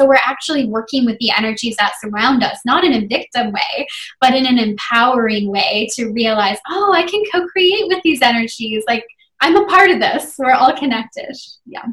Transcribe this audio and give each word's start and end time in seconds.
so 0.00 0.06
we're 0.06 0.14
actually 0.14 0.64
working 0.64 1.04
with 1.04 1.18
the 1.18 1.30
energies 1.30 1.76
that 1.76 1.92
surround 2.00 2.42
us, 2.42 2.58
not 2.64 2.84
in 2.84 2.94
a 2.94 3.06
victim 3.06 3.52
way, 3.52 3.86
but 4.18 4.34
in 4.34 4.46
an 4.46 4.58
empowering 4.58 5.50
way 5.50 5.88
to 5.92 6.06
realize, 6.12 6.56
oh, 6.70 6.94
I 6.94 7.02
can 7.02 7.22
co 7.30 7.46
create 7.48 7.86
with 7.86 8.02
these 8.02 8.22
energies. 8.22 8.82
Like, 8.88 9.04
I'm 9.42 9.56
a 9.56 9.66
part 9.66 9.90
of 9.90 10.00
this. 10.00 10.36
We're 10.38 10.52
all 10.52 10.74
connected. 10.74 11.36
Yeah. 11.66 11.84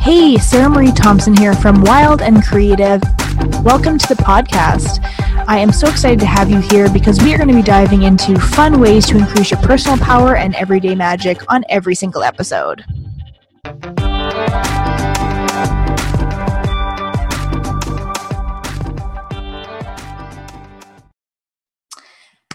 Hey, 0.00 0.36
Sarah 0.38 0.68
Marie 0.68 0.90
Thompson 0.90 1.36
here 1.36 1.54
from 1.54 1.82
Wild 1.82 2.22
and 2.22 2.42
Creative. 2.42 3.00
Welcome 3.38 3.98
to 3.98 4.08
the 4.08 4.20
podcast. 4.20 4.98
I 5.46 5.58
am 5.58 5.70
so 5.70 5.88
excited 5.88 6.18
to 6.18 6.26
have 6.26 6.50
you 6.50 6.58
here 6.58 6.90
because 6.90 7.22
we 7.22 7.32
are 7.32 7.36
going 7.36 7.48
to 7.48 7.54
be 7.54 7.62
diving 7.62 8.02
into 8.02 8.36
fun 8.36 8.80
ways 8.80 9.06
to 9.06 9.16
increase 9.16 9.52
your 9.52 9.60
personal 9.60 9.96
power 9.96 10.34
and 10.34 10.56
everyday 10.56 10.96
magic 10.96 11.40
on 11.48 11.64
every 11.68 11.94
single 11.94 12.24
episode. 12.24 12.84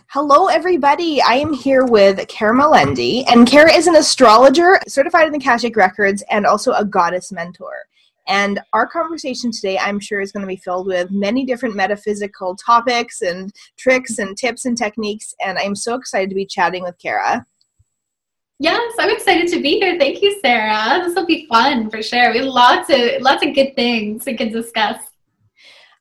Hello, 0.10 0.48
everybody. 0.48 1.22
I 1.22 1.36
am 1.36 1.54
here 1.54 1.86
with 1.86 2.28
Kara 2.28 2.54
Melendi, 2.54 3.24
and 3.32 3.48
Kara 3.48 3.72
is 3.72 3.88
an 3.88 3.96
astrologer, 3.96 4.82
certified 4.88 5.28
in 5.28 5.32
the 5.32 5.40
Akashic 5.40 5.78
Records, 5.78 6.24
and 6.30 6.46
also 6.46 6.74
a 6.74 6.84
goddess 6.84 7.32
mentor. 7.32 7.86
And 8.28 8.60
our 8.72 8.88
conversation 8.88 9.52
today, 9.52 9.78
I'm 9.78 10.00
sure, 10.00 10.22
is 10.22 10.32
going 10.32 10.42
to 10.42 10.48
be 10.48 10.56
filled 10.56 10.88
with 10.88 11.12
many 11.12 11.46
different 11.46 11.76
metaphysical 11.76 12.56
topics 12.56 13.22
and 13.22 13.54
tricks 13.78 14.20
and 14.20 14.38
tips 14.38 14.66
and 14.66 14.78
techniques. 14.78 15.34
And 15.44 15.58
I'm 15.58 15.76
so 15.76 15.96
excited 15.96 16.30
to 16.30 16.36
be 16.36 16.46
chatting 16.46 16.84
with 16.84 16.98
Kara. 17.00 17.46
Yes, 18.60 18.94
I'm 19.00 19.10
excited 19.10 19.50
to 19.50 19.62
be 19.62 19.80
here. 19.80 19.98
Thank 20.00 20.22
you, 20.22 20.40
Sarah. 20.40 21.04
This 21.04 21.16
will 21.16 21.26
be 21.26 21.48
fun 21.48 21.90
for 21.90 22.02
sure. 22.02 22.32
We 22.32 22.38
have 22.38 22.48
lots 22.48 22.90
of 22.90 23.22
lots 23.22 23.46
of 23.46 23.54
good 23.54 23.76
things 23.76 24.26
we 24.26 24.38
can 24.38 24.52
discuss 24.52 24.98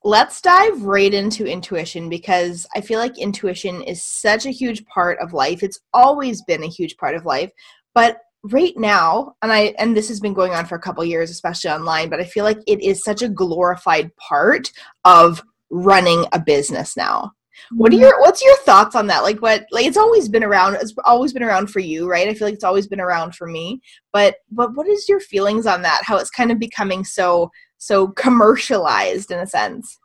let's 0.05 0.41
dive 0.41 0.83
right 0.83 1.15
into 1.15 1.47
intuition 1.47 2.09
because 2.09 2.67
I 2.75 2.81
feel 2.81 2.99
like 2.99 3.19
intuition 3.19 3.83
is 3.83 4.03
such 4.03 4.47
a 4.47 4.51
huge 4.51 4.85
part 4.87 5.19
of 5.21 5.33
life. 5.33 5.63
It's 5.63 5.81
always 5.93 6.43
been 6.43 6.65
a 6.65 6.69
huge 6.69 6.97
part 6.97 7.15
of 7.15 7.25
life, 7.25 7.53
but 7.95 8.19
right 8.45 8.77
now 8.77 9.35
and 9.43 9.53
i 9.53 9.73
and 9.79 9.97
this 9.97 10.09
has 10.09 10.19
been 10.19 10.35
going 10.35 10.53
on 10.53 10.67
for 10.67 10.75
a 10.75 10.81
couple 10.81 11.05
years 11.05 11.31
especially 11.31 11.71
online 11.71 12.09
but 12.09 12.19
i 12.19 12.25
feel 12.25 12.43
like 12.43 12.59
it 12.67 12.81
is 12.83 13.05
such 13.05 13.23
a 13.23 13.29
glorified 13.29 14.11
part 14.17 14.73
of 15.05 15.43
running 15.73 16.27
a 16.33 16.39
business 16.39 16.97
now. 16.97 17.33
What 17.71 17.93
are 17.93 17.97
mm-hmm. 17.97 18.03
your 18.03 18.21
what's 18.21 18.45
your 18.45 18.57
thoughts 18.59 18.95
on 18.95 19.07
that? 19.09 19.23
Like 19.23 19.41
what 19.41 19.67
like 19.73 19.87
it's 19.87 19.97
always 19.97 20.29
been 20.29 20.45
around 20.45 20.75
it's 20.75 20.95
always 21.05 21.33
been 21.33 21.43
around 21.43 21.69
for 21.69 21.81
you 21.81 22.09
right? 22.09 22.29
I 22.29 22.35
feel 22.35 22.47
like 22.47 22.55
it's 22.55 22.65
always 22.65 22.87
been 22.87 23.01
around 23.01 23.35
for 23.35 23.47
me 23.47 23.81
but 24.13 24.37
but 24.51 24.75
what 24.75 24.87
is 24.87 25.09
your 25.09 25.21
feelings 25.21 25.67
on 25.67 25.83
that? 25.83 26.03
How 26.05 26.19
it's 26.19 26.31
kind 26.31 26.53
of 26.53 26.59
becoming 26.59 27.05
so 27.05 27.51
so 27.79 28.09
commercialized 28.09 29.31
in 29.31 29.39
a 29.39 29.47
sense 29.47 29.99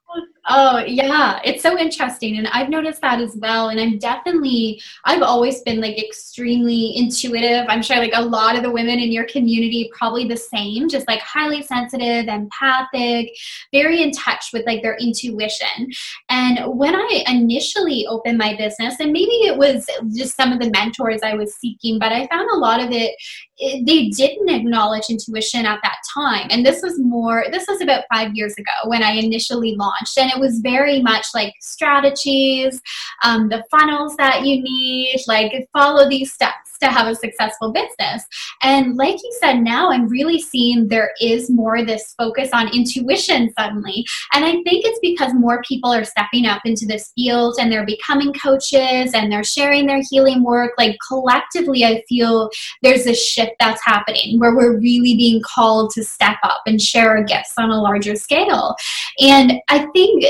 Oh, 0.49 0.79
yeah. 0.79 1.41
It's 1.43 1.61
so 1.61 1.77
interesting. 1.77 2.37
And 2.37 2.47
I've 2.47 2.69
noticed 2.69 3.01
that 3.01 3.19
as 3.19 3.35
well. 3.35 3.67
And 3.67 3.81
I'm 3.81 3.97
definitely, 3.97 4.81
I've 5.03 5.21
always 5.21 5.61
been 5.61 5.81
like 5.81 6.01
extremely 6.01 6.95
intuitive. 6.95 7.65
I'm 7.67 7.81
sure 7.81 7.97
like 7.97 8.13
a 8.15 8.21
lot 8.21 8.55
of 8.55 8.63
the 8.63 8.71
women 8.71 8.99
in 8.99 9.11
your 9.11 9.25
community 9.25 9.91
probably 9.93 10.25
the 10.25 10.37
same, 10.37 10.87
just 10.87 11.05
like 11.07 11.19
highly 11.19 11.61
sensitive, 11.61 12.27
empathic, 12.27 13.29
very 13.73 14.01
in 14.01 14.11
touch 14.11 14.45
with 14.53 14.65
like 14.65 14.81
their 14.81 14.95
intuition. 14.95 15.89
And 16.29 16.59
when 16.77 16.95
I 16.95 17.25
initially 17.27 18.07
opened 18.07 18.37
my 18.37 18.55
business, 18.55 18.95
and 19.01 19.11
maybe 19.11 19.31
it 19.31 19.57
was 19.57 19.85
just 20.15 20.37
some 20.37 20.53
of 20.53 20.59
the 20.59 20.69
mentors 20.69 21.19
I 21.23 21.33
was 21.33 21.55
seeking, 21.55 21.99
but 21.99 22.13
I 22.13 22.25
found 22.27 22.49
a 22.51 22.57
lot 22.57 22.79
of 22.79 22.91
it, 22.91 23.15
it 23.57 23.85
they 23.85 24.07
didn't 24.09 24.49
acknowledge 24.49 25.09
intuition 25.09 25.65
at 25.65 25.79
that 25.83 25.97
time. 26.13 26.47
And 26.51 26.65
this 26.65 26.81
was 26.81 26.99
more, 26.99 27.45
this 27.51 27.65
was 27.67 27.81
about 27.81 28.05
five 28.13 28.33
years 28.33 28.53
ago 28.53 28.71
when 28.85 29.03
I 29.03 29.11
initially 29.11 29.75
launched. 29.75 30.17
And 30.17 30.31
it 30.31 30.36
was 30.39 30.59
very 30.59 31.01
much 31.01 31.27
like 31.33 31.53
strategies, 31.61 32.81
um, 33.23 33.49
the 33.49 33.63
funnels 33.71 34.15
that 34.17 34.45
you 34.45 34.61
need, 34.61 35.17
like 35.27 35.67
follow 35.73 36.09
these 36.09 36.33
steps 36.33 36.66
to 36.79 36.87
have 36.87 37.07
a 37.07 37.15
successful 37.15 37.71
business. 37.71 38.23
And 38.63 38.95
like 38.95 39.15
you 39.15 39.37
said, 39.39 39.59
now 39.59 39.91
I'm 39.91 40.07
really 40.07 40.39
seeing 40.39 40.87
there 40.87 41.11
is 41.21 41.49
more 41.49 41.83
this 41.83 42.13
focus 42.17 42.49
on 42.53 42.73
intuition 42.73 43.53
suddenly. 43.57 44.05
And 44.33 44.45
I 44.45 44.51
think 44.51 44.85
it's 44.85 44.99
because 45.01 45.33
more 45.33 45.61
people 45.67 45.93
are 45.93 46.03
stepping 46.03 46.45
up 46.45 46.61
into 46.65 46.85
this 46.85 47.11
field 47.15 47.57
and 47.59 47.71
they're 47.71 47.85
becoming 47.85 48.33
coaches 48.33 49.13
and 49.13 49.31
they're 49.31 49.43
sharing 49.43 49.85
their 49.85 50.01
healing 50.09 50.43
work. 50.43 50.73
Like 50.77 50.97
collectively, 51.07 51.83
I 51.85 52.03
feel 52.07 52.49
there's 52.83 53.07
a 53.07 53.13
shift 53.13 53.53
that's 53.59 53.83
happening 53.83 54.39
where 54.39 54.55
we're 54.55 54.79
really 54.79 55.15
being 55.15 55.41
called 55.41 55.91
to 55.91 56.03
step 56.03 56.37
up 56.43 56.61
and 56.65 56.81
share 56.81 57.09
our 57.11 57.23
gifts 57.23 57.53
on 57.57 57.69
a 57.69 57.81
larger 57.81 58.15
scale. 58.15 58.75
And 59.19 59.53
I 59.69 59.87
think 59.93 60.25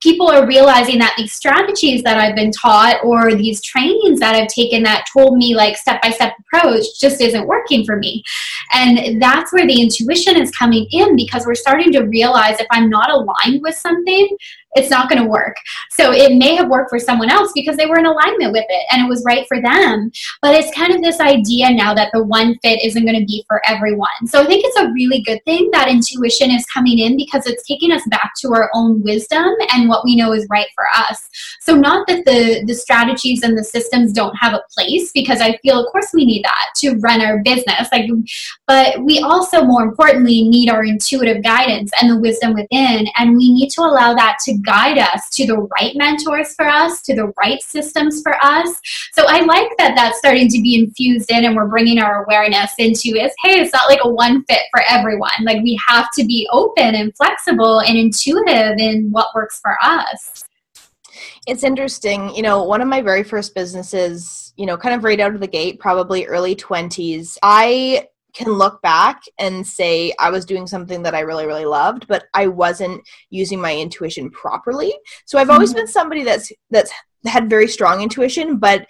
people 0.00 0.30
are 0.30 0.46
realizing 0.46 0.98
that 0.98 1.14
these 1.16 1.32
strategies 1.32 2.02
that 2.02 2.18
I've 2.18 2.34
been 2.34 2.52
taught 2.52 3.04
or 3.04 3.34
these 3.34 3.62
trainings 3.62 4.20
that 4.20 4.34
I've 4.34 4.48
taken 4.48 4.82
that 4.84 5.06
told 5.12 5.36
me 5.36 5.54
like 5.54 5.76
step 5.76 5.91
by 6.00 6.10
step 6.10 6.34
approach 6.40 6.84
just 7.00 7.20
isn't 7.20 7.46
working 7.46 7.84
for 7.84 7.96
me. 7.96 8.22
And 8.72 9.20
that's 9.20 9.52
where 9.52 9.66
the 9.66 9.80
intuition 9.80 10.40
is 10.40 10.50
coming 10.52 10.86
in 10.90 11.16
because 11.16 11.44
we're 11.44 11.54
starting 11.54 11.92
to 11.92 12.04
realize 12.04 12.60
if 12.60 12.66
I'm 12.70 12.88
not 12.88 13.10
aligned 13.10 13.62
with 13.62 13.74
something, 13.74 14.36
it's 14.74 14.90
not 14.90 15.08
going 15.08 15.22
to 15.22 15.28
work. 15.28 15.56
So 15.90 16.12
it 16.12 16.36
may 16.36 16.54
have 16.54 16.68
worked 16.68 16.90
for 16.90 16.98
someone 16.98 17.30
else 17.30 17.52
because 17.54 17.76
they 17.76 17.86
were 17.86 17.98
in 17.98 18.06
alignment 18.06 18.52
with 18.52 18.64
it 18.68 18.86
and 18.90 19.04
it 19.04 19.08
was 19.08 19.22
right 19.24 19.46
for 19.46 19.60
them. 19.60 20.10
But 20.40 20.54
it's 20.54 20.74
kind 20.74 20.94
of 20.94 21.02
this 21.02 21.20
idea 21.20 21.70
now 21.70 21.94
that 21.94 22.10
the 22.12 22.22
one 22.22 22.58
fit 22.62 22.82
isn't 22.82 23.04
going 23.04 23.18
to 23.18 23.26
be 23.26 23.44
for 23.46 23.60
everyone. 23.66 24.08
So 24.26 24.42
I 24.42 24.46
think 24.46 24.64
it's 24.64 24.78
a 24.78 24.90
really 24.92 25.22
good 25.22 25.44
thing 25.44 25.70
that 25.72 25.88
intuition 25.88 26.50
is 26.50 26.64
coming 26.66 26.98
in 26.98 27.16
because 27.16 27.46
it's 27.46 27.66
taking 27.66 27.92
us 27.92 28.02
back 28.08 28.32
to 28.40 28.52
our 28.54 28.70
own 28.74 29.02
wisdom 29.02 29.54
and 29.74 29.88
what 29.88 30.04
we 30.04 30.16
know 30.16 30.32
is 30.32 30.46
right 30.50 30.68
for 30.74 30.84
us. 30.96 31.28
So 31.60 31.74
not 31.74 32.06
that 32.08 32.24
the 32.24 32.64
the 32.66 32.74
strategies 32.74 33.42
and 33.42 33.56
the 33.56 33.64
systems 33.64 34.12
don't 34.12 34.34
have 34.36 34.54
a 34.54 34.62
place 34.74 35.10
because 35.12 35.40
I 35.40 35.56
feel 35.58 35.84
of 35.84 35.92
course 35.92 36.08
we 36.14 36.24
need 36.24 36.44
that 36.44 36.70
to 36.76 36.98
run 37.00 37.20
our 37.20 37.42
business. 37.42 37.88
Like 37.92 38.08
but 38.66 39.02
we 39.04 39.20
also 39.20 39.64
more 39.64 39.82
importantly 39.82 40.42
need 40.42 40.70
our 40.70 40.84
intuitive 40.84 41.42
guidance 41.42 41.90
and 42.00 42.10
the 42.10 42.18
wisdom 42.18 42.54
within 42.54 43.06
and 43.18 43.36
we 43.36 43.52
need 43.52 43.68
to 43.70 43.82
allow 43.82 44.14
that 44.14 44.38
to 44.44 44.61
guide 44.64 44.98
us 44.98 45.28
to 45.30 45.46
the 45.46 45.56
right 45.80 45.94
mentors 45.96 46.54
for 46.54 46.66
us, 46.66 47.02
to 47.02 47.14
the 47.14 47.32
right 47.38 47.62
systems 47.62 48.22
for 48.22 48.34
us. 48.42 48.68
So 49.12 49.24
I 49.26 49.40
like 49.40 49.70
that 49.78 49.94
that's 49.96 50.18
starting 50.18 50.48
to 50.48 50.60
be 50.60 50.76
infused 50.76 51.30
in 51.30 51.44
and 51.44 51.56
we're 51.56 51.68
bringing 51.68 51.98
our 51.98 52.24
awareness 52.24 52.72
into 52.78 53.16
is, 53.16 53.32
hey, 53.42 53.60
it's 53.60 53.72
not 53.72 53.88
like 53.88 54.00
a 54.02 54.10
one 54.10 54.44
fit 54.44 54.62
for 54.70 54.82
everyone. 54.88 55.30
Like 55.42 55.62
we 55.62 55.78
have 55.86 56.08
to 56.18 56.24
be 56.24 56.48
open 56.52 56.94
and 56.94 57.14
flexible 57.16 57.80
and 57.80 57.96
intuitive 57.96 58.78
in 58.78 59.10
what 59.10 59.28
works 59.34 59.60
for 59.60 59.76
us. 59.82 60.44
It's 61.46 61.64
interesting. 61.64 62.34
You 62.34 62.42
know, 62.42 62.62
one 62.62 62.80
of 62.80 62.88
my 62.88 63.02
very 63.02 63.24
first 63.24 63.54
businesses, 63.54 64.52
you 64.56 64.66
know, 64.66 64.76
kind 64.76 64.94
of 64.94 65.04
right 65.04 65.18
out 65.18 65.34
of 65.34 65.40
the 65.40 65.46
gate, 65.46 65.80
probably 65.80 66.24
early 66.26 66.54
20s, 66.54 67.36
I 67.42 68.08
can 68.34 68.52
look 68.52 68.80
back 68.82 69.22
and 69.38 69.66
say 69.66 70.12
I 70.18 70.30
was 70.30 70.44
doing 70.44 70.66
something 70.66 71.02
that 71.02 71.14
I 71.14 71.20
really, 71.20 71.46
really 71.46 71.64
loved, 71.64 72.06
but 72.08 72.24
I 72.34 72.46
wasn't 72.46 73.02
using 73.30 73.60
my 73.60 73.76
intuition 73.76 74.30
properly. 74.30 74.94
So 75.26 75.38
I've 75.38 75.50
always 75.50 75.70
mm-hmm. 75.70 75.80
been 75.80 75.88
somebody 75.88 76.24
that's 76.24 76.52
that's 76.70 76.92
had 77.26 77.50
very 77.50 77.68
strong 77.68 78.02
intuition, 78.02 78.58
but 78.58 78.86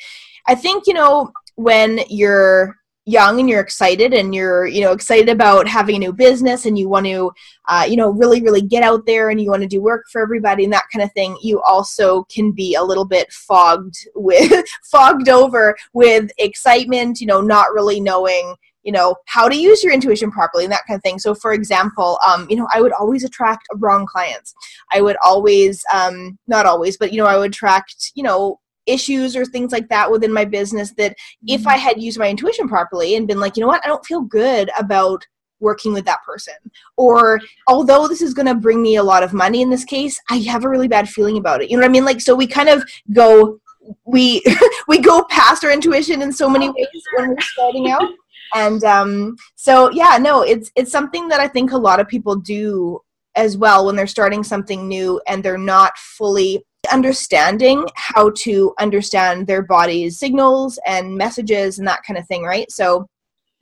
I 0.47 0.55
think, 0.55 0.87
you 0.87 0.95
know, 0.95 1.31
when 1.57 2.01
you're 2.09 2.77
young 3.05 3.41
and 3.41 3.49
you're 3.49 3.61
excited 3.61 4.15
and 4.15 4.33
you're 4.33 4.65
you 4.67 4.81
know 4.81 4.93
excited 4.93 5.29
about 5.29 5.67
having 5.67 5.97
a 5.97 5.99
new 5.99 6.13
business 6.13 6.67
and 6.67 6.79
you 6.79 6.89
want 6.89 7.05
to 7.05 7.33
uh, 7.67 7.85
you 7.89 7.97
know 7.97 8.11
really 8.11 8.41
really 8.43 8.63
get 8.63 8.85
out 8.85 9.05
there 9.07 9.31
and 9.31 9.41
you 9.41 9.51
want 9.51 9.61
to 9.61 9.69
do 9.69 9.83
work 9.83 10.05
for 10.11 10.23
everybody 10.23 10.63
and 10.63 10.73
that 10.73 10.87
kind 10.93 11.03
of 11.03 11.13
thing 11.13 11.37
you 11.43 11.61
also 11.63 12.23
can 12.25 12.53
be 12.53 12.77
a 12.77 12.83
little 12.83 13.05
bit 13.05 13.31
fogged 13.33 13.97
with 14.15 14.65
fogged 14.85 15.29
over 15.29 15.77
with 15.93 16.31
excitement 16.39 17.21
you 17.21 17.27
know 17.27 17.41
not 17.41 17.73
really 17.73 17.99
knowing 17.99 18.55
you 18.83 18.93
know 18.93 19.17
how 19.27 19.49
to 19.49 19.57
use 19.57 19.83
your 19.83 19.93
intuition 19.93 20.31
properly 20.31 20.65
and 20.65 20.73
that 20.73 20.87
kind 20.87 20.97
of 20.97 21.03
thing. 21.03 21.19
So 21.19 21.35
for 21.35 21.53
example 21.53 22.19
um, 22.27 22.47
you 22.51 22.57
know 22.57 22.69
i 22.73 22.81
would 22.81 22.93
always 22.93 23.25
attract 23.25 23.67
wrong 23.77 24.07
clients. 24.07 24.55
I 24.93 25.01
would 25.01 25.17
always 25.25 25.85
um, 25.93 26.39
not 26.47 26.67
always 26.67 26.97
but 26.97 27.13
you 27.13 27.19
know 27.19 27.27
i 27.27 27.37
would 27.37 27.51
attract 27.51 28.13
you 28.15 28.23
know 28.23 28.59
issues 28.87 29.37
or 29.37 29.45
things 29.45 29.71
like 29.71 29.89
that 29.89 30.11
within 30.11 30.33
my 30.33 30.45
business 30.45 30.93
that 30.95 31.15
if 31.47 31.67
i 31.69 31.77
mm-hmm. 31.77 31.87
had 31.87 32.03
used 32.03 32.19
my 32.19 32.29
intuition 32.29 32.69
properly 32.69 33.15
and 33.15 33.29
been 33.29 33.39
like 33.39 33.57
you 33.57 33.61
know 33.61 33.69
what? 33.69 33.85
I 33.85 33.89
don't 33.89 34.05
feel 34.05 34.23
good 34.23 34.71
about 34.77 35.25
working 35.61 35.93
with 35.93 36.05
that 36.07 36.19
person. 36.27 36.55
Or 36.97 37.41
although 37.69 38.09
this 38.09 38.21
is 38.21 38.35
going 38.35 38.47
to 38.47 38.55
bring 38.57 38.83
me 38.83 38.97
a 38.97 39.03
lot 39.03 39.23
of 39.23 39.33
money 39.33 39.63
in 39.63 39.71
this 39.71 39.85
case 39.85 40.21
i 40.29 40.39
have 40.39 40.65
a 40.65 40.69
really 40.69 40.89
bad 40.89 41.09
feeling 41.09 41.39
about 41.39 41.63
it. 41.63 41.71
You 41.71 41.77
know 41.77 41.83
what 41.83 41.91
i 41.91 41.93
mean? 41.93 42.05
Like 42.05 42.21
so 42.21 42.35
we 42.35 42.47
kind 42.47 42.69
of 42.69 42.83
go 43.13 43.61
we 44.05 44.43
we 44.89 44.99
go 44.99 45.25
past 45.25 45.65
our 45.65 45.71
intuition 45.71 46.23
in 46.23 46.33
so 46.33 46.49
many 46.49 46.69
ways 46.69 47.03
when 47.17 47.31
we're 47.31 47.41
starting 47.41 47.91
out 47.91 48.09
and 48.55 48.85
um, 48.85 49.37
so 49.57 49.91
yeah 49.91 50.19
no 50.21 50.43
it's 50.43 50.71
it's 50.77 50.93
something 50.93 51.29
that 51.29 51.41
i 51.41 51.49
think 51.49 51.73
a 51.73 51.77
lot 51.77 52.01
of 52.01 52.09
people 52.09 52.37
do 52.37 53.01
as 53.35 53.57
well 53.57 53.87
when 53.87 53.97
they're 53.97 54.07
starting 54.07 54.45
something 54.45 54.87
new 54.87 55.21
and 55.27 55.43
they're 55.43 55.59
not 55.59 55.97
fully 55.97 56.63
understanding 56.91 57.87
how 57.95 58.31
to 58.37 58.75
understand 58.79 59.47
their 59.47 59.63
body's 59.63 60.19
signals 60.19 60.79
and 60.87 61.17
messages 61.17 61.79
and 61.79 61.87
that 61.87 62.03
kind 62.07 62.19
of 62.19 62.27
thing, 62.27 62.43
right? 62.43 62.71
So, 62.71 63.07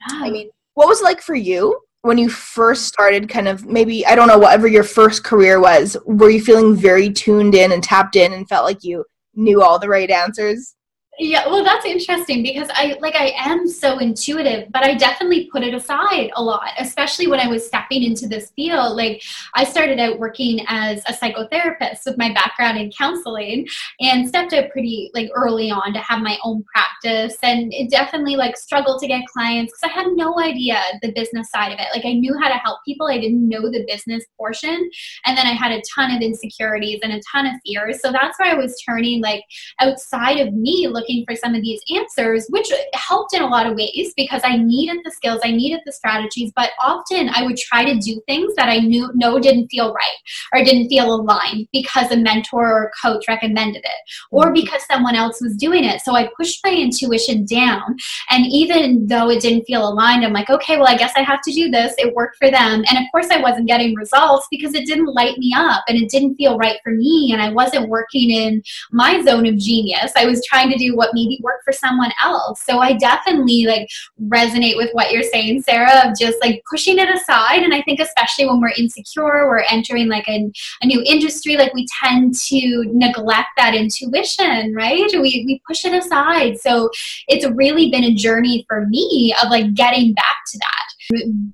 I 0.09 0.29
mean, 0.29 0.49
what 0.73 0.87
was 0.87 1.01
it 1.01 1.05
like 1.05 1.21
for 1.21 1.35
you 1.35 1.79
when 2.03 2.17
you 2.17 2.29
first 2.29 2.85
started 2.87 3.29
kind 3.29 3.47
of 3.47 3.65
maybe 3.65 4.05
i 4.07 4.15
don't 4.15 4.27
know 4.27 4.37
whatever 4.37 4.67
your 4.67 4.83
first 4.83 5.23
career 5.23 5.59
was 5.59 5.95
were 6.05 6.31
you 6.31 6.41
feeling 6.41 6.75
very 6.75 7.11
tuned 7.11 7.53
in 7.53 7.71
and 7.71 7.83
tapped 7.83 8.15
in 8.15 8.33
and 8.33 8.49
felt 8.49 8.65
like 8.65 8.83
you 8.83 9.05
knew 9.35 9.61
all 9.61 9.77
the 9.77 9.87
right 9.87 10.09
answers 10.09 10.75
yeah, 11.23 11.47
well, 11.47 11.63
that's 11.63 11.85
interesting 11.85 12.41
because 12.41 12.67
I 12.73 12.97
like 12.99 13.15
I 13.15 13.31
am 13.37 13.67
so 13.67 13.99
intuitive, 13.99 14.71
but 14.71 14.83
I 14.83 14.95
definitely 14.95 15.49
put 15.51 15.61
it 15.61 15.71
aside 15.71 16.31
a 16.35 16.41
lot, 16.41 16.71
especially 16.79 17.27
when 17.27 17.39
I 17.39 17.47
was 17.47 17.63
stepping 17.63 18.01
into 18.01 18.27
this 18.27 18.49
field. 18.55 18.97
Like 18.97 19.21
I 19.53 19.63
started 19.63 19.99
out 19.99 20.17
working 20.17 20.65
as 20.67 21.03
a 21.07 21.13
psychotherapist 21.13 22.07
with 22.07 22.17
my 22.17 22.33
background 22.33 22.79
in 22.79 22.91
counseling 22.91 23.67
and 23.99 24.27
stepped 24.27 24.53
out 24.53 24.71
pretty 24.71 25.11
like 25.13 25.29
early 25.35 25.69
on 25.69 25.93
to 25.93 25.99
have 25.99 26.21
my 26.21 26.39
own 26.43 26.63
practice 26.73 27.37
and 27.43 27.71
it 27.71 27.91
definitely 27.91 28.35
like 28.35 28.57
struggled 28.57 28.99
to 29.01 29.07
get 29.07 29.27
clients 29.27 29.73
because 29.73 29.95
I 29.95 30.01
had 30.01 30.07
no 30.13 30.39
idea 30.39 30.81
the 31.03 31.11
business 31.11 31.51
side 31.51 31.71
of 31.71 31.77
it. 31.77 31.87
Like 31.93 32.05
I 32.05 32.13
knew 32.13 32.35
how 32.41 32.47
to 32.47 32.55
help 32.55 32.79
people, 32.83 33.07
I 33.07 33.19
didn't 33.19 33.47
know 33.47 33.69
the 33.69 33.85
business 33.87 34.25
portion. 34.37 34.89
And 35.25 35.37
then 35.37 35.45
I 35.45 35.51
had 35.51 35.71
a 35.71 35.83
ton 35.93 36.15
of 36.15 36.23
insecurities 36.23 37.01
and 37.03 37.13
a 37.13 37.21
ton 37.31 37.45
of 37.45 37.53
fears. 37.63 38.01
So 38.01 38.11
that's 38.11 38.39
why 38.39 38.49
I 38.49 38.55
was 38.55 38.75
turning 38.83 39.21
like 39.21 39.43
outside 39.79 40.39
of 40.39 40.51
me 40.55 40.87
looking 40.87 41.10
looking 41.11 41.25
for 41.25 41.35
some 41.35 41.55
of 41.55 41.61
these 41.61 41.81
answers, 41.95 42.45
which 42.49 42.71
helped 42.93 43.33
in 43.33 43.41
a 43.41 43.47
lot 43.47 43.67
of 43.67 43.75
ways 43.75 44.13
because 44.15 44.41
I 44.43 44.57
needed 44.57 44.99
the 45.03 45.11
skills, 45.11 45.41
I 45.43 45.51
needed 45.51 45.81
the 45.85 45.91
strategies, 45.91 46.51
but 46.55 46.71
often 46.81 47.29
I 47.29 47.43
would 47.43 47.57
try 47.57 47.85
to 47.85 47.97
do 47.99 48.21
things 48.27 48.53
that 48.55 48.69
I 48.69 48.79
knew 48.79 49.09
no 49.13 49.39
didn't 49.39 49.69
feel 49.69 49.93
right 49.93 50.17
or 50.53 50.63
didn't 50.63 50.89
feel 50.89 51.13
aligned 51.13 51.67
because 51.71 52.11
a 52.11 52.17
mentor 52.17 52.67
or 52.67 52.91
coach 53.01 53.25
recommended 53.27 53.83
it 53.83 54.11
or 54.31 54.45
mm-hmm. 54.45 54.53
because 54.53 54.85
someone 54.85 55.15
else 55.15 55.41
was 55.41 55.55
doing 55.55 55.83
it. 55.83 56.01
So 56.01 56.15
I 56.15 56.29
pushed 56.37 56.61
my 56.63 56.73
intuition 56.73 57.45
down. 57.45 57.95
And 58.29 58.45
even 58.47 59.07
though 59.07 59.29
it 59.29 59.41
didn't 59.41 59.65
feel 59.65 59.87
aligned, 59.87 60.25
I'm 60.25 60.33
like, 60.33 60.49
okay, 60.49 60.77
well, 60.77 60.87
I 60.87 60.97
guess 60.97 61.13
I 61.15 61.21
have 61.21 61.41
to 61.43 61.51
do 61.51 61.69
this. 61.69 61.93
It 61.97 62.13
worked 62.13 62.37
for 62.37 62.49
them. 62.49 62.83
And 62.89 62.97
of 62.97 63.03
course, 63.11 63.27
I 63.29 63.41
wasn't 63.41 63.67
getting 63.67 63.95
results 63.95 64.47
because 64.51 64.73
it 64.73 64.85
didn't 64.85 65.13
light 65.13 65.37
me 65.37 65.53
up 65.55 65.83
and 65.87 65.97
it 65.97 66.09
didn't 66.09 66.35
feel 66.35 66.57
right 66.57 66.79
for 66.83 66.91
me. 66.91 67.31
And 67.33 67.41
I 67.41 67.51
wasn't 67.51 67.89
working 67.89 68.29
in 68.29 68.61
my 68.91 69.23
zone 69.23 69.45
of 69.45 69.57
genius. 69.57 70.11
I 70.15 70.25
was 70.25 70.43
trying 70.45 70.69
to 70.71 70.77
do 70.77 70.95
what 71.01 71.09
maybe 71.13 71.39
worked 71.41 71.63
for 71.65 71.73
someone 71.73 72.11
else. 72.23 72.61
So 72.61 72.79
I 72.79 72.93
definitely 72.93 73.65
like 73.65 73.89
resonate 74.27 74.77
with 74.77 74.91
what 74.93 75.11
you're 75.11 75.23
saying, 75.23 75.63
Sarah, 75.63 76.07
of 76.07 76.17
just 76.17 76.37
like 76.41 76.63
pushing 76.69 76.99
it 76.99 77.09
aside. 77.09 77.63
And 77.63 77.73
I 77.73 77.81
think 77.81 77.99
especially 77.99 78.45
when 78.45 78.61
we're 78.61 78.73
insecure, 78.77 79.47
we're 79.47 79.65
entering 79.71 80.07
like 80.07 80.27
a, 80.27 80.51
a 80.83 80.85
new 80.85 81.01
industry, 81.03 81.57
like 81.57 81.73
we 81.73 81.87
tend 82.03 82.35
to 82.35 82.83
neglect 82.93 83.49
that 83.57 83.73
intuition, 83.73 84.75
right? 84.75 85.09
We, 85.11 85.43
we 85.45 85.61
push 85.67 85.83
it 85.85 85.93
aside. 85.93 86.59
So 86.59 86.91
it's 87.27 87.49
really 87.49 87.89
been 87.89 88.03
a 88.03 88.13
journey 88.13 88.63
for 88.69 88.85
me 88.85 89.33
of 89.41 89.49
like 89.49 89.73
getting 89.73 90.13
back 90.13 90.37
to 90.51 90.59
that 90.59 90.90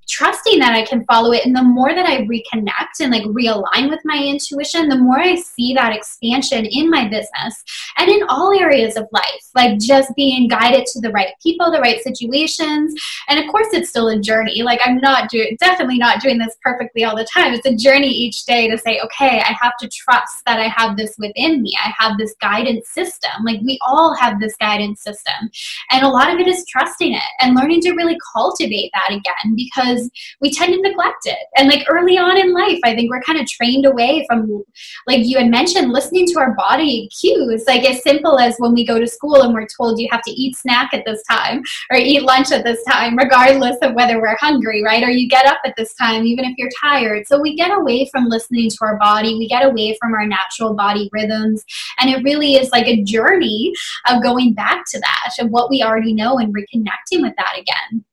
trusting 0.07 0.59
that 0.59 0.73
I 0.73 0.83
can 0.83 1.05
follow 1.05 1.31
it. 1.31 1.45
And 1.45 1.55
the 1.55 1.63
more 1.63 1.93
that 1.93 2.05
I 2.05 2.21
reconnect 2.21 2.99
and 3.01 3.11
like 3.11 3.23
realign 3.23 3.89
with 3.89 3.99
my 4.05 4.17
intuition, 4.17 4.89
the 4.89 4.97
more 4.97 5.19
I 5.19 5.35
see 5.35 5.73
that 5.73 5.95
expansion 5.95 6.65
in 6.65 6.89
my 6.89 7.07
business 7.07 7.63
and 7.97 8.09
in 8.09 8.23
all 8.29 8.57
areas 8.57 8.97
of 8.97 9.07
life, 9.11 9.49
like 9.55 9.79
just 9.79 10.15
being 10.15 10.47
guided 10.47 10.85
to 10.87 11.01
the 11.01 11.11
right 11.11 11.33
people, 11.41 11.71
the 11.71 11.79
right 11.79 12.01
situations. 12.01 12.93
And 13.27 13.39
of 13.39 13.49
course, 13.51 13.67
it's 13.73 13.89
still 13.89 14.09
a 14.09 14.19
journey. 14.19 14.63
Like 14.63 14.79
I'm 14.83 14.97
not 14.97 15.29
doing, 15.29 15.57
definitely 15.59 15.97
not 15.97 16.21
doing 16.21 16.37
this 16.37 16.55
perfectly 16.61 17.03
all 17.03 17.15
the 17.15 17.27
time. 17.31 17.53
It's 17.53 17.65
a 17.65 17.75
journey 17.75 18.09
each 18.09 18.45
day 18.45 18.69
to 18.69 18.77
say, 18.77 18.99
okay, 19.03 19.41
I 19.41 19.55
have 19.61 19.73
to 19.79 19.89
trust 19.89 20.43
that 20.45 20.59
I 20.59 20.67
have 20.67 20.97
this 20.97 21.15
within 21.17 21.61
me. 21.61 21.77
I 21.83 21.93
have 21.97 22.17
this 22.17 22.35
guidance 22.41 22.89
system. 22.89 23.31
Like 23.43 23.61
we 23.61 23.77
all 23.85 24.15
have 24.15 24.39
this 24.39 24.55
guidance 24.57 25.01
system. 25.01 25.49
And 25.91 26.03
a 26.03 26.09
lot 26.09 26.33
of 26.33 26.39
it 26.39 26.47
is 26.47 26.65
trusting 26.67 27.13
it 27.13 27.29
and 27.39 27.55
learning 27.55 27.81
to 27.81 27.93
really 27.93 28.17
cultivate 28.33 28.91
that 28.93 29.09
again 29.09 29.46
because 29.55 30.09
we 30.41 30.51
tend 30.51 30.73
to 30.73 30.81
neglect 30.81 31.25
it. 31.25 31.37
And 31.55 31.67
like 31.67 31.85
early 31.89 32.17
on 32.17 32.37
in 32.37 32.53
life, 32.53 32.79
I 32.83 32.95
think 32.95 33.09
we're 33.09 33.21
kind 33.21 33.39
of 33.39 33.47
trained 33.47 33.85
away 33.85 34.25
from, 34.27 34.63
like 35.07 35.25
you 35.25 35.37
had 35.37 35.49
mentioned, 35.49 35.91
listening 35.91 36.25
to 36.27 36.39
our 36.39 36.55
body 36.55 37.09
cues. 37.19 37.65
Like 37.67 37.83
as 37.89 38.01
simple 38.03 38.39
as 38.39 38.55
when 38.57 38.73
we 38.73 38.85
go 38.85 38.99
to 38.99 39.07
school 39.07 39.41
and 39.41 39.53
we're 39.53 39.67
told 39.77 39.99
you 39.99 40.07
have 40.11 40.21
to 40.23 40.31
eat 40.31 40.55
snack 40.55 40.93
at 40.93 41.05
this 41.05 41.23
time 41.29 41.61
or 41.91 41.97
eat 41.97 42.23
lunch 42.23 42.51
at 42.51 42.63
this 42.63 42.83
time, 42.85 43.17
regardless 43.17 43.77
of 43.81 43.93
whether 43.93 44.21
we're 44.21 44.37
hungry, 44.37 44.83
right? 44.83 45.03
Or 45.03 45.09
you 45.09 45.27
get 45.27 45.45
up 45.45 45.59
at 45.65 45.75
this 45.77 45.93
time, 45.95 46.25
even 46.25 46.45
if 46.45 46.57
you're 46.57 46.69
tired. 46.81 47.27
So 47.27 47.39
we 47.39 47.55
get 47.55 47.71
away 47.71 48.09
from 48.11 48.29
listening 48.29 48.69
to 48.69 48.77
our 48.81 48.97
body, 48.97 49.35
we 49.35 49.47
get 49.47 49.65
away 49.65 49.97
from 49.99 50.13
our 50.13 50.25
natural 50.25 50.73
body 50.73 51.09
rhythms. 51.11 51.63
And 51.99 52.09
it 52.09 52.23
really 52.23 52.55
is 52.55 52.71
like 52.71 52.87
a 52.87 53.03
journey 53.03 53.73
of 54.07 54.23
going 54.23 54.53
back 54.53 54.83
to 54.91 54.99
that 54.99 55.33
and 55.39 55.51
what 55.51 55.69
we 55.69 55.81
already 55.81 56.13
know 56.13 56.37
and 56.37 56.53
reconnecting 56.53 57.21
with 57.21 57.33
that 57.37 57.57
again. 57.57 58.05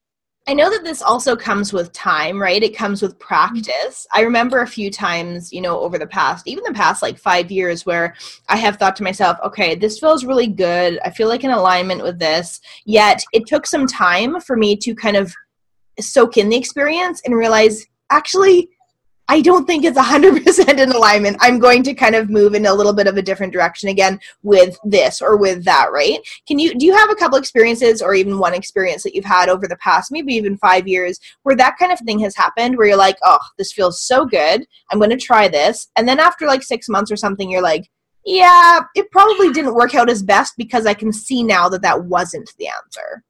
I 0.46 0.52
know 0.52 0.68
that 0.68 0.84
this 0.84 1.00
also 1.00 1.34
comes 1.34 1.72
with 1.72 1.92
time, 1.92 2.40
right? 2.40 2.62
It 2.62 2.76
comes 2.76 3.00
with 3.00 3.18
practice. 3.18 4.06
I 4.12 4.20
remember 4.20 4.60
a 4.60 4.66
few 4.66 4.90
times, 4.90 5.50
you 5.54 5.62
know, 5.62 5.80
over 5.80 5.98
the 5.98 6.06
past, 6.06 6.46
even 6.46 6.64
the 6.64 6.74
past 6.74 7.00
like 7.00 7.18
five 7.18 7.50
years, 7.50 7.86
where 7.86 8.14
I 8.50 8.56
have 8.56 8.76
thought 8.76 8.94
to 8.96 9.02
myself, 9.02 9.38
okay, 9.42 9.74
this 9.74 9.98
feels 9.98 10.26
really 10.26 10.46
good. 10.46 10.98
I 11.02 11.10
feel 11.10 11.28
like 11.28 11.44
in 11.44 11.50
alignment 11.50 12.02
with 12.02 12.18
this. 12.18 12.60
Yet 12.84 13.24
it 13.32 13.46
took 13.46 13.66
some 13.66 13.86
time 13.86 14.38
for 14.38 14.54
me 14.54 14.76
to 14.76 14.94
kind 14.94 15.16
of 15.16 15.32
soak 15.98 16.36
in 16.36 16.50
the 16.50 16.56
experience 16.56 17.22
and 17.24 17.34
realize 17.34 17.86
actually 18.10 18.68
I 19.28 19.40
don't 19.40 19.66
think 19.66 19.84
it's 19.84 19.98
100% 19.98 20.78
in 20.78 20.92
alignment. 20.92 21.38
I'm 21.40 21.58
going 21.58 21.82
to 21.84 21.94
kind 21.94 22.14
of 22.14 22.28
move 22.28 22.54
in 22.54 22.66
a 22.66 22.74
little 22.74 22.92
bit 22.92 23.06
of 23.06 23.16
a 23.16 23.22
different 23.22 23.54
direction 23.54 23.88
again 23.88 24.20
with 24.42 24.78
this 24.84 25.22
or 25.22 25.38
with 25.38 25.64
that, 25.64 25.92
right? 25.92 26.18
Can 26.46 26.58
you 26.58 26.74
do 26.74 26.84
you 26.84 26.94
have 26.94 27.10
a 27.10 27.14
couple 27.14 27.38
experiences 27.38 28.02
or 28.02 28.14
even 28.14 28.38
one 28.38 28.52
experience 28.52 29.02
that 29.02 29.14
you've 29.14 29.24
had 29.24 29.48
over 29.48 29.66
the 29.66 29.76
past 29.76 30.12
maybe 30.12 30.34
even 30.34 30.58
5 30.58 30.86
years 30.86 31.18
where 31.42 31.56
that 31.56 31.78
kind 31.78 31.90
of 31.90 31.98
thing 32.00 32.18
has 32.18 32.36
happened 32.36 32.76
where 32.76 32.88
you're 32.88 32.96
like, 32.96 33.16
"Oh, 33.24 33.38
this 33.56 33.72
feels 33.72 34.00
so 34.00 34.26
good. 34.26 34.66
I'm 34.90 34.98
going 34.98 35.10
to 35.10 35.16
try 35.16 35.48
this." 35.48 35.88
And 35.96 36.06
then 36.06 36.20
after 36.20 36.46
like 36.46 36.62
6 36.62 36.88
months 36.90 37.10
or 37.10 37.16
something, 37.16 37.50
you're 37.50 37.62
like, 37.62 37.88
"Yeah, 38.26 38.80
it 38.94 39.10
probably 39.10 39.52
didn't 39.52 39.74
work 39.74 39.94
out 39.94 40.10
as 40.10 40.22
best 40.22 40.54
because 40.58 40.84
I 40.84 40.94
can 40.94 41.12
see 41.12 41.42
now 41.42 41.68
that 41.70 41.82
that 41.82 42.04
wasn't 42.04 42.52
the 42.58 42.68
answer." 42.68 43.24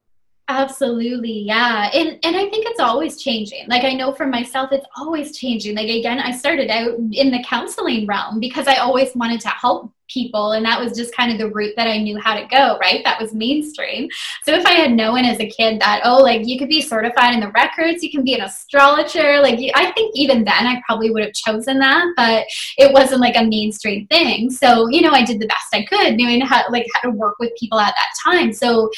Absolutely, 0.47 1.39
yeah. 1.39 1.89
And 1.91 2.19
and 2.23 2.35
I 2.35 2.47
think 2.49 2.67
it's 2.67 2.79
always 2.79 3.19
changing. 3.19 3.67
Like 3.67 3.83
I 3.83 3.93
know 3.93 4.13
for 4.13 4.27
myself 4.27 4.71
it's 4.71 4.85
always 4.95 5.35
changing. 5.35 5.75
Like 5.75 5.89
again, 5.89 6.19
I 6.19 6.33
started 6.33 6.69
out 6.69 6.93
in 7.11 7.31
the 7.31 7.43
counseling 7.43 8.05
realm 8.05 8.39
because 8.39 8.67
I 8.67 8.75
always 8.75 9.15
wanted 9.15 9.41
to 9.41 9.49
help 9.49 9.91
people 10.07 10.51
and 10.51 10.63
that 10.63 10.79
was 10.79 10.95
just 10.95 11.15
kind 11.15 11.31
of 11.31 11.39
the 11.39 11.49
route 11.49 11.73
that 11.75 11.87
I 11.87 11.97
knew 11.97 12.19
how 12.19 12.35
to 12.35 12.45
go, 12.45 12.77
right? 12.79 13.03
That 13.03 13.19
was 13.19 13.33
mainstream. 13.33 14.07
So 14.43 14.53
if 14.53 14.63
I 14.67 14.73
had 14.73 14.91
known 14.91 15.25
as 15.25 15.39
a 15.39 15.49
kid 15.49 15.81
that 15.81 16.01
oh, 16.05 16.17
like 16.21 16.45
you 16.45 16.59
could 16.59 16.69
be 16.69 16.79
certified 16.79 17.33
in 17.33 17.39
the 17.39 17.49
records, 17.49 18.03
you 18.03 18.11
can 18.11 18.23
be 18.23 18.35
an 18.35 18.41
astrologer, 18.41 19.41
like 19.41 19.59
I 19.73 19.91
think 19.93 20.11
even 20.15 20.43
then 20.43 20.67
I 20.67 20.79
probably 20.85 21.09
would 21.09 21.23
have 21.23 21.33
chosen 21.33 21.79
that, 21.79 22.05
but 22.15 22.45
it 22.77 22.93
wasn't 22.93 23.21
like 23.21 23.35
a 23.35 23.43
mainstream 23.43 24.05
thing. 24.07 24.51
So, 24.51 24.89
you 24.89 25.01
know, 25.01 25.11
I 25.11 25.25
did 25.25 25.39
the 25.39 25.47
best 25.47 25.73
I 25.73 25.85
could 25.85 26.17
knowing 26.17 26.41
how 26.41 26.65
like 26.69 26.85
how 26.93 27.09
to 27.09 27.15
work 27.15 27.37
with 27.39 27.51
people 27.59 27.79
at 27.79 27.95
that 27.95 28.31
time. 28.31 28.53
So 28.53 28.91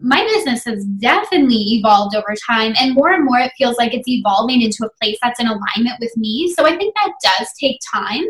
my 0.00 0.24
business 0.24 0.64
has 0.64 0.84
definitely 0.84 1.56
evolved 1.56 2.16
over 2.16 2.34
time 2.46 2.72
and 2.80 2.94
more 2.94 3.10
and 3.10 3.24
more 3.24 3.38
it 3.38 3.52
feels 3.58 3.76
like 3.76 3.92
it's 3.92 4.08
evolving 4.08 4.62
into 4.62 4.84
a 4.84 4.90
place 5.00 5.18
that's 5.22 5.40
in 5.40 5.46
alignment 5.46 5.98
with 6.00 6.16
me. 6.16 6.52
So 6.56 6.66
i 6.66 6.76
think 6.76 6.94
that 6.94 7.12
does 7.22 7.48
take 7.60 7.78
time 7.92 8.24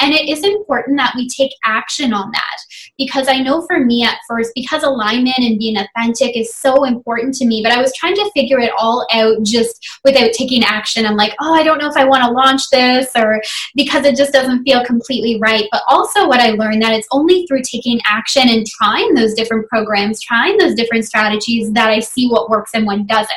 and 0.00 0.12
it 0.12 0.28
is 0.28 0.44
important 0.44 0.98
that 0.98 1.14
we 1.16 1.28
take 1.28 1.52
action 1.64 2.12
on 2.12 2.30
that 2.32 2.56
because 2.98 3.28
i 3.28 3.38
know 3.38 3.62
for 3.66 3.80
me 3.80 4.04
at 4.04 4.18
first 4.28 4.52
because 4.54 4.82
alignment 4.82 5.38
and 5.38 5.58
being 5.58 5.76
authentic 5.76 6.36
is 6.36 6.54
so 6.54 6.84
important 6.84 7.34
to 7.34 7.46
me 7.46 7.62
but 7.62 7.72
i 7.72 7.80
was 7.80 7.94
trying 7.94 8.14
to 8.14 8.30
figure 8.34 8.58
it 8.58 8.72
all 8.78 9.06
out 9.12 9.42
just 9.42 9.86
without 10.04 10.32
taking 10.32 10.62
action. 10.64 11.06
I'm 11.06 11.16
like 11.16 11.34
oh 11.40 11.54
i 11.54 11.62
don't 11.62 11.78
know 11.78 11.88
if 11.88 11.96
i 11.96 12.04
want 12.04 12.24
to 12.24 12.30
launch 12.30 12.68
this 12.70 13.10
or 13.16 13.40
because 13.74 14.04
it 14.04 14.16
just 14.16 14.32
doesn't 14.32 14.64
feel 14.64 14.84
completely 14.84 15.38
right. 15.40 15.68
But 15.70 15.82
also 15.88 16.28
what 16.28 16.40
i 16.40 16.50
learned 16.50 16.82
that 16.82 16.92
it's 16.92 17.08
only 17.10 17.46
through 17.46 17.62
taking 17.62 18.00
action 18.06 18.48
and 18.48 18.66
trying 18.66 19.14
those 19.14 19.34
different 19.34 19.68
programs 19.68 20.20
trying 20.20 20.56
those 20.58 20.73
different 20.74 21.04
strategies 21.04 21.72
that 21.72 21.90
I 21.90 22.00
see 22.00 22.28
what 22.28 22.50
works 22.50 22.72
and 22.74 22.86
what 22.86 23.06
doesn't. 23.06 23.30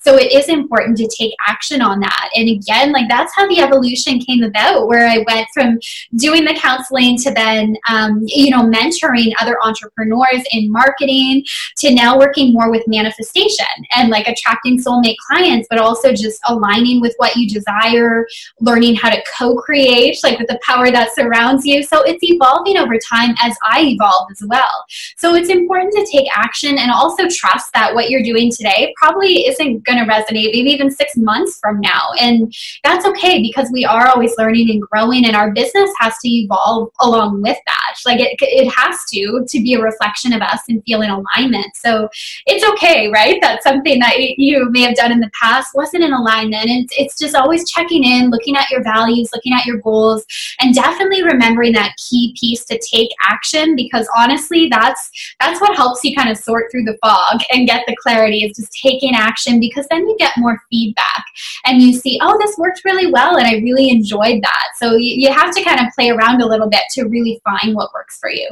So 0.00 0.16
it 0.16 0.32
is 0.32 0.48
important 0.48 0.96
to 0.98 1.08
take 1.08 1.34
action 1.46 1.80
on 1.80 2.00
that. 2.00 2.30
And 2.36 2.48
again, 2.48 2.92
like 2.92 3.08
that's 3.08 3.34
how 3.34 3.48
the 3.48 3.60
evolution 3.60 4.18
came 4.18 4.42
about, 4.42 4.88
where 4.88 5.06
I 5.06 5.24
went 5.26 5.46
from 5.54 5.78
doing 6.16 6.44
the 6.44 6.54
counseling 6.54 7.18
to 7.18 7.30
then, 7.30 7.76
um, 7.88 8.22
you 8.26 8.50
know, 8.50 8.62
mentoring 8.62 9.32
other 9.40 9.56
entrepreneurs 9.62 10.42
in 10.52 10.70
marketing 10.70 11.44
to 11.78 11.94
now 11.94 12.18
working 12.18 12.52
more 12.52 12.70
with 12.70 12.86
manifestation 12.86 13.66
and 13.94 14.10
like 14.10 14.28
attracting 14.28 14.82
soulmate 14.82 15.16
clients, 15.26 15.66
but 15.70 15.78
also 15.78 16.12
just 16.12 16.40
aligning 16.48 17.00
with 17.00 17.14
what 17.18 17.36
you 17.36 17.48
desire, 17.48 18.26
learning 18.60 18.94
how 18.96 19.10
to 19.10 19.22
co 19.38 19.56
create, 19.56 20.18
like 20.22 20.38
with 20.38 20.48
the 20.48 20.60
power 20.62 20.90
that 20.90 21.14
surrounds 21.14 21.64
you. 21.64 21.82
So 21.82 22.02
it's 22.02 22.22
evolving 22.22 22.76
over 22.76 22.98
time 22.98 23.34
as 23.42 23.56
I 23.66 23.82
evolve 23.82 24.28
as 24.30 24.42
well. 24.46 24.84
So 25.16 25.34
it's 25.34 25.48
important 25.48 25.92
to 25.94 26.06
take 26.10 26.28
action 26.34 26.78
and 26.82 26.90
also 26.90 27.28
trust 27.30 27.72
that 27.72 27.94
what 27.94 28.10
you're 28.10 28.22
doing 28.22 28.50
today 28.50 28.92
probably 28.96 29.46
isn't 29.46 29.84
going 29.84 29.98
to 29.98 30.10
resonate 30.10 30.52
maybe 30.52 30.70
even 30.70 30.90
six 30.90 31.16
months 31.16 31.58
from 31.60 31.80
now. 31.80 32.08
And 32.20 32.52
that's 32.84 33.06
okay 33.06 33.40
because 33.40 33.70
we 33.72 33.84
are 33.84 34.08
always 34.08 34.34
learning 34.36 34.70
and 34.70 34.82
growing, 34.82 35.24
and 35.24 35.36
our 35.36 35.52
business 35.52 35.90
has 35.98 36.14
to 36.18 36.28
evolve 36.28 36.90
along 37.00 37.42
with 37.42 37.58
that. 37.66 37.94
Like 38.04 38.20
it, 38.20 38.36
it 38.40 38.68
has 38.70 39.04
to 39.12 39.44
to 39.46 39.62
be 39.62 39.74
a 39.74 39.80
reflection 39.80 40.32
of 40.32 40.42
us 40.42 40.60
and 40.68 40.82
feel 40.84 41.02
in 41.02 41.10
alignment. 41.10 41.76
So 41.76 42.08
it's 42.46 42.64
okay, 42.72 43.08
right? 43.10 43.38
That's 43.40 43.64
something 43.64 43.98
that 44.00 44.18
you 44.18 44.68
may 44.70 44.82
have 44.82 44.96
done 44.96 45.12
in 45.12 45.20
the 45.20 45.30
past 45.40 45.70
wasn't 45.74 46.04
in 46.04 46.12
alignment. 46.12 46.68
And 46.68 46.84
it's, 46.84 46.94
it's 46.98 47.18
just 47.18 47.34
always 47.34 47.70
checking 47.70 48.04
in, 48.04 48.30
looking 48.30 48.56
at 48.56 48.70
your 48.70 48.82
values, 48.82 49.30
looking 49.34 49.52
at 49.52 49.66
your 49.66 49.78
goals, 49.78 50.24
and 50.60 50.74
definitely 50.74 51.22
remembering 51.22 51.72
that 51.74 51.94
key 52.08 52.34
piece 52.38 52.64
to 52.66 52.78
take 52.78 53.10
action 53.22 53.76
because 53.76 54.08
honestly, 54.16 54.68
that's 54.68 55.10
that's 55.40 55.60
what 55.60 55.76
helps 55.76 56.02
you 56.04 56.14
kind 56.16 56.30
of 56.30 56.36
sort 56.36 56.70
through 56.72 56.84
the 56.84 56.98
fog 57.04 57.40
and 57.50 57.68
get 57.68 57.84
the 57.86 57.96
clarity 58.02 58.38
is 58.38 58.56
just 58.56 58.72
taking 58.82 59.14
action 59.14 59.60
because 59.60 59.86
then 59.90 60.08
you 60.08 60.16
get 60.18 60.32
more 60.38 60.58
feedback 60.70 61.24
and 61.66 61.80
you 61.80 61.92
see, 61.92 62.18
oh, 62.22 62.36
this 62.40 62.56
worked 62.58 62.80
really 62.84 63.12
well 63.12 63.36
and 63.36 63.46
I 63.46 63.58
really 63.58 63.90
enjoyed 63.90 64.42
that. 64.42 64.68
So 64.78 64.96
you, 64.96 65.28
you 65.28 65.32
have 65.32 65.54
to 65.54 65.62
kind 65.62 65.78
of 65.78 65.86
play 65.94 66.10
around 66.10 66.40
a 66.40 66.46
little 66.46 66.68
bit 66.68 66.84
to 66.92 67.04
really 67.04 67.40
find 67.44 67.76
what 67.76 67.92
works 67.94 68.18
for 68.18 68.30
you. 68.30 68.48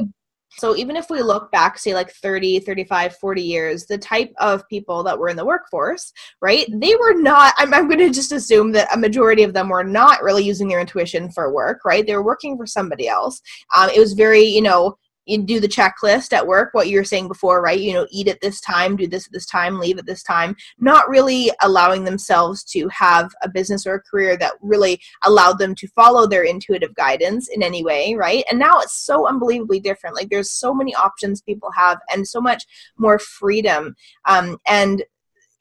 So 0.57 0.75
even 0.75 0.95
if 0.95 1.09
we 1.09 1.23
look 1.23 1.51
back, 1.51 1.79
say 1.79 1.95
like 1.95 2.11
30, 2.11 2.59
35, 2.59 3.15
40 3.15 3.41
years, 3.41 3.85
the 3.85 3.97
type 3.97 4.31
of 4.37 4.67
people 4.69 5.01
that 5.03 5.17
were 5.17 5.29
in 5.29 5.37
the 5.37 5.45
workforce, 5.45 6.13
right? 6.41 6.67
They 6.71 6.93
were 6.95 7.13
not, 7.15 7.53
I'm, 7.57 7.73
I'm 7.73 7.87
going 7.87 7.99
to 7.99 8.11
just 8.11 8.31
assume 8.31 8.71
that 8.73 8.93
a 8.93 8.97
majority 8.97 9.43
of 9.43 9.53
them 9.53 9.69
were 9.69 9.83
not 9.83 10.21
really 10.21 10.43
using 10.43 10.67
their 10.67 10.81
intuition 10.81 11.31
for 11.31 11.53
work, 11.53 11.83
right? 11.85 12.05
They 12.05 12.15
were 12.15 12.23
working 12.23 12.57
for 12.57 12.67
somebody 12.67 13.07
else. 13.07 13.41
Um, 13.75 13.89
it 13.89 13.99
was 13.99 14.13
very, 14.13 14.43
you 14.43 14.61
know, 14.61 14.97
you 15.25 15.43
do 15.43 15.59
the 15.59 15.67
checklist 15.67 16.33
at 16.33 16.47
work 16.47 16.69
what 16.73 16.89
you 16.89 16.97
were 16.97 17.03
saying 17.03 17.27
before 17.27 17.61
right? 17.61 17.79
You 17.79 17.93
know 17.93 18.07
eat 18.09 18.27
at 18.27 18.41
this 18.41 18.59
time 18.61 18.95
do 18.95 19.07
this 19.07 19.27
at 19.27 19.33
this 19.33 19.45
time 19.45 19.79
leave 19.79 19.97
at 19.97 20.05
this 20.05 20.23
time. 20.23 20.55
Not 20.79 21.09
really 21.09 21.51
allowing 21.61 22.03
themselves 22.03 22.63
to 22.65 22.87
have 22.89 23.31
a 23.43 23.49
business 23.49 23.85
or 23.85 23.95
a 23.95 24.01
career 24.01 24.37
that 24.37 24.53
really 24.61 24.99
allowed 25.23 25.59
them 25.59 25.75
to 25.75 25.87
follow 25.89 26.27
their 26.27 26.43
intuitive 26.43 26.93
guidance 26.95 27.47
in 27.49 27.63
any 27.63 27.83
way 27.83 28.15
right? 28.15 28.43
And 28.49 28.59
now 28.59 28.79
it's 28.79 28.93
so 28.93 29.27
unbelievably 29.27 29.81
different. 29.81 30.15
Like 30.15 30.29
there's 30.29 30.51
so 30.51 30.73
many 30.73 30.93
options 30.95 31.41
people 31.41 31.71
have 31.71 31.99
and 32.11 32.27
so 32.27 32.41
much 32.41 32.65
more 32.97 33.19
freedom. 33.19 33.95
Um, 34.25 34.57
and 34.67 35.03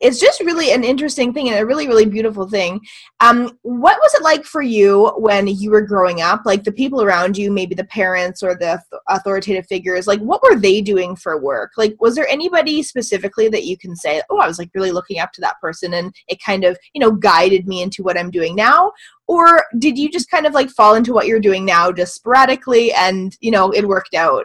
it's 0.01 0.19
just 0.19 0.41
really 0.41 0.73
an 0.73 0.85
interesting 0.85 1.33
thing 1.33 1.49
and 1.49 1.59
a 1.59 1.67
really 1.67 1.87
really 1.87 2.07
beautiful 2.07 2.49
thing. 2.49 2.81
Um, 3.21 3.59
what 3.63 3.99
was 4.03 4.15
it 4.15 4.23
like 4.23 4.45
for 4.45 4.63
you 4.63 5.09
when 5.17 5.47
you 5.47 5.71
were 5.71 5.83
growing 5.83 6.21
up? 6.21 6.43
Like 6.45 6.65
the 6.65 6.73
people 6.73 7.03
around 7.03 7.37
you 7.37 7.51
maybe 7.51 7.75
the 7.75 7.85
parents 7.85 8.43
or 8.43 8.55
the 8.55 8.81
authoritative 9.09 9.67
figures 9.67 10.07
like 10.07 10.21
what 10.21 10.43
were 10.43 10.57
they 10.57 10.81
doing 10.81 11.17
for 11.17 11.41
work? 11.41 11.73
Like 11.77 11.97
was 12.01 12.15
there 12.15 12.29
anybody 12.29 12.83
specifically 12.83 13.49
that 13.49 13.65
you 13.65 13.77
can 13.77 13.95
say 13.97 14.23
oh 14.31 14.39
i 14.39 14.47
was 14.47 14.59
like 14.59 14.71
really 14.75 14.93
looking 14.93 15.19
up 15.19 15.33
to 15.33 15.41
that 15.41 15.61
person 15.61 15.95
and 15.95 16.15
it 16.29 16.43
kind 16.43 16.65
of 16.65 16.79
you 16.95 17.01
know 17.01 17.11
guided 17.11 17.67
me 17.67 17.83
into 17.83 18.03
what 18.03 18.19
i'm 18.19 18.31
doing 18.31 18.55
now? 18.55 18.93
Or 19.27 19.65
did 19.79 19.97
you 19.97 20.11
just 20.11 20.31
kind 20.31 20.47
of 20.47 20.55
like 20.55 20.71
fall 20.71 20.95
into 20.95 21.13
what 21.13 21.27
you're 21.27 21.41
doing 21.41 21.65
now 21.65 21.93
just 21.93 22.15
sporadically 22.15 22.93
and 22.93 23.37
you 23.41 23.51
know 23.51 23.71
it 23.71 23.87
worked 23.87 24.15
out 24.15 24.45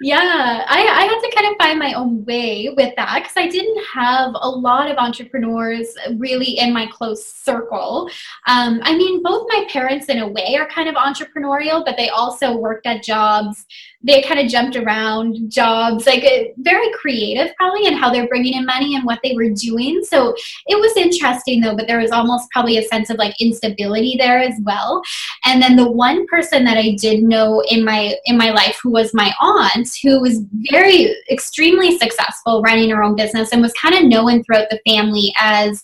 yeah, 0.00 0.64
I, 0.68 0.86
I 0.86 1.04
had 1.04 1.20
to 1.20 1.30
kind 1.34 1.52
of 1.52 1.56
find 1.58 1.78
my 1.78 1.92
own 1.92 2.24
way 2.24 2.72
with 2.76 2.94
that 2.96 3.14
because 3.14 3.36
I 3.36 3.48
didn't 3.48 3.82
have 3.94 4.32
a 4.34 4.48
lot 4.48 4.90
of 4.90 4.96
entrepreneurs 4.96 5.94
really 6.16 6.58
in 6.58 6.72
my 6.72 6.86
close 6.86 7.24
circle. 7.24 8.10
Um, 8.46 8.80
I 8.82 8.96
mean, 8.96 9.22
both 9.22 9.46
my 9.48 9.66
parents, 9.70 10.08
in 10.08 10.18
a 10.18 10.28
way, 10.28 10.56
are 10.58 10.68
kind 10.68 10.88
of 10.88 10.96
entrepreneurial, 10.96 11.84
but 11.84 11.96
they 11.96 12.08
also 12.08 12.56
worked 12.56 12.86
at 12.86 13.02
jobs 13.02 13.66
they 14.04 14.22
kind 14.22 14.38
of 14.38 14.48
jumped 14.48 14.76
around 14.76 15.50
jobs, 15.50 16.06
like 16.06 16.22
uh, 16.24 16.44
very 16.58 16.92
creative 16.92 17.54
probably 17.56 17.86
in 17.86 17.94
how 17.94 18.10
they're 18.10 18.28
bringing 18.28 18.54
in 18.54 18.66
money 18.66 18.94
and 18.94 19.04
what 19.04 19.18
they 19.24 19.34
were 19.34 19.48
doing. 19.48 20.02
So 20.04 20.34
it 20.66 20.78
was 20.78 20.94
interesting 20.96 21.60
though, 21.60 21.74
but 21.74 21.86
there 21.86 22.00
was 22.00 22.10
almost 22.10 22.50
probably 22.50 22.76
a 22.76 22.82
sense 22.82 23.08
of 23.08 23.16
like 23.16 23.34
instability 23.40 24.16
there 24.18 24.38
as 24.38 24.54
well. 24.62 25.02
And 25.44 25.62
then 25.62 25.76
the 25.76 25.90
one 25.90 26.26
person 26.26 26.64
that 26.64 26.76
I 26.76 26.96
did 27.00 27.22
know 27.22 27.62
in 27.70 27.84
my 27.84 28.14
in 28.26 28.36
my 28.36 28.50
life 28.50 28.78
who 28.82 28.90
was 28.90 29.14
my 29.14 29.32
aunt, 29.40 29.88
who 30.02 30.20
was 30.20 30.42
very 30.70 31.14
extremely 31.30 31.98
successful 31.98 32.60
running 32.62 32.90
her 32.90 33.02
own 33.02 33.16
business 33.16 33.52
and 33.52 33.62
was 33.62 33.72
kind 33.72 33.94
of 33.94 34.04
known 34.04 34.44
throughout 34.44 34.68
the 34.70 34.80
family 34.86 35.32
as 35.38 35.82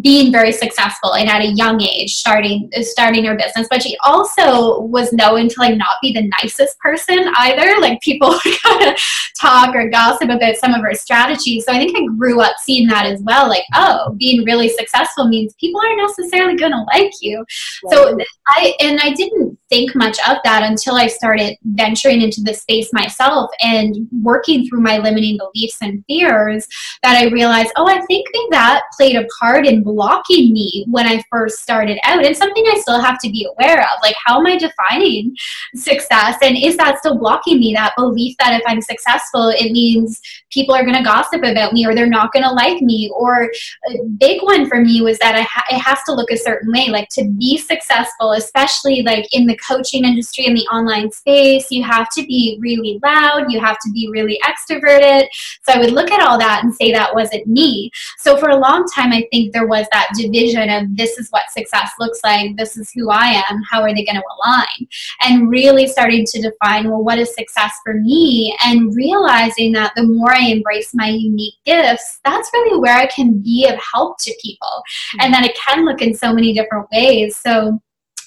being 0.00 0.32
very 0.32 0.52
successful 0.52 1.14
and 1.14 1.28
at 1.28 1.42
a 1.42 1.52
young 1.52 1.80
age 1.80 2.14
starting 2.14 2.68
starting 2.80 3.24
her 3.24 3.36
business. 3.36 3.68
But 3.70 3.82
she 3.82 3.96
also 4.04 4.80
was 4.80 5.12
known 5.12 5.48
to 5.48 5.60
like 5.60 5.76
not 5.76 5.98
be 6.02 6.12
the 6.12 6.28
nicest 6.42 6.78
person. 6.80 7.32
I 7.36 7.51
either. 7.52 7.80
Like 7.80 8.00
people 8.00 8.38
kind 8.62 8.90
of 8.90 8.96
talk 9.40 9.74
or 9.74 9.88
gossip 9.90 10.28
about 10.28 10.56
some 10.56 10.74
of 10.74 10.82
her 10.82 10.94
strategies. 10.94 11.64
So 11.64 11.72
I 11.72 11.78
think 11.78 11.96
I 11.96 12.04
grew 12.16 12.40
up 12.40 12.56
seeing 12.60 12.88
that 12.88 13.06
as 13.06 13.22
well. 13.22 13.48
Like, 13.48 13.64
oh, 13.74 14.14
being 14.18 14.44
really 14.44 14.68
successful 14.68 15.28
means 15.28 15.54
people 15.54 15.80
aren't 15.80 15.98
necessarily 15.98 16.56
going 16.56 16.72
to 16.72 16.84
like 16.92 17.12
you. 17.20 17.38
Right. 17.84 17.92
So 17.94 18.18
I, 18.48 18.74
and 18.80 19.00
I 19.00 19.12
didn't 19.12 19.51
think 19.72 19.94
much 19.94 20.18
of 20.28 20.36
that 20.44 20.62
until 20.62 20.96
I 20.96 21.06
started 21.06 21.56
venturing 21.64 22.20
into 22.20 22.42
the 22.42 22.52
space 22.52 22.92
myself 22.92 23.50
and 23.62 24.06
working 24.20 24.68
through 24.68 24.82
my 24.82 24.98
limiting 24.98 25.38
beliefs 25.38 25.78
and 25.80 26.04
fears 26.06 26.66
that 27.02 27.16
I 27.16 27.30
realized, 27.30 27.72
oh, 27.76 27.88
I 27.88 28.04
think 28.04 28.26
that 28.50 28.82
played 28.94 29.16
a 29.16 29.26
part 29.40 29.66
in 29.66 29.82
blocking 29.82 30.52
me 30.52 30.84
when 30.90 31.06
I 31.06 31.22
first 31.30 31.60
started 31.60 31.98
out 32.04 32.22
and 32.22 32.36
something 32.36 32.64
I 32.66 32.80
still 32.80 33.00
have 33.00 33.18
to 33.20 33.30
be 33.30 33.48
aware 33.50 33.80
of. 33.80 33.98
Like, 34.02 34.16
how 34.22 34.38
am 34.40 34.46
I 34.46 34.58
defining 34.58 35.34
success? 35.74 36.36
And 36.42 36.54
is 36.58 36.76
that 36.76 36.98
still 36.98 37.16
blocking 37.16 37.58
me? 37.58 37.72
That 37.72 37.94
belief 37.96 38.36
that 38.40 38.60
if 38.60 38.62
I'm 38.66 38.82
successful, 38.82 39.48
it 39.48 39.72
means 39.72 40.20
people 40.50 40.74
are 40.74 40.84
going 40.84 40.96
to 40.96 41.02
gossip 41.02 41.42
about 41.42 41.72
me 41.72 41.86
or 41.86 41.94
they're 41.94 42.06
not 42.06 42.32
going 42.34 42.44
to 42.44 42.52
like 42.52 42.82
me. 42.82 43.10
Or 43.16 43.44
a 43.88 44.04
big 44.18 44.42
one 44.42 44.68
for 44.68 44.82
me 44.82 45.00
was 45.00 45.18
that 45.20 45.40
ha- 45.40 45.64
it 45.70 45.78
has 45.78 46.00
to 46.04 46.12
look 46.12 46.30
a 46.30 46.36
certain 46.36 46.70
way. 46.70 46.88
Like, 46.90 47.08
to 47.12 47.24
be 47.38 47.56
successful, 47.56 48.32
especially 48.32 49.00
like 49.00 49.26
in 49.32 49.46
the 49.46 49.56
coaching 49.66 50.04
industry 50.04 50.46
in 50.46 50.54
the 50.54 50.66
online 50.66 51.10
space, 51.10 51.70
you 51.70 51.82
have 51.82 52.08
to 52.10 52.24
be 52.26 52.58
really 52.60 52.98
loud, 53.02 53.50
you 53.50 53.60
have 53.60 53.78
to 53.80 53.90
be 53.92 54.08
really 54.10 54.38
extroverted. 54.44 55.26
So 55.62 55.72
I 55.72 55.78
would 55.78 55.92
look 55.92 56.10
at 56.10 56.26
all 56.26 56.38
that 56.38 56.62
and 56.62 56.74
say 56.74 56.92
that 56.92 57.14
wasn't 57.14 57.46
me. 57.46 57.90
So 58.18 58.36
for 58.36 58.50
a 58.50 58.56
long 58.56 58.86
time, 58.94 59.12
I 59.12 59.26
think 59.30 59.52
there 59.52 59.66
was 59.66 59.86
that 59.92 60.10
division 60.16 60.68
of 60.70 60.96
this 60.96 61.18
is 61.18 61.28
what 61.30 61.50
success 61.50 61.92
looks 61.98 62.20
like, 62.24 62.56
this 62.56 62.76
is 62.76 62.90
who 62.92 63.10
I 63.10 63.42
am, 63.48 63.62
how 63.68 63.82
are 63.82 63.94
they 63.94 64.04
going 64.04 64.16
to 64.16 64.22
align? 64.44 64.88
And 65.22 65.50
really 65.50 65.86
starting 65.86 66.24
to 66.26 66.42
define, 66.42 66.88
well, 66.88 67.02
what 67.02 67.18
is 67.18 67.34
success 67.34 67.72
for 67.84 67.94
me? 67.94 68.56
And 68.64 68.94
realizing 68.94 69.72
that 69.72 69.92
the 69.96 70.04
more 70.04 70.32
I 70.32 70.46
embrace 70.46 70.94
my 70.94 71.08
unique 71.08 71.54
gifts, 71.64 72.20
that's 72.24 72.50
really 72.52 72.78
where 72.78 72.96
I 72.96 73.06
can 73.06 73.40
be 73.40 73.68
of 73.68 73.78
help 73.92 74.18
to 74.18 74.34
people. 74.42 74.82
And 75.20 75.28
hmm. 75.28 75.32
that 75.32 75.50
it 75.50 75.56
can 75.56 75.84
look 75.84 76.02
in 76.02 76.14
so 76.14 76.32
many 76.32 76.52
different 76.52 76.88
ways. 76.92 77.36
So 77.36 77.80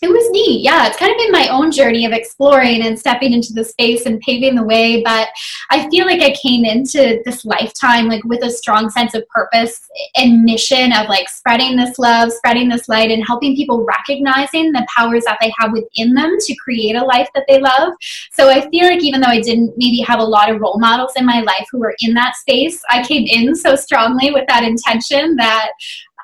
it 0.05 0.09
was 0.09 0.29
neat. 0.29 0.61
Yeah, 0.61 0.87
it's 0.87 0.97
kind 0.97 1.11
of 1.11 1.17
been 1.17 1.31
my 1.31 1.47
own 1.47 1.71
journey 1.71 2.05
of 2.05 2.11
exploring 2.11 2.85
and 2.85 2.97
stepping 2.97 3.33
into 3.33 3.53
the 3.53 3.63
space 3.63 4.05
and 4.05 4.21
paving 4.21 4.55
the 4.55 4.63
way. 4.63 5.01
But 5.01 5.29
I 5.71 5.89
feel 5.89 6.05
like 6.05 6.21
I 6.21 6.35
came 6.35 6.63
into 6.63 7.21
this 7.25 7.43
lifetime 7.43 8.07
like 8.07 8.23
with 8.23 8.43
a 8.43 8.51
strong 8.51 8.89
sense 8.91 9.15
of 9.15 9.27
purpose 9.29 9.87
and 10.15 10.43
mission 10.43 10.91
of 10.93 11.09
like 11.09 11.27
spreading 11.27 11.75
this 11.75 11.97
love, 11.97 12.31
spreading 12.31 12.69
this 12.69 12.87
light, 12.87 13.09
and 13.09 13.25
helping 13.25 13.55
people 13.55 13.83
recognizing 13.83 14.71
the 14.71 14.85
powers 14.95 15.23
that 15.25 15.39
they 15.41 15.51
have 15.57 15.71
within 15.71 16.13
them 16.13 16.35
to 16.39 16.55
create 16.55 16.95
a 16.95 17.03
life 17.03 17.29
that 17.33 17.45
they 17.47 17.59
love. 17.59 17.93
So 18.31 18.49
I 18.49 18.69
feel 18.69 18.85
like 18.85 19.03
even 19.03 19.21
though 19.21 19.27
I 19.27 19.41
didn't 19.41 19.73
maybe 19.75 20.01
have 20.01 20.19
a 20.19 20.23
lot 20.23 20.51
of 20.51 20.61
role 20.61 20.79
models 20.79 21.13
in 21.15 21.25
my 21.25 21.41
life 21.41 21.65
who 21.71 21.79
were 21.79 21.95
in 21.99 22.13
that 22.13 22.35
space, 22.35 22.79
I 22.91 23.03
came 23.03 23.25
in 23.25 23.55
so 23.55 23.75
strongly 23.75 24.31
with 24.31 24.45
that 24.49 24.63
intention 24.63 25.35
that 25.37 25.71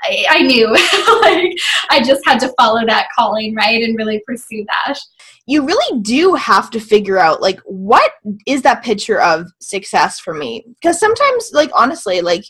I, 0.04 0.26
I 0.30 0.42
knew 0.42 0.68
like 1.22 1.58
I 1.90 2.04
just 2.04 2.26
had 2.26 2.40
to 2.40 2.54
follow 2.60 2.86
that 2.86 3.08
calling, 3.18 3.56
right, 3.56 3.84
and 3.84 3.98
really 3.98 4.22
pursue 4.26 4.66
that. 4.66 5.00
You 5.48 5.66
really 5.66 6.02
do 6.02 6.36
have 6.36 6.70
to 6.72 6.80
figure 6.80 7.18
out 7.18 7.42
like 7.42 7.60
what 7.66 8.12
is 8.46 8.62
that 8.62 8.84
picture 8.84 9.22
of 9.22 9.48
success 9.60 10.20
for 10.20 10.34
me? 10.34 10.66
Because 10.82 11.00
sometimes, 11.00 11.52
like 11.54 11.72
honestly, 11.74 12.22
like 12.22 12.44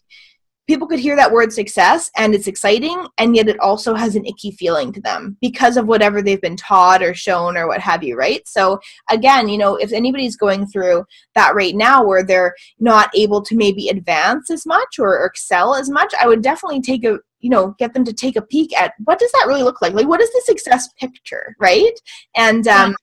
people 0.71 0.87
could 0.87 0.99
hear 0.99 1.17
that 1.17 1.31
word 1.31 1.51
success 1.51 2.09
and 2.15 2.33
it's 2.33 2.47
exciting 2.47 3.05
and 3.17 3.35
yet 3.35 3.49
it 3.49 3.59
also 3.59 3.93
has 3.93 4.15
an 4.15 4.25
icky 4.25 4.51
feeling 4.51 4.93
to 4.93 5.01
them 5.01 5.35
because 5.41 5.75
of 5.75 5.85
whatever 5.85 6.21
they've 6.21 6.41
been 6.41 6.55
taught 6.55 7.03
or 7.03 7.13
shown 7.13 7.57
or 7.57 7.67
what 7.67 7.81
have 7.81 8.03
you 8.03 8.15
right 8.15 8.47
so 8.47 8.79
again 9.09 9.49
you 9.49 9.57
know 9.57 9.75
if 9.75 9.91
anybody's 9.91 10.37
going 10.37 10.65
through 10.67 11.03
that 11.35 11.55
right 11.55 11.75
now 11.75 12.01
where 12.01 12.23
they're 12.23 12.55
not 12.79 13.09
able 13.15 13.41
to 13.41 13.55
maybe 13.55 13.89
advance 13.89 14.49
as 14.49 14.65
much 14.65 14.97
or, 14.97 15.25
excel 15.25 15.75
as 15.75 15.89
much 15.89 16.13
i 16.21 16.27
would 16.27 16.41
definitely 16.41 16.81
take 16.81 17.03
a 17.03 17.19
you 17.41 17.49
know 17.49 17.75
get 17.79 17.93
them 17.93 18.03
to 18.05 18.13
take 18.13 18.35
a 18.35 18.41
peek 18.41 18.75
at 18.77 18.93
what 19.03 19.19
does 19.19 19.31
that 19.33 19.45
really 19.47 19.63
look 19.63 19.81
like? 19.81 19.93
Like 19.93 20.07
what 20.07 20.21
is 20.21 20.31
the 20.31 20.41
success 20.45 20.89
picture 20.99 21.55
right? 21.59 21.99
And 22.35 22.67
um, 22.67 22.95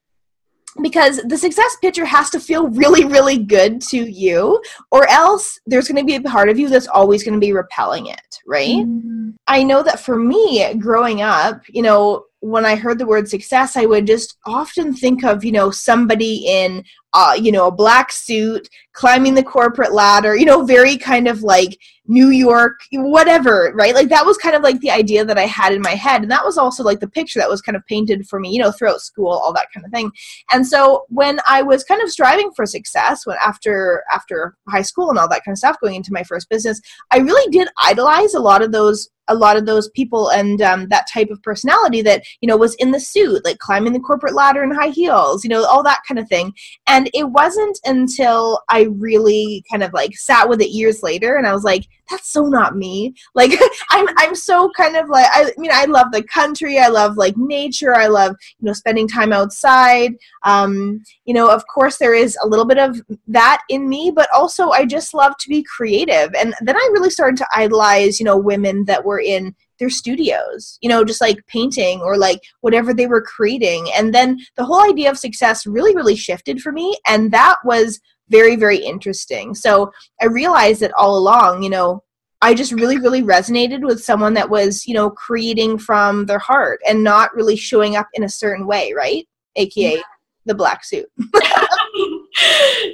because 0.82 1.20
the 1.24 1.36
success 1.36 1.76
picture 1.80 2.04
has 2.04 2.30
to 2.30 2.40
feel 2.40 2.68
really 2.68 3.04
really 3.04 3.38
good 3.38 3.80
to 3.80 3.98
you 3.98 4.62
or 4.92 5.08
else 5.08 5.58
there's 5.66 5.88
going 5.88 6.00
to 6.00 6.06
be 6.06 6.14
a 6.14 6.20
part 6.20 6.48
of 6.48 6.58
you 6.58 6.68
that's 6.68 6.86
always 6.86 7.24
going 7.24 7.34
to 7.34 7.44
be 7.44 7.52
repelling 7.52 8.06
it 8.06 8.38
right? 8.46 8.84
Mm-hmm. 8.86 9.30
i 9.48 9.62
know 9.62 9.82
that 9.82 9.98
for 9.98 10.16
me 10.16 10.72
growing 10.74 11.20
up 11.20 11.62
you 11.68 11.82
know 11.82 12.26
when 12.40 12.64
I 12.64 12.76
heard 12.76 12.98
the 12.98 13.06
word 13.06 13.28
success, 13.28 13.76
I 13.76 13.86
would 13.86 14.06
just 14.06 14.36
often 14.46 14.94
think 14.94 15.24
of, 15.24 15.44
you 15.44 15.52
know, 15.52 15.70
somebody 15.70 16.46
in 16.46 16.84
uh, 17.14 17.36
you 17.40 17.50
know, 17.50 17.68
a 17.68 17.72
black 17.72 18.12
suit, 18.12 18.68
climbing 18.92 19.34
the 19.34 19.42
corporate 19.42 19.92
ladder, 19.92 20.36
you 20.36 20.44
know, 20.44 20.64
very 20.64 20.96
kind 20.96 21.26
of 21.26 21.42
like 21.42 21.78
New 22.06 22.28
York, 22.28 22.80
whatever, 22.92 23.72
right? 23.74 23.94
Like 23.94 24.08
that 24.08 24.26
was 24.26 24.36
kind 24.38 24.56
of 24.56 24.62
like 24.62 24.80
the 24.80 24.90
idea 24.90 25.24
that 25.24 25.38
I 25.38 25.46
had 25.46 25.72
in 25.72 25.82
my 25.82 25.94
head. 25.94 26.22
And 26.22 26.30
that 26.30 26.44
was 26.44 26.58
also 26.58 26.82
like 26.82 27.00
the 27.00 27.08
picture 27.08 27.38
that 27.38 27.50
was 27.50 27.62
kind 27.62 27.76
of 27.76 27.86
painted 27.86 28.26
for 28.26 28.40
me, 28.40 28.50
you 28.50 28.58
know, 28.58 28.72
throughout 28.72 29.00
school, 29.00 29.28
all 29.28 29.52
that 29.52 29.68
kind 29.72 29.86
of 29.86 29.92
thing. 29.92 30.10
And 30.52 30.66
so 30.66 31.04
when 31.08 31.38
I 31.46 31.62
was 31.62 31.84
kind 31.84 32.02
of 32.02 32.10
striving 32.10 32.50
for 32.56 32.66
success, 32.66 33.26
when 33.26 33.36
after 33.44 34.04
after 34.12 34.56
high 34.68 34.82
school 34.82 35.10
and 35.10 35.18
all 35.18 35.28
that 35.28 35.44
kind 35.44 35.54
of 35.54 35.58
stuff, 35.58 35.80
going 35.80 35.94
into 35.94 36.12
my 36.12 36.22
first 36.22 36.48
business, 36.48 36.80
I 37.10 37.18
really 37.18 37.50
did 37.50 37.68
idolize 37.82 38.34
a 38.34 38.40
lot 38.40 38.62
of 38.62 38.72
those 38.72 39.08
a 39.28 39.34
lot 39.34 39.56
of 39.56 39.66
those 39.66 39.88
people 39.90 40.30
and 40.30 40.60
um, 40.62 40.88
that 40.88 41.06
type 41.12 41.28
of 41.30 41.42
personality 41.42 42.02
that 42.02 42.22
you 42.40 42.48
know 42.48 42.56
was 42.56 42.74
in 42.76 42.90
the 42.90 43.00
suit 43.00 43.44
like 43.44 43.58
climbing 43.58 43.92
the 43.92 44.00
corporate 44.00 44.34
ladder 44.34 44.62
in 44.62 44.70
high 44.70 44.88
heels 44.88 45.44
you 45.44 45.50
know 45.50 45.64
all 45.64 45.82
that 45.82 46.00
kind 46.08 46.18
of 46.18 46.28
thing 46.28 46.52
and 46.86 46.97
it 47.12 47.24
wasn't 47.24 47.78
until 47.84 48.60
i 48.68 48.82
really 48.98 49.64
kind 49.70 49.82
of 49.82 49.92
like 49.92 50.16
sat 50.16 50.48
with 50.48 50.60
it 50.60 50.70
years 50.70 51.02
later 51.02 51.36
and 51.36 51.46
i 51.46 51.52
was 51.52 51.64
like 51.64 51.86
that's 52.10 52.30
so 52.30 52.46
not 52.46 52.76
me. 52.76 53.14
Like 53.34 53.52
i'm 53.90 54.06
i'm 54.16 54.34
so 54.34 54.70
kind 54.76 54.96
of 54.96 55.08
like 55.08 55.26
I, 55.30 55.52
mean 55.58 55.70
i 55.72 55.84
love 55.84 56.08
the 56.10 56.22
country 56.24 56.78
i 56.78 56.88
love 56.88 57.16
like 57.16 57.36
nature 57.36 57.94
i 57.94 58.06
love 58.06 58.34
you 58.58 58.66
know 58.66 58.72
spending 58.72 59.06
time 59.06 59.32
outside. 59.32 60.14
Um 60.42 61.02
you 61.24 61.34
know 61.34 61.50
of 61.50 61.64
course 61.72 61.98
there 61.98 62.14
is 62.14 62.36
a 62.42 62.48
little 62.48 62.64
bit 62.64 62.78
of 62.78 63.00
that 63.28 63.62
in 63.68 63.88
me 63.88 64.10
but 64.14 64.28
also 64.34 64.70
i 64.70 64.84
just 64.84 65.14
love 65.14 65.36
to 65.38 65.48
be 65.48 65.62
creative. 65.62 66.34
And 66.34 66.54
then 66.62 66.76
i 66.76 66.88
really 66.92 67.10
started 67.10 67.36
to 67.38 67.46
idolize 67.54 68.18
you 68.18 68.24
know 68.24 68.36
women 68.36 68.84
that 68.86 69.04
were 69.04 69.20
in 69.20 69.54
their 69.78 69.90
studios, 69.90 70.78
you 70.80 70.88
know, 70.88 71.04
just 71.04 71.20
like 71.20 71.46
painting 71.46 72.00
or 72.00 72.16
like 72.16 72.40
whatever 72.60 72.92
they 72.92 73.06
were 73.06 73.22
creating. 73.22 73.86
And 73.96 74.14
then 74.14 74.38
the 74.56 74.64
whole 74.64 74.82
idea 74.88 75.10
of 75.10 75.18
success 75.18 75.66
really, 75.66 75.94
really 75.94 76.16
shifted 76.16 76.60
for 76.60 76.72
me. 76.72 76.98
And 77.06 77.30
that 77.32 77.56
was 77.64 78.00
very, 78.28 78.56
very 78.56 78.78
interesting. 78.78 79.54
So 79.54 79.92
I 80.20 80.26
realized 80.26 80.80
that 80.80 80.92
all 80.92 81.16
along, 81.16 81.62
you 81.62 81.70
know, 81.70 82.02
I 82.40 82.54
just 82.54 82.72
really, 82.72 82.98
really 82.98 83.22
resonated 83.22 83.84
with 83.84 84.02
someone 84.02 84.34
that 84.34 84.48
was, 84.48 84.86
you 84.86 84.94
know, 84.94 85.10
creating 85.10 85.78
from 85.78 86.26
their 86.26 86.38
heart 86.38 86.80
and 86.88 87.02
not 87.02 87.34
really 87.34 87.56
showing 87.56 87.96
up 87.96 88.06
in 88.14 88.22
a 88.22 88.28
certain 88.28 88.66
way, 88.66 88.92
right? 88.96 89.26
AKA 89.56 89.96
yeah. 89.96 90.02
the 90.46 90.54
black 90.54 90.84
suit. 90.84 91.06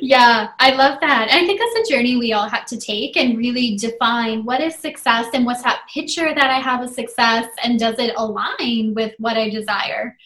yeah, 0.00 0.50
I 0.58 0.74
love 0.74 0.98
that. 1.00 1.28
I 1.30 1.46
think 1.46 1.60
that's 1.60 1.88
a 1.88 1.92
journey 1.92 2.16
we 2.16 2.32
all 2.32 2.48
have 2.48 2.66
to 2.66 2.78
take 2.78 3.16
and 3.16 3.36
really 3.38 3.76
define 3.76 4.44
what 4.44 4.60
is 4.60 4.74
success 4.74 5.26
and 5.34 5.44
what's 5.44 5.62
that 5.62 5.82
picture 5.92 6.34
that 6.34 6.50
I 6.50 6.60
have 6.60 6.82
of 6.82 6.90
success 6.90 7.46
and 7.62 7.78
does 7.78 7.98
it 7.98 8.14
align 8.16 8.94
with 8.94 9.14
what 9.18 9.36
I 9.36 9.50
desire? 9.50 10.16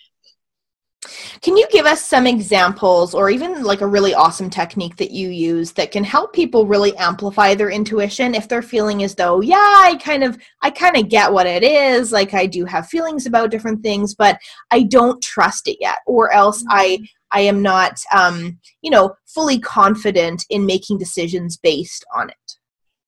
Can 1.42 1.56
you 1.56 1.66
give 1.70 1.86
us 1.86 2.02
some 2.02 2.26
examples 2.26 3.14
or 3.14 3.30
even 3.30 3.62
like 3.62 3.80
a 3.80 3.86
really 3.86 4.14
awesome 4.14 4.50
technique 4.50 4.96
that 4.96 5.12
you 5.12 5.28
use 5.28 5.72
that 5.72 5.92
can 5.92 6.02
help 6.02 6.32
people 6.32 6.66
really 6.66 6.96
amplify 6.96 7.54
their 7.54 7.70
intuition 7.70 8.34
if 8.34 8.48
they're 8.48 8.62
feeling 8.62 9.02
as 9.04 9.14
though, 9.14 9.40
yeah, 9.40 9.56
I 9.56 9.98
kind 10.02 10.24
of 10.24 10.36
I 10.60 10.70
kind 10.70 10.96
of 10.96 11.08
get 11.08 11.32
what 11.32 11.46
it 11.46 11.62
is, 11.62 12.10
like 12.10 12.34
I 12.34 12.46
do 12.46 12.64
have 12.64 12.88
feelings 12.88 13.26
about 13.26 13.50
different 13.50 13.82
things, 13.82 14.14
but 14.14 14.38
I 14.70 14.82
don't 14.82 15.22
trust 15.22 15.68
it 15.68 15.78
yet 15.80 15.98
or 16.06 16.32
else 16.32 16.64
I 16.68 16.96
mm-hmm. 16.96 17.04
I 17.32 17.40
am 17.40 17.62
not 17.62 18.00
um, 18.14 18.58
you 18.82 18.90
know, 18.90 19.14
fully 19.26 19.58
confident 19.58 20.44
in 20.50 20.66
making 20.66 20.98
decisions 20.98 21.56
based 21.56 22.04
on 22.14 22.30
it. 22.30 22.36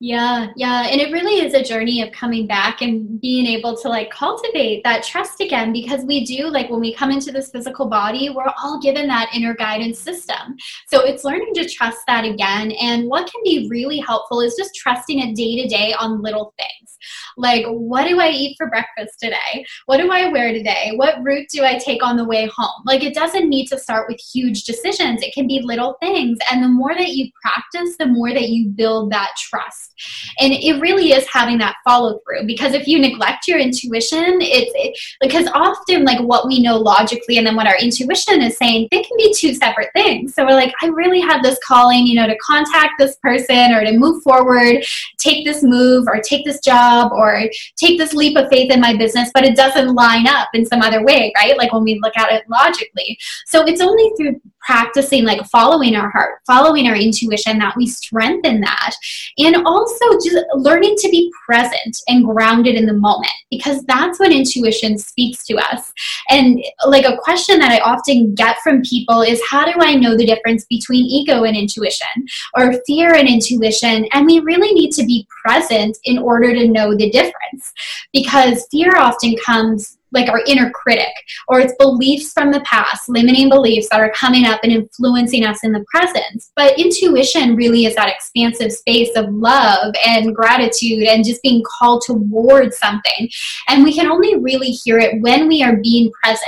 Yeah, 0.03 0.47
yeah. 0.55 0.87
And 0.89 0.99
it 0.99 1.11
really 1.11 1.45
is 1.45 1.53
a 1.53 1.63
journey 1.63 2.01
of 2.01 2.11
coming 2.11 2.47
back 2.47 2.81
and 2.81 3.21
being 3.21 3.45
able 3.45 3.77
to 3.77 3.87
like 3.87 4.09
cultivate 4.09 4.83
that 4.83 5.03
trust 5.03 5.39
again 5.41 5.71
because 5.71 6.03
we 6.05 6.25
do, 6.25 6.47
like 6.47 6.71
when 6.71 6.79
we 6.79 6.91
come 6.95 7.11
into 7.11 7.31
this 7.31 7.51
physical 7.51 7.85
body, 7.85 8.31
we're 8.31 8.51
all 8.63 8.81
given 8.81 9.07
that 9.09 9.29
inner 9.31 9.53
guidance 9.53 9.99
system. 9.99 10.55
So 10.87 11.05
it's 11.05 11.23
learning 11.23 11.53
to 11.53 11.69
trust 11.69 11.99
that 12.07 12.25
again. 12.25 12.71
And 12.81 13.09
what 13.09 13.31
can 13.31 13.41
be 13.43 13.67
really 13.69 13.99
helpful 13.99 14.41
is 14.41 14.55
just 14.57 14.73
trusting 14.73 15.19
it 15.19 15.35
day 15.35 15.61
to 15.61 15.67
day 15.67 15.93
on 15.93 16.23
little 16.23 16.51
things. 16.57 16.90
Like, 17.37 17.65
what 17.65 18.07
do 18.07 18.19
I 18.19 18.29
eat 18.29 18.55
for 18.57 18.69
breakfast 18.69 19.19
today? 19.19 19.65
What 19.85 19.97
do 19.97 20.11
I 20.11 20.29
wear 20.29 20.51
today? 20.53 20.93
What 20.95 21.23
route 21.23 21.47
do 21.51 21.63
I 21.63 21.77
take 21.77 22.03
on 22.03 22.17
the 22.17 22.25
way 22.25 22.49
home? 22.53 22.83
Like, 22.85 23.03
it 23.03 23.13
doesn't 23.13 23.49
need 23.49 23.67
to 23.67 23.79
start 23.79 24.07
with 24.07 24.19
huge 24.19 24.63
decisions, 24.63 25.21
it 25.21 25.33
can 25.33 25.47
be 25.47 25.61
little 25.61 25.95
things. 26.01 26.37
And 26.51 26.63
the 26.63 26.67
more 26.67 26.93
that 26.93 27.09
you 27.09 27.29
practice, 27.41 27.97
the 27.97 28.05
more 28.05 28.33
that 28.33 28.49
you 28.49 28.69
build 28.69 29.11
that 29.11 29.31
trust. 29.37 29.93
And 30.39 30.53
it 30.53 30.79
really 30.81 31.11
is 31.11 31.27
having 31.31 31.57
that 31.59 31.75
follow 31.83 32.19
through 32.25 32.45
because 32.47 32.73
if 32.73 32.87
you 32.87 32.99
neglect 32.99 33.47
your 33.47 33.59
intuition, 33.59 34.39
it's 34.41 34.71
it, 34.75 34.97
because 35.19 35.47
often 35.53 36.03
like 36.05 36.19
what 36.21 36.47
we 36.47 36.61
know 36.61 36.77
logically 36.77 37.37
and 37.37 37.45
then 37.45 37.55
what 37.55 37.67
our 37.67 37.77
intuition 37.77 38.41
is 38.41 38.57
saying, 38.57 38.87
they 38.91 39.03
can 39.03 39.17
be 39.17 39.33
two 39.37 39.53
separate 39.53 39.89
things. 39.93 40.33
So 40.33 40.45
we're 40.45 40.53
like, 40.53 40.73
I 40.81 40.87
really 40.87 41.21
have 41.21 41.43
this 41.43 41.59
calling, 41.65 42.07
you 42.07 42.15
know, 42.15 42.27
to 42.27 42.37
contact 42.37 42.93
this 42.97 43.15
person 43.17 43.73
or 43.73 43.83
to 43.83 43.97
move 43.97 44.23
forward, 44.23 44.83
take 45.17 45.45
this 45.45 45.63
move 45.63 46.07
or 46.07 46.19
take 46.19 46.45
this 46.45 46.59
job 46.61 46.90
or 47.13 47.49
take 47.77 47.97
this 47.97 48.13
leap 48.13 48.37
of 48.37 48.49
faith 48.49 48.71
in 48.71 48.81
my 48.81 48.95
business, 48.95 49.29
but 49.33 49.43
it 49.43 49.55
doesn't 49.55 49.93
line 49.95 50.27
up 50.27 50.49
in 50.53 50.65
some 50.65 50.81
other 50.81 51.03
way, 51.03 51.31
right? 51.35 51.57
Like 51.57 51.71
when 51.73 51.83
we 51.83 51.99
look 52.01 52.17
at 52.17 52.31
it 52.31 52.43
logically. 52.49 53.17
So 53.47 53.63
it's 53.65 53.81
only 53.81 54.11
through 54.17 54.41
practicing 54.61 55.25
like 55.25 55.43
following 55.47 55.95
our 55.95 56.09
heart, 56.09 56.39
following 56.45 56.87
our 56.87 56.95
intuition 56.95 57.57
that 57.59 57.75
we 57.75 57.87
strengthen 57.87 58.61
that. 58.61 58.93
And 59.37 59.55
also 59.65 60.05
just 60.23 60.37
learning 60.53 60.95
to 60.99 61.09
be 61.09 61.31
present 61.45 61.97
and 62.07 62.25
grounded 62.25 62.75
in 62.75 62.85
the 62.85 62.93
moment 62.93 63.31
because 63.49 63.83
that's 63.83 64.19
when 64.19 64.31
intuition 64.31 64.97
speaks 64.97 65.43
to 65.45 65.57
us. 65.57 65.91
And 66.29 66.63
like 66.87 67.05
a 67.05 67.17
question 67.17 67.59
that 67.59 67.71
I 67.71 67.79
often 67.79 68.33
get 68.35 68.57
from 68.63 68.81
people 68.81 69.21
is 69.21 69.41
how 69.49 69.65
do 69.65 69.73
I 69.79 69.95
know 69.95 70.15
the 70.15 70.25
difference 70.25 70.65
between 70.65 71.05
ego 71.05 71.43
and 71.43 71.57
intuition 71.57 72.07
or 72.55 72.73
fear 72.85 73.15
and 73.15 73.27
intuition? 73.27 74.07
And 74.13 74.25
we 74.25 74.39
really 74.39 74.71
need 74.73 74.91
to 74.91 75.05
be 75.05 75.27
present 75.43 75.97
in 76.05 76.17
order 76.17 76.53
to 76.53 76.67
know 76.67 76.80
the 76.89 77.09
difference. 77.09 77.71
Because 78.11 78.67
fear 78.71 78.97
often 78.97 79.35
comes 79.45 79.97
like 80.11 80.29
our 80.29 80.41
inner 80.47 80.69
critic 80.71 81.13
or 81.47 81.59
it's 81.59 81.73
beliefs 81.79 82.33
from 82.33 82.51
the 82.51 82.61
past 82.61 83.09
limiting 83.09 83.49
beliefs 83.49 83.87
that 83.89 83.99
are 83.99 84.11
coming 84.11 84.45
up 84.45 84.59
and 84.63 84.71
influencing 84.71 85.45
us 85.45 85.59
in 85.63 85.71
the 85.71 85.85
present. 85.87 86.43
But 86.55 86.77
intuition 86.77 87.55
really 87.55 87.85
is 87.85 87.95
that 87.95 88.09
expansive 88.09 88.71
space 88.71 89.15
of 89.15 89.31
love 89.33 89.93
and 90.05 90.35
gratitude 90.35 91.03
and 91.03 91.25
just 91.25 91.41
being 91.41 91.63
called 91.63 92.03
towards 92.05 92.77
something. 92.77 93.29
And 93.67 93.83
we 93.83 93.93
can 93.93 94.07
only 94.07 94.37
really 94.37 94.71
hear 94.71 94.99
it 94.99 95.21
when 95.21 95.47
we 95.47 95.63
are 95.63 95.77
being 95.77 96.11
present 96.23 96.41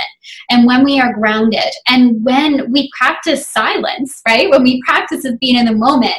and 0.50 0.66
when 0.66 0.84
we 0.84 1.00
are 1.00 1.12
grounded 1.14 1.70
and 1.88 2.24
when 2.24 2.70
we 2.72 2.90
practice 2.98 3.46
silence 3.46 4.22
right? 4.26 4.50
When 4.50 4.62
we 4.62 4.82
practice 4.82 5.24
of 5.24 5.38
being 5.40 5.56
in 5.56 5.66
the 5.66 5.72
moment. 5.72 6.14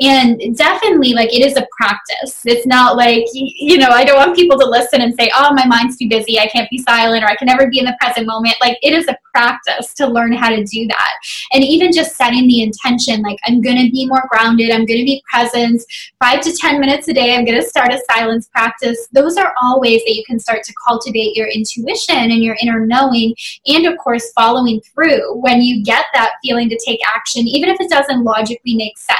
And 0.00 0.56
definitely 0.56 1.12
like 1.12 1.32
it 1.32 1.44
is 1.44 1.56
a 1.56 1.66
practice. 1.76 2.40
It's 2.44 2.66
not 2.66 2.96
like 2.96 3.24
you 3.32 3.78
know 3.78 3.88
i 3.88 4.04
don't 4.04 4.16
want 4.16 4.36
people 4.36 4.58
to 4.58 4.66
listen 4.66 5.00
and 5.00 5.14
say 5.14 5.30
oh 5.34 5.52
my 5.54 5.66
mind's 5.66 5.96
too 5.96 6.08
busy. 6.08 6.38
I 6.38 6.46
can't 6.46 6.70
be 6.70 6.78
silent 6.84 7.24
or 7.24 7.28
I 7.28 7.36
can 7.36 7.46
never 7.46 7.68
be 7.68 7.78
in 7.78 7.84
the 7.84 7.96
present 8.00 8.26
moment. 8.26 8.54
Like 8.60 8.78
it 8.82 8.92
is 8.92 9.08
a 9.08 9.16
practice 9.32 9.92
to 9.94 10.06
learn 10.06 10.32
how 10.32 10.48
to 10.48 10.64
do 10.64 10.86
that. 10.86 11.12
And 11.52 11.64
even 11.64 11.92
just 11.92 12.16
setting 12.16 12.46
the 12.46 12.62
intention, 12.62 13.22
like 13.22 13.38
I'm 13.44 13.60
going 13.60 13.76
to 13.76 13.90
be 13.90 14.06
more 14.06 14.24
grounded, 14.28 14.70
I'm 14.70 14.86
going 14.86 15.00
to 15.00 15.04
be 15.04 15.22
present 15.30 15.82
five 16.22 16.40
to 16.42 16.52
10 16.52 16.80
minutes 16.80 17.08
a 17.08 17.14
day, 17.14 17.34
I'm 17.34 17.44
going 17.44 17.60
to 17.60 17.66
start 17.66 17.92
a 17.92 18.00
silence 18.10 18.48
practice. 18.48 19.08
Those 19.12 19.36
are 19.36 19.54
all 19.60 19.80
ways 19.80 20.02
that 20.06 20.14
you 20.14 20.24
can 20.26 20.38
start 20.38 20.62
to 20.64 20.74
cultivate 20.86 21.36
your 21.36 21.48
intuition 21.48 22.16
and 22.16 22.42
your 22.42 22.56
inner 22.62 22.86
knowing. 22.86 23.34
And 23.66 23.86
of 23.86 23.98
course, 23.98 24.32
following 24.32 24.80
through 24.80 25.40
when 25.40 25.62
you 25.62 25.82
get 25.84 26.06
that 26.14 26.32
feeling 26.42 26.68
to 26.68 26.80
take 26.84 27.00
action, 27.14 27.46
even 27.46 27.68
if 27.68 27.80
it 27.80 27.90
doesn't 27.90 28.24
logically 28.24 28.76
make 28.76 28.96
sense. 28.98 29.18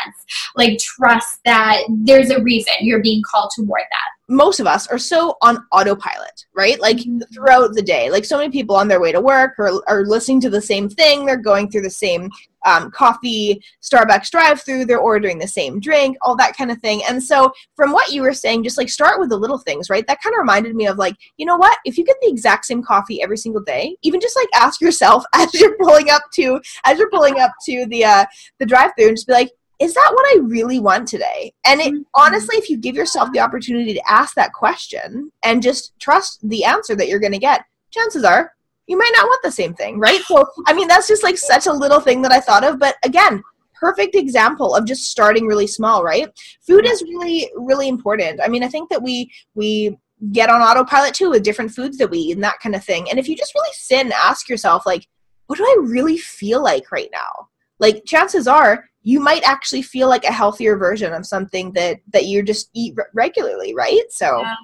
Like 0.56 0.78
trust 0.78 1.40
that 1.44 1.82
there's 1.88 2.30
a 2.30 2.42
reason 2.42 2.72
you're 2.80 3.02
being 3.02 3.22
called 3.28 3.50
toward 3.56 3.82
that 3.90 4.13
most 4.28 4.58
of 4.58 4.66
us 4.66 4.86
are 4.86 4.98
so 4.98 5.36
on 5.42 5.58
autopilot, 5.70 6.46
right? 6.54 6.80
Like 6.80 6.98
mm-hmm. 6.98 7.20
throughout 7.32 7.74
the 7.74 7.82
day, 7.82 8.10
like 8.10 8.24
so 8.24 8.38
many 8.38 8.50
people 8.50 8.74
on 8.76 8.88
their 8.88 9.00
way 9.00 9.12
to 9.12 9.20
work 9.20 9.54
or 9.58 9.82
are 9.86 10.04
listening 10.04 10.40
to 10.42 10.50
the 10.50 10.62
same 10.62 10.88
thing. 10.88 11.26
They're 11.26 11.36
going 11.36 11.70
through 11.70 11.82
the 11.82 11.90
same 11.90 12.30
um, 12.64 12.90
coffee, 12.90 13.62
Starbucks 13.82 14.30
drive 14.30 14.62
through. 14.62 14.86
They're 14.86 14.98
ordering 14.98 15.38
the 15.38 15.46
same 15.46 15.80
drink, 15.80 16.16
all 16.22 16.36
that 16.36 16.56
kind 16.56 16.70
of 16.70 16.78
thing. 16.78 17.02
And 17.08 17.22
so, 17.22 17.52
from 17.76 17.92
what 17.92 18.12
you 18.12 18.22
were 18.22 18.32
saying, 18.32 18.64
just 18.64 18.78
like 18.78 18.88
start 18.88 19.20
with 19.20 19.28
the 19.28 19.36
little 19.36 19.58
things, 19.58 19.90
right? 19.90 20.06
That 20.06 20.22
kind 20.22 20.34
of 20.34 20.38
reminded 20.38 20.74
me 20.74 20.86
of 20.86 20.96
like, 20.96 21.16
you 21.36 21.44
know 21.44 21.56
what? 21.56 21.76
If 21.84 21.98
you 21.98 22.04
get 22.04 22.16
the 22.22 22.28
exact 22.28 22.64
same 22.64 22.82
coffee 22.82 23.22
every 23.22 23.36
single 23.36 23.62
day, 23.62 23.96
even 24.02 24.20
just 24.20 24.36
like 24.36 24.48
ask 24.54 24.80
yourself 24.80 25.24
as 25.34 25.52
you're 25.54 25.76
pulling 25.76 26.08
up 26.10 26.22
to 26.34 26.60
as 26.84 26.98
you're 26.98 27.10
pulling 27.10 27.38
up 27.40 27.52
to 27.66 27.86
the 27.86 28.04
uh, 28.04 28.24
the 28.58 28.66
drive 28.66 28.92
through, 28.96 29.08
and 29.08 29.16
just 29.16 29.26
be 29.26 29.34
like, 29.34 29.50
is 29.80 29.94
that 29.94 30.10
what 30.12 30.36
I 30.36 30.40
really 30.42 30.80
want 30.80 31.08
today? 31.08 31.52
And 31.66 31.80
it, 31.80 31.92
mm-hmm. 31.92 32.02
honestly, 32.14 32.56
if 32.56 32.70
you 32.70 32.76
give 32.76 32.94
yourself 32.94 33.30
the 33.32 33.40
opportunity 33.40 33.94
to 33.94 34.10
ask 34.10 34.34
that 34.34 34.52
question 34.52 35.30
and 35.42 35.62
just 35.62 35.98
trust 35.98 36.48
the 36.48 36.64
answer 36.64 36.94
that 36.96 37.08
you're 37.08 37.20
going 37.20 37.32
to 37.32 37.38
get, 37.38 37.64
chances 37.90 38.24
are 38.24 38.52
you 38.86 38.98
might 38.98 39.12
not 39.14 39.26
want 39.26 39.42
the 39.42 39.50
same 39.50 39.74
thing, 39.74 39.98
right? 39.98 40.20
So, 40.22 40.46
I 40.66 40.74
mean, 40.74 40.88
that's 40.88 41.08
just 41.08 41.22
like 41.22 41.38
such 41.38 41.66
a 41.66 41.72
little 41.72 42.00
thing 42.00 42.22
that 42.22 42.32
I 42.32 42.40
thought 42.40 42.64
of. 42.64 42.78
But 42.78 42.96
again, 43.02 43.42
perfect 43.72 44.14
example 44.14 44.74
of 44.74 44.86
just 44.86 45.10
starting 45.10 45.46
really 45.46 45.66
small, 45.66 46.04
right? 46.04 46.28
Food 46.66 46.86
is 46.86 47.02
really, 47.02 47.50
really 47.56 47.88
important. 47.88 48.40
I 48.42 48.48
mean, 48.48 48.62
I 48.62 48.68
think 48.68 48.90
that 48.90 49.02
we, 49.02 49.32
we, 49.54 49.96
get 50.32 50.48
on 50.48 50.62
autopilot 50.62 51.12
too 51.12 51.28
with 51.28 51.42
different 51.42 51.70
foods 51.70 51.98
that 51.98 52.08
we 52.08 52.18
eat 52.18 52.32
and 52.32 52.42
that 52.42 52.58
kind 52.60 52.74
of 52.74 52.82
thing. 52.82 53.10
And 53.10 53.18
if 53.18 53.28
you 53.28 53.36
just 53.36 53.54
really 53.54 53.68
sit 53.72 54.00
and 54.00 54.12
ask 54.12 54.48
yourself, 54.48 54.86
like, 54.86 55.06
what 55.48 55.58
do 55.58 55.64
I 55.64 55.76
really 55.82 56.16
feel 56.16 56.62
like 56.62 56.90
right 56.90 57.10
now? 57.12 57.48
Like 57.78 58.04
chances 58.04 58.46
are 58.46 58.84
you 59.02 59.20
might 59.20 59.42
actually 59.42 59.82
feel 59.82 60.08
like 60.08 60.24
a 60.24 60.32
healthier 60.32 60.76
version 60.76 61.12
of 61.12 61.26
something 61.26 61.72
that 61.72 61.98
that 62.12 62.26
you 62.26 62.42
just 62.42 62.70
eat 62.74 62.94
regularly 63.12 63.74
right 63.74 64.10
so 64.10 64.40
yeah. 64.40 64.54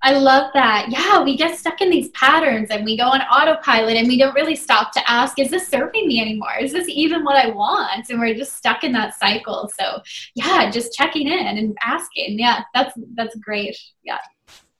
I 0.00 0.12
love 0.12 0.52
that. 0.54 0.86
Yeah, 0.90 1.24
we 1.24 1.36
get 1.36 1.58
stuck 1.58 1.80
in 1.80 1.90
these 1.90 2.08
patterns 2.10 2.68
and 2.70 2.84
we 2.84 2.96
go 2.96 3.04
on 3.04 3.20
autopilot 3.22 3.96
and 3.96 4.06
we 4.06 4.16
don't 4.16 4.34
really 4.34 4.54
stop 4.54 4.92
to 4.92 5.10
ask, 5.10 5.40
is 5.40 5.50
this 5.50 5.66
serving 5.66 6.06
me 6.06 6.20
anymore? 6.20 6.52
Is 6.60 6.72
this 6.72 6.88
even 6.88 7.24
what 7.24 7.34
I 7.34 7.50
want? 7.50 8.08
And 8.08 8.20
we're 8.20 8.34
just 8.34 8.54
stuck 8.56 8.84
in 8.84 8.92
that 8.92 9.18
cycle. 9.18 9.68
So 9.78 10.00
yeah, 10.36 10.70
just 10.70 10.92
checking 10.92 11.26
in 11.26 11.58
and 11.58 11.76
asking. 11.82 12.38
Yeah, 12.38 12.62
that's 12.74 12.92
that's 13.14 13.34
great. 13.36 13.76
Yeah. 14.04 14.18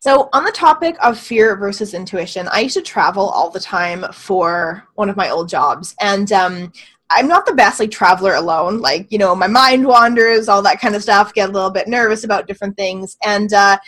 So, 0.01 0.29
on 0.33 0.45
the 0.45 0.53
topic 0.53 0.95
of 1.03 1.19
fear 1.19 1.57
versus 1.57 1.93
intuition, 1.93 2.47
I 2.53 2.61
used 2.61 2.77
to 2.77 2.83
travel 2.83 3.29
all 3.29 3.51
the 3.51 3.59
time 3.59 4.07
for 4.13 4.85
one 4.95 5.11
of 5.11 5.17
my 5.17 5.31
old 5.31 5.49
jobs. 5.49 5.97
And 6.01 6.31
um, 6.31 6.73
I'm 7.11 7.29
not 7.29 7.47
the 7.47 7.55
best 7.55 7.81
like 7.81 7.91
traveler 7.91 8.35
alone. 8.35 8.81
Like, 8.81 9.11
you 9.11 9.19
know, 9.19 9.35
my 9.35 9.47
mind 9.47 9.87
wanders, 9.87 10.49
all 10.49 10.63
that 10.63 10.81
kind 10.81 10.95
of 10.95 11.03
stuff, 11.03 11.35
get 11.35 11.49
a 11.49 11.53
little 11.53 11.71
bit 11.71 11.89
nervous 11.89 12.25
about 12.25 12.47
different 12.47 12.77
things. 12.77 13.17
And 13.25 13.53
uh, 13.53 13.79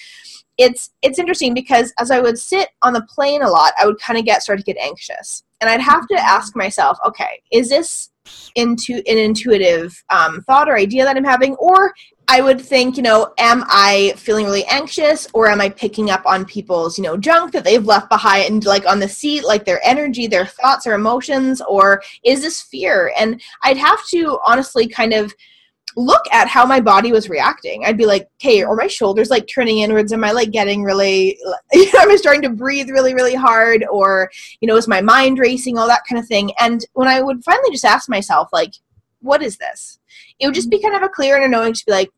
it's 0.60 0.90
it's 1.02 1.18
interesting 1.18 1.54
because 1.54 1.92
as 1.98 2.10
I 2.10 2.20
would 2.20 2.38
sit 2.38 2.68
on 2.82 2.92
the 2.92 3.06
plane 3.14 3.42
a 3.42 3.48
lot, 3.48 3.72
I 3.80 3.86
would 3.86 3.98
kind 3.98 4.18
of 4.18 4.26
get 4.26 4.42
start 4.42 4.58
to 4.58 4.64
get 4.64 4.76
anxious, 4.76 5.42
and 5.60 5.70
I'd 5.70 5.80
have 5.80 6.06
to 6.08 6.16
ask 6.16 6.54
myself, 6.54 6.98
okay, 7.06 7.42
is 7.50 7.70
this 7.70 8.10
into 8.54 8.96
an 9.06 9.16
intuitive 9.16 10.04
um, 10.10 10.42
thought 10.42 10.68
or 10.68 10.76
idea 10.76 11.04
that 11.04 11.16
I'm 11.16 11.24
having, 11.24 11.54
or 11.56 11.94
I 12.32 12.40
would 12.40 12.60
think, 12.60 12.96
you 12.96 13.02
know, 13.02 13.34
am 13.38 13.64
I 13.66 14.14
feeling 14.16 14.44
really 14.44 14.64
anxious, 14.66 15.26
or 15.34 15.48
am 15.48 15.60
I 15.60 15.68
picking 15.68 16.10
up 16.10 16.24
on 16.24 16.44
people's, 16.44 16.96
you 16.96 17.02
know, 17.02 17.16
junk 17.16 17.52
that 17.52 17.64
they've 17.64 17.84
left 17.84 18.08
behind, 18.08 18.48
and 18.48 18.64
like 18.64 18.86
on 18.86 19.00
the 19.00 19.08
seat, 19.08 19.44
like 19.44 19.64
their 19.64 19.80
energy, 19.84 20.28
their 20.28 20.46
thoughts 20.46 20.86
or 20.86 20.94
emotions, 20.94 21.60
or 21.68 22.00
is 22.22 22.40
this 22.42 22.62
fear? 22.62 23.12
And 23.18 23.42
I'd 23.64 23.78
have 23.78 24.06
to 24.10 24.38
honestly 24.46 24.86
kind 24.86 25.12
of 25.12 25.34
look 25.96 26.22
at 26.30 26.46
how 26.46 26.64
my 26.64 26.78
body 26.78 27.10
was 27.10 27.28
reacting. 27.28 27.84
I'd 27.84 27.98
be 27.98 28.06
like, 28.06 28.28
"Hey, 28.38 28.62
are 28.62 28.76
my 28.76 28.86
shoulders 28.86 29.28
like 29.28 29.48
turning 29.48 29.80
inwards? 29.80 30.12
Am 30.12 30.22
I 30.22 30.30
like 30.30 30.52
getting 30.52 30.84
really? 30.84 31.36
You 31.72 31.92
know, 31.92 32.00
am 32.02 32.12
I 32.12 32.16
starting 32.16 32.42
to 32.42 32.50
breathe 32.50 32.90
really, 32.90 33.12
really 33.12 33.34
hard? 33.34 33.84
Or 33.90 34.30
you 34.60 34.68
know, 34.68 34.76
is 34.76 34.86
my 34.86 35.00
mind 35.00 35.40
racing? 35.40 35.78
All 35.78 35.88
that 35.88 36.06
kind 36.08 36.20
of 36.20 36.28
thing." 36.28 36.52
And 36.60 36.86
when 36.92 37.08
I 37.08 37.22
would 37.22 37.42
finally 37.42 37.72
just 37.72 37.84
ask 37.84 38.08
myself, 38.08 38.50
like, 38.52 38.74
"What 39.20 39.42
is 39.42 39.56
this?" 39.56 39.98
It 40.38 40.46
would 40.46 40.54
just 40.54 40.70
be 40.70 40.78
mm-hmm. 40.78 40.90
kind 40.90 40.96
of 40.96 41.02
a 41.02 41.12
clear 41.12 41.36
and 41.36 41.44
a 41.44 41.48
knowing 41.48 41.72
to 41.72 41.84
be 41.86 41.92
like, 41.92 42.10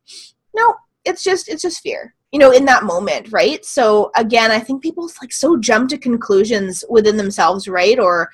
"No, 0.55 0.75
it's 1.05 1.23
just 1.23 1.49
it's 1.49 1.63
just 1.63 1.83
fear." 1.83 2.15
You 2.33 2.39
know, 2.39 2.51
in 2.51 2.65
that 2.65 2.85
moment, 2.85 3.31
right? 3.31 3.63
So 3.65 4.11
again, 4.17 4.51
I 4.51 4.59
think 4.59 4.83
people 4.83 5.11
like 5.21 5.33
so 5.33 5.59
jump 5.59 5.91
to 5.91 5.99
conclusions 5.99 6.83
within 6.89 7.19
themselves, 7.19 7.69
right? 7.69 7.99
Or 7.99 8.31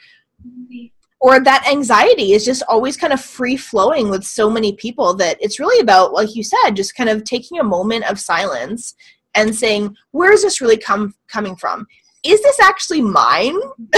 or 1.20 1.40
that 1.40 1.66
anxiety 1.68 2.32
is 2.32 2.44
just 2.44 2.62
always 2.68 2.96
kind 2.96 3.12
of 3.12 3.20
free 3.20 3.56
flowing 3.56 4.08
with 4.08 4.24
so 4.24 4.48
many 4.48 4.74
people 4.74 5.14
that 5.14 5.36
it's 5.40 5.58
really 5.58 5.80
about 5.80 6.12
like 6.12 6.34
you 6.34 6.42
said 6.42 6.70
just 6.74 6.94
kind 6.94 7.10
of 7.10 7.24
taking 7.24 7.58
a 7.58 7.64
moment 7.64 8.08
of 8.10 8.20
silence 8.20 8.94
and 9.34 9.54
saying 9.54 9.94
where 10.12 10.32
is 10.32 10.42
this 10.42 10.60
really 10.60 10.76
come 10.76 11.14
coming 11.28 11.56
from 11.56 11.86
is 12.24 12.42
this 12.42 12.60
actually 12.60 13.00
mine 13.00 13.58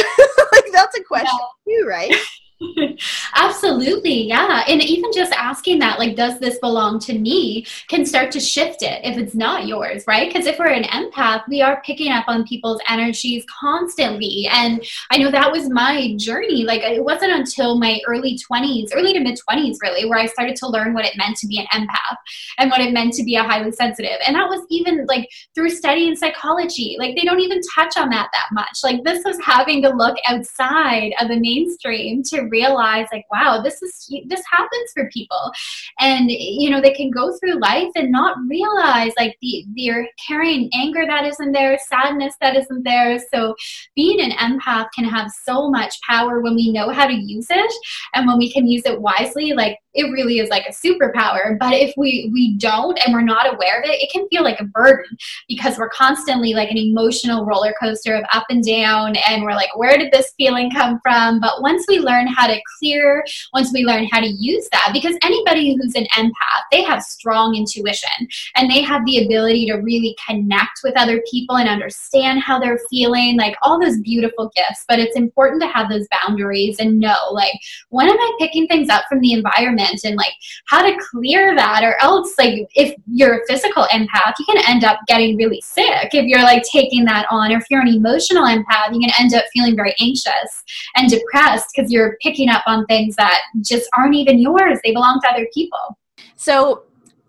like 0.53 0.65
that's 0.73 0.99
a 0.99 1.05
question 1.05 1.39
too 1.67 1.85
right 1.87 2.15
Absolutely, 3.35 4.25
yeah. 4.25 4.65
And 4.69 4.83
even 4.83 5.11
just 5.15 5.33
asking 5.33 5.79
that, 5.79 5.99
like, 5.99 6.15
does 6.15 6.39
this 6.39 6.59
belong 6.59 6.99
to 7.01 7.19
me, 7.19 7.65
can 7.89 8.05
start 8.05 8.31
to 8.33 8.41
shift 8.41 8.83
it 8.83 9.01
if 9.03 9.17
it's 9.17 9.35
not 9.35 9.67
yours, 9.67 10.05
right? 10.07 10.31
Because 10.31 10.47
if 10.47 10.59
we're 10.59 10.67
an 10.67 10.85
empath, 10.85 11.43
we 11.49 11.63
are 11.63 11.83
picking 11.85 12.13
up 12.13 12.25
on 12.29 12.47
people's 12.47 12.81
energies 12.89 13.45
constantly. 13.49 14.47
And 14.53 14.85
I 15.11 15.17
know 15.17 15.31
that 15.31 15.51
was 15.51 15.71
my 15.71 16.15
journey. 16.19 16.65
Like, 16.65 16.83
it 16.83 17.03
wasn't 17.03 17.33
until 17.33 17.79
my 17.79 17.99
early 18.07 18.39
20s, 18.51 18.91
early 18.95 19.15
to 19.15 19.21
mid 19.21 19.39
20s, 19.49 19.77
really, 19.83 20.09
where 20.09 20.19
I 20.19 20.27
started 20.27 20.57
to 20.57 20.69
learn 20.69 20.93
what 20.93 21.07
it 21.07 21.17
meant 21.17 21.39
to 21.39 21.47
be 21.47 21.59
an 21.59 21.67
empath 21.73 22.17
and 22.59 22.71
what 22.71 22.81
it 22.81 22.93
meant 22.93 23.15
to 23.15 23.25
be 23.25 23.37
a 23.37 23.43
highly 23.43 23.73
sensitive. 23.73 24.19
And 24.27 24.37
that 24.37 24.49
was 24.51 24.67
even 24.69 25.07
like 25.07 25.29
through 25.55 25.71
studying 25.71 26.15
psychology. 26.15 26.97
Like, 26.99 27.17
they 27.17 27.23
don't 27.25 27.41
even 27.41 27.61
touch 27.75 27.97
on 27.97 28.11
that 28.11 28.29
that 28.33 28.49
much. 28.53 28.81
Like, 28.85 29.03
this 29.05 29.25
was 29.25 29.39
having 29.43 29.81
to 29.83 29.89
look 29.89 30.17
outside 30.29 31.13
of 31.21 31.29
the 31.29 31.41
mainstream 31.41 32.23
to 32.25 32.50
realize 32.51 33.07
like 33.13 33.25
wow 33.31 33.61
this 33.63 33.83
is 33.83 34.13
this 34.27 34.43
happens 34.51 34.91
for 34.95 35.09
people. 35.11 35.53
And 35.99 36.31
you 36.31 36.71
know 36.71 36.81
they 36.81 36.93
can 36.93 37.11
go 37.11 37.37
through 37.37 37.61
life 37.61 37.91
and 37.95 38.11
not 38.11 38.37
realize 38.49 39.13
like 39.19 39.37
the 39.41 39.65
they're 39.77 40.09
carrying 40.27 40.71
anger 40.75 41.05
that 41.07 41.27
isn't 41.27 41.53
there 41.53 41.79
sadness 41.79 42.35
that 42.41 42.57
isn't 42.57 42.85
there. 42.85 43.19
So 43.33 43.55
being 43.95 44.21
an 44.21 44.33
empath 44.33 44.89
can 44.95 45.05
have 45.05 45.31
so 45.45 45.71
much 45.71 45.95
power 46.09 46.41
when 46.41 46.55
we 46.55 46.73
know 46.73 46.91
how 46.91 47.07
to 47.07 47.15
use 47.15 47.47
it 47.51 47.73
and 48.15 48.27
when 48.27 48.39
we 48.39 48.53
can 48.53 48.67
use 48.67 48.83
it 48.85 49.01
wisely 49.01 49.53
like 49.53 49.79
it 49.95 50.05
really 50.13 50.39
is 50.39 50.49
like 50.51 50.67
a 50.67 50.73
superpower 50.73 51.59
but 51.59 51.73
if 51.73 51.93
we 51.97 52.31
we 52.33 52.57
don't 52.59 52.99
and 53.05 53.15
we're 53.15 53.21
not 53.23 53.53
aware 53.53 53.81
of 53.81 53.85
it 53.85 54.01
it 54.01 54.11
can 54.13 54.29
feel 54.29 54.43
like 54.43 54.61
a 54.61 54.65
burden 54.65 55.17
because 55.49 55.79
we're 55.79 55.89
constantly 55.91 56.55
like 56.55 56.71
an 56.71 56.79
emotional 56.79 57.45
roller 57.45 57.75
coaster 57.81 58.15
of 58.15 58.25
up 58.33 58.45
and 58.51 58.65
down 58.65 59.15
and 59.29 59.43
we're 59.43 59.55
like 59.55 59.75
where 59.77 59.99
did 59.99 60.13
this 60.13 60.33
feeling 60.37 60.71
come 60.71 61.01
from? 61.03 61.41
But 61.41 61.63
once 61.63 61.85
we 61.89 61.99
learn 61.99 62.27
how 62.27 62.47
to 62.47 62.61
clear 62.79 63.25
once 63.53 63.73
we 63.73 63.85
learn 63.85 64.07
how 64.11 64.21
to 64.21 64.29
use 64.29 64.69
that 64.73 64.91
because 64.93 65.17
anybody 65.23 65.77
who's 65.77 65.95
an 65.95 66.07
empath 66.17 66.63
they 66.71 66.83
have 66.83 67.03
strong 67.03 67.55
intuition 67.55 68.29
and 68.57 68.71
they 68.71 68.83
have 68.83 69.05
the 69.05 69.25
ability 69.25 69.67
to 69.67 69.75
really 69.75 70.17
connect 70.27 70.81
with 70.85 70.97
other 70.97 71.23
people 71.31 71.57
and 71.57 71.69
understand 71.69 72.41
how 72.41 72.59
they're 72.59 72.81
feeling 72.91 73.37
like 73.37 73.57
all 73.63 73.81
those 73.81 74.01
beautiful 74.01 74.51
gifts. 74.55 74.85
But 74.89 74.99
it's 74.99 75.17
important 75.17 75.63
to 75.63 75.69
have 75.69 75.89
those 75.89 76.07
boundaries 76.11 76.79
and 76.79 76.99
know 76.99 77.31
like 77.33 77.53
when 77.89 78.09
am 78.09 78.19
i 78.19 78.37
picking 78.39 78.67
things 78.67 78.89
up 78.89 79.05
from 79.09 79.21
the 79.21 79.33
environment 79.33 79.80
and 80.05 80.17
like 80.17 80.33
how 80.67 80.83
to 80.83 80.97
clear 81.11 81.55
that 81.55 81.83
or 81.83 82.01
else 82.03 82.35
like 82.39 82.69
if 82.75 82.95
you're 83.07 83.39
a 83.39 83.47
physical 83.47 83.85
empath 83.93 84.35
you 84.39 84.45
can 84.47 84.63
end 84.69 84.85
up 84.85 84.99
getting 85.07 85.37
really 85.37 85.61
sick 85.61 86.09
if 86.13 86.27
you're 86.27 86.43
like 86.43 86.63
taking 86.63 87.05
that 87.05 87.27
on. 87.31 87.53
Or 87.53 87.59
if 87.59 87.65
you're 87.71 87.81
an 87.81 87.89
emotional 87.89 88.45
empath 88.45 88.93
you 88.93 89.01
can 89.01 89.13
end 89.19 89.35
up 89.35 89.45
feeling 89.53 89.77
very 89.77 89.95
anxious 90.01 90.65
and 90.97 91.11
depressed 91.11 91.67
because 91.75 91.91
you're 91.91 92.17
picking 92.23 92.49
up 92.49 92.63
on 92.67 92.87
things 92.87 93.17
that 93.17 93.41
just 93.63 93.89
aren't 93.97 94.15
even 94.15 94.39
yours. 94.39 94.79
They 94.85 94.93
belong 94.93 95.21
to 95.23 95.31
other 95.31 95.47
people. 95.55 95.99
So 96.37 96.85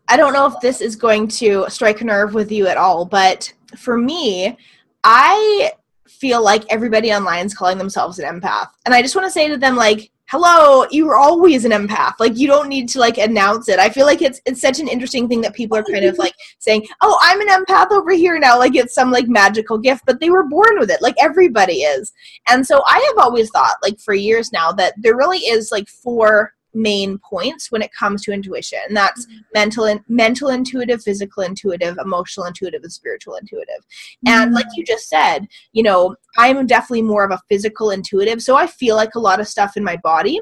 i 0.07 0.17
don't 0.17 0.33
know 0.33 0.45
if 0.45 0.59
this 0.61 0.81
is 0.81 0.95
going 0.95 1.27
to 1.27 1.65
strike 1.69 2.01
a 2.01 2.03
nerve 2.03 2.33
with 2.33 2.51
you 2.51 2.67
at 2.67 2.75
all 2.75 3.05
but 3.05 3.53
for 3.77 3.97
me 3.97 4.57
i 5.03 5.71
feel 6.07 6.43
like 6.43 6.63
everybody 6.69 7.11
online 7.11 7.45
is 7.47 7.53
calling 7.53 7.79
themselves 7.79 8.19
an 8.19 8.25
empath. 8.39 8.67
And 8.85 8.93
i 8.93 9.01
just 9.01 9.15
want 9.15 9.25
to 9.25 9.31
say 9.31 9.47
to 9.47 9.57
them 9.57 9.75
like 9.75 10.11
hello 10.31 10.85
you're 10.91 11.17
always 11.17 11.65
an 11.65 11.71
empath. 11.71 12.13
Like 12.17 12.37
you 12.37 12.47
don't 12.47 12.69
need 12.69 12.87
to 12.89 12.99
like 12.99 13.17
announce 13.17 13.67
it. 13.67 13.79
I 13.79 13.89
feel 13.89 14.05
like 14.05 14.21
it's 14.21 14.39
it's 14.45 14.61
such 14.61 14.79
an 14.79 14.87
interesting 14.87 15.27
thing 15.27 15.41
that 15.41 15.53
people 15.53 15.77
are 15.77 15.83
kind 15.83 16.05
of 16.05 16.17
like 16.17 16.33
saying 16.59 16.87
oh 17.01 17.17
i'm 17.21 17.41
an 17.41 17.49
empath 17.49 17.91
over 17.91 18.11
here 18.11 18.39
now 18.39 18.57
like 18.57 18.75
it's 18.75 18.93
some 18.93 19.11
like 19.11 19.27
magical 19.27 19.77
gift 19.77 20.03
but 20.05 20.21
they 20.21 20.29
were 20.29 20.47
born 20.47 20.79
with 20.79 20.89
it 20.89 21.01
like 21.01 21.15
everybody 21.19 21.81
is. 21.81 22.13
And 22.47 22.65
so 22.65 22.81
i 22.87 22.97
have 23.09 23.25
always 23.25 23.49
thought 23.49 23.75
like 23.83 23.99
for 23.99 24.13
years 24.13 24.53
now 24.53 24.71
that 24.71 24.93
there 24.97 25.17
really 25.17 25.39
is 25.39 25.69
like 25.71 25.89
four 25.89 26.53
main 26.73 27.17
points 27.19 27.71
when 27.71 27.81
it 27.81 27.93
comes 27.93 28.23
to 28.23 28.31
intuition 28.31 28.79
and 28.87 28.95
that's 28.95 29.25
mm-hmm. 29.25 29.39
mental 29.53 29.85
and 29.85 30.01
mental 30.07 30.49
intuitive 30.49 31.01
physical 31.03 31.43
intuitive 31.43 31.97
emotional 32.03 32.45
intuitive 32.45 32.81
and 32.83 32.93
spiritual 32.93 33.35
intuitive 33.35 33.83
mm-hmm. 34.25 34.29
and 34.29 34.53
like 34.53 34.65
you 34.75 34.83
just 34.83 35.09
said 35.09 35.47
you 35.73 35.83
know 35.83 36.15
i'm 36.37 36.65
definitely 36.65 37.01
more 37.01 37.25
of 37.25 37.31
a 37.31 37.41
physical 37.49 37.91
intuitive 37.91 38.41
so 38.41 38.55
i 38.55 38.65
feel 38.65 38.95
like 38.95 39.15
a 39.15 39.19
lot 39.19 39.39
of 39.39 39.47
stuff 39.47 39.75
in 39.75 39.83
my 39.83 39.97
body 39.97 40.39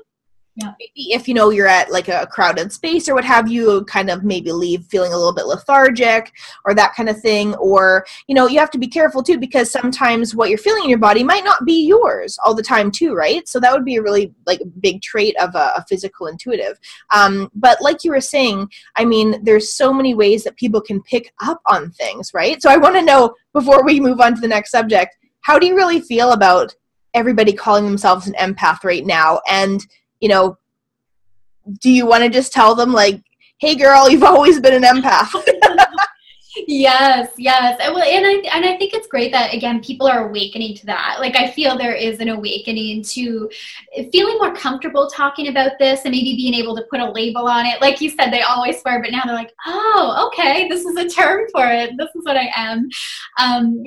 yeah. 0.62 0.74
Maybe 0.80 1.14
if 1.14 1.28
you 1.28 1.34
know 1.34 1.52
you're 1.52 1.68
at 1.68 1.92
like 1.92 2.10
a 2.10 2.28
crowded 2.28 2.72
space 2.72 3.08
or 3.08 3.16
what 3.16 3.24
have 3.24 3.50
you, 3.50 3.84
kind 3.86 4.10
of 4.10 4.24
maybe 4.24 4.52
leave 4.52 4.86
feeling 4.86 5.14
a 5.14 5.18
little 5.18 5.34
bit 5.34 5.46
lethargic 5.46 6.34
or 6.66 6.74
that 6.74 6.94
kind 6.96 7.08
of 7.08 7.20
thing. 7.22 7.56
Or, 7.56 8.06
you 8.28 8.36
know, 8.36 8.48
you 8.48 8.60
have 8.60 8.72
to 8.72 8.78
be 8.78 8.88
careful 8.88 9.24
too 9.24 9.38
because 9.38 9.72
sometimes 9.72 10.36
what 10.36 10.50
you're 10.50 10.58
feeling 10.58 10.84
in 10.84 10.90
your 10.90 11.00
body 11.00 11.24
might 11.24 11.44
not 11.44 11.66
be 11.66 11.86
yours 11.86 12.38
all 12.44 12.54
the 12.54 12.64
time 12.64 12.92
too, 12.92 13.14
right? 13.14 13.48
So 13.48 13.60
that 13.60 13.72
would 13.72 13.86
be 13.86 13.96
a 13.96 14.02
really 14.02 14.34
like 14.46 14.62
big 14.82 15.02
trait 15.02 15.36
of 15.40 15.56
a, 15.56 15.74
a 15.78 15.86
physical 15.88 16.28
intuitive. 16.28 16.78
Um, 17.14 17.50
but 17.56 17.82
like 17.82 18.04
you 18.04 18.12
were 18.12 18.22
saying, 18.22 18.70
I 18.96 19.06
mean, 19.06 19.44
there's 19.44 19.72
so 19.72 19.94
many 19.94 20.14
ways 20.14 20.44
that 20.44 20.58
people 20.58 20.82
can 20.82 21.02
pick 21.04 21.32
up 21.42 21.62
on 21.68 21.92
things, 21.92 22.34
right? 22.34 22.62
So 22.62 22.70
I 22.70 22.78
want 22.78 22.96
to 22.96 23.02
know 23.02 23.34
before 23.54 23.86
we 23.86 24.00
move 24.00 24.20
on 24.20 24.36
to 24.36 24.42
the 24.42 24.48
next 24.48 24.72
subject, 24.72 25.16
how 25.42 25.58
do 25.58 25.66
you 25.68 25.76
really 25.76 26.02
feel 26.02 26.34
about 26.34 26.76
everybody 27.14 27.54
calling 27.54 27.86
themselves 27.86 28.28
an 28.28 28.34
empath 28.34 28.84
right 28.84 29.06
now? 29.06 29.40
And 29.50 29.86
you 30.20 30.30
know, 30.30 30.58
do 31.82 31.90
you 31.90 32.06
want 32.06 32.24
to 32.24 32.30
just 32.30 32.54
tell 32.54 32.76
them 32.76 32.94
like, 32.94 33.22
"Hey, 33.60 33.76
girl, 33.76 34.10
you've 34.10 34.24
always 34.24 34.60
been 34.60 34.84
an 34.84 34.84
empath"? 34.84 35.34
yes 36.68 37.32
yes. 37.38 37.80
And, 37.82 37.94
well, 37.94 38.04
and 38.04 38.26
i 38.26 38.56
and 38.56 38.66
i 38.66 38.76
think 38.78 38.94
it's 38.94 39.08
great 39.08 39.32
that 39.32 39.54
again 39.54 39.82
people 39.82 40.08
are 40.08 40.28
awakening 40.28 40.76
to 40.78 40.86
that. 40.88 41.18
Like 41.20 41.36
i 41.36 41.50
feel 41.52 41.78
there 41.78 41.94
is 41.94 42.20
an 42.20 42.30
awakening 42.30 43.04
to 43.04 43.50
feeling 44.12 44.38
more 44.38 44.54
comfortable 44.56 45.10
talking 45.10 45.50
about 45.50 45.74
this 45.80 46.02
and 46.06 46.12
maybe 46.12 46.36
being 46.36 46.54
able 46.54 46.76
to 46.76 46.84
put 46.90 47.00
a 47.00 47.12
label 47.12 47.48
on 47.48 47.66
it. 47.66 47.82
Like 47.82 48.02
you 48.02 48.10
said 48.10 48.32
they 48.32 48.42
always 48.42 48.82
were 48.84 49.02
but 49.02 49.12
now 49.12 49.22
they're 49.26 49.36
like 49.36 49.54
oh 49.66 50.28
okay 50.28 50.68
this 50.68 50.86
is 50.86 50.96
a 50.96 51.08
term 51.08 51.46
for 51.52 51.68
it. 51.68 51.92
This 51.98 52.10
is 52.16 52.26
what 52.26 52.38
i 52.38 52.50
am. 52.56 52.90
Um, 53.38 53.84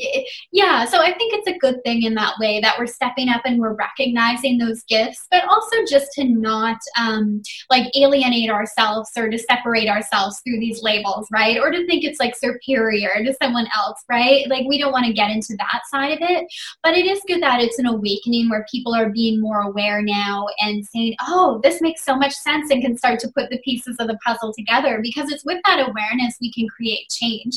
yeah 0.51 0.85
so 0.85 0.99
i 0.99 1.13
think 1.13 1.35
it's 1.35 1.49
a 1.49 1.59
good 1.59 1.83
thing 1.85 2.03
in 2.05 2.15
that 2.15 2.35
way 2.39 2.61
that 2.61 2.79
we're 2.79 2.87
stepping 2.87 3.29
up 3.29 3.43
and 3.45 3.61
we're 3.61 3.75
recognizing 3.75 4.59
those 4.59 4.83
gifts 4.85 5.27
but 5.31 5.45
also 5.45 5.77
just 5.89 6.13
to 6.13 6.25
not 6.25 6.79
um, 6.99 7.43
like 7.71 7.91
alienate 7.97 8.51
ourselves 8.51 9.11
or 9.17 9.29
to 9.29 9.39
separate 9.39 9.89
ourselves 9.89 10.41
through 10.41 10.61
these 10.61 10.83
labels 10.83 11.29
right? 11.33 11.59
Or 11.59 11.71
to 11.71 11.87
think 11.87 12.05
it's 12.05 12.21
like 12.21 12.37
superior 12.63 13.11
to 13.25 13.35
someone 13.43 13.67
else, 13.77 14.03
right? 14.09 14.49
Like 14.49 14.67
we 14.67 14.79
don't 14.79 14.93
want 14.93 15.07
to 15.07 15.13
get 15.13 15.31
into 15.31 15.57
that 15.59 15.83
side 15.91 16.13
of 16.13 16.19
it. 16.21 16.47
But 16.83 16.97
it 16.97 17.07
is 17.07 17.21
good 17.27 17.43
that 17.43 17.61
it's 17.61 17.79
an 17.79 17.87
awakening 17.87 18.49
where 18.49 18.67
people 18.71 18.95
are 18.95 19.11
being 19.11 19.41
more 19.41 19.63
aware 19.63 20.03
now 20.03 20.47
and 20.61 20.85
saying, 20.85 21.15
oh, 21.27 21.61
this 21.63 21.81
makes 21.81 22.05
so 22.05 22.17
much 22.17 22.33
sense 22.33 22.71
and 22.71 22.83
can 22.83 22.97
start 22.97 23.21
to 23.21 23.33
put 23.35 23.51
the 23.51 23.61
pieces 23.61 23.97
of 23.99 24.09
the 24.09 24.19
puzzle 24.25 24.53
together 24.57 25.01
because 25.03 25.31
it's 25.31 25.45
with 25.45 25.61
that 25.67 25.81
awareness 25.81 26.37
we 26.41 26.53
can 26.53 26.69
create 26.69 27.09
change. 27.11 27.57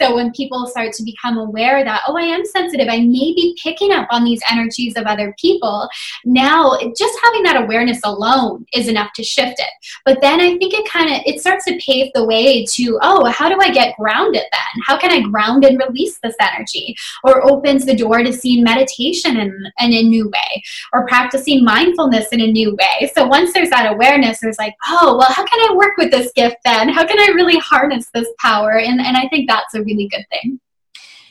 So 0.00 0.14
when 0.14 0.32
people 0.32 0.66
start 0.66 0.92
to 0.94 1.02
become 1.02 1.38
aware 1.38 1.84
that, 1.84 2.02
oh, 2.06 2.16
I 2.16 2.22
am 2.22 2.44
sensitive, 2.44 2.88
I 2.88 2.98
may 2.98 3.32
be 3.34 3.56
picking 3.62 3.92
up 3.92 4.06
on 4.10 4.24
these 4.24 4.40
energies 4.50 4.96
of 4.96 5.06
other 5.06 5.34
people, 5.40 5.88
now 6.24 6.78
just 6.96 7.18
having 7.22 7.42
that 7.44 7.62
awareness 7.62 8.00
alone 8.04 8.66
is 8.74 8.88
enough 8.88 9.12
to 9.14 9.22
shift 9.24 9.58
it. 9.58 9.70
But 10.04 10.20
then 10.20 10.40
I 10.40 10.56
think 10.58 10.74
it 10.74 10.88
kind 10.90 11.10
of 11.10 11.22
it 11.24 11.40
starts 11.40 11.64
to 11.66 11.78
pave 11.84 12.10
the 12.14 12.24
way 12.24 12.64
to, 12.64 12.98
oh, 13.02 13.24
how 13.26 13.48
do 13.48 13.58
I 13.60 13.70
get 13.70 13.96
grounded 13.96 14.44
then? 14.52 14.82
How 14.86 14.98
can 14.98 15.10
I 15.10 15.20
ground 15.28 15.64
and 15.64 15.78
release 15.78 16.18
this 16.22 16.36
energy? 16.40 16.94
Or 17.24 17.50
opens 17.50 17.84
the 17.84 17.96
door 17.96 18.22
to 18.22 18.32
seeing 18.32 18.62
meditation 18.62 19.36
in, 19.36 19.52
in 19.80 19.92
a 19.92 20.02
new 20.02 20.28
way 20.28 20.62
or 20.92 21.06
practicing 21.06 21.64
mindfulness 21.64 22.28
in 22.28 22.40
a 22.40 22.46
new 22.46 22.76
way. 22.76 23.10
So 23.14 23.26
once 23.26 23.52
there's 23.52 23.70
that 23.70 23.92
awareness, 23.92 24.40
there's 24.40 24.58
like, 24.58 24.74
oh, 24.86 25.16
well, 25.16 25.30
how 25.30 25.44
can 25.44 25.70
I 25.70 25.74
work 25.74 25.96
with 25.96 26.10
this 26.10 26.32
gift 26.32 26.56
then? 26.64 26.88
How 26.88 27.06
can 27.06 27.18
I 27.18 27.32
really 27.34 27.58
harness 27.58 28.08
this 28.12 28.28
power? 28.38 28.78
And 28.78 29.00
and 29.00 29.16
I 29.16 29.28
think 29.28 29.48
that's 29.48 29.74
a 29.74 29.82
really 29.86 30.08
good 30.08 30.24
thing. 30.30 30.60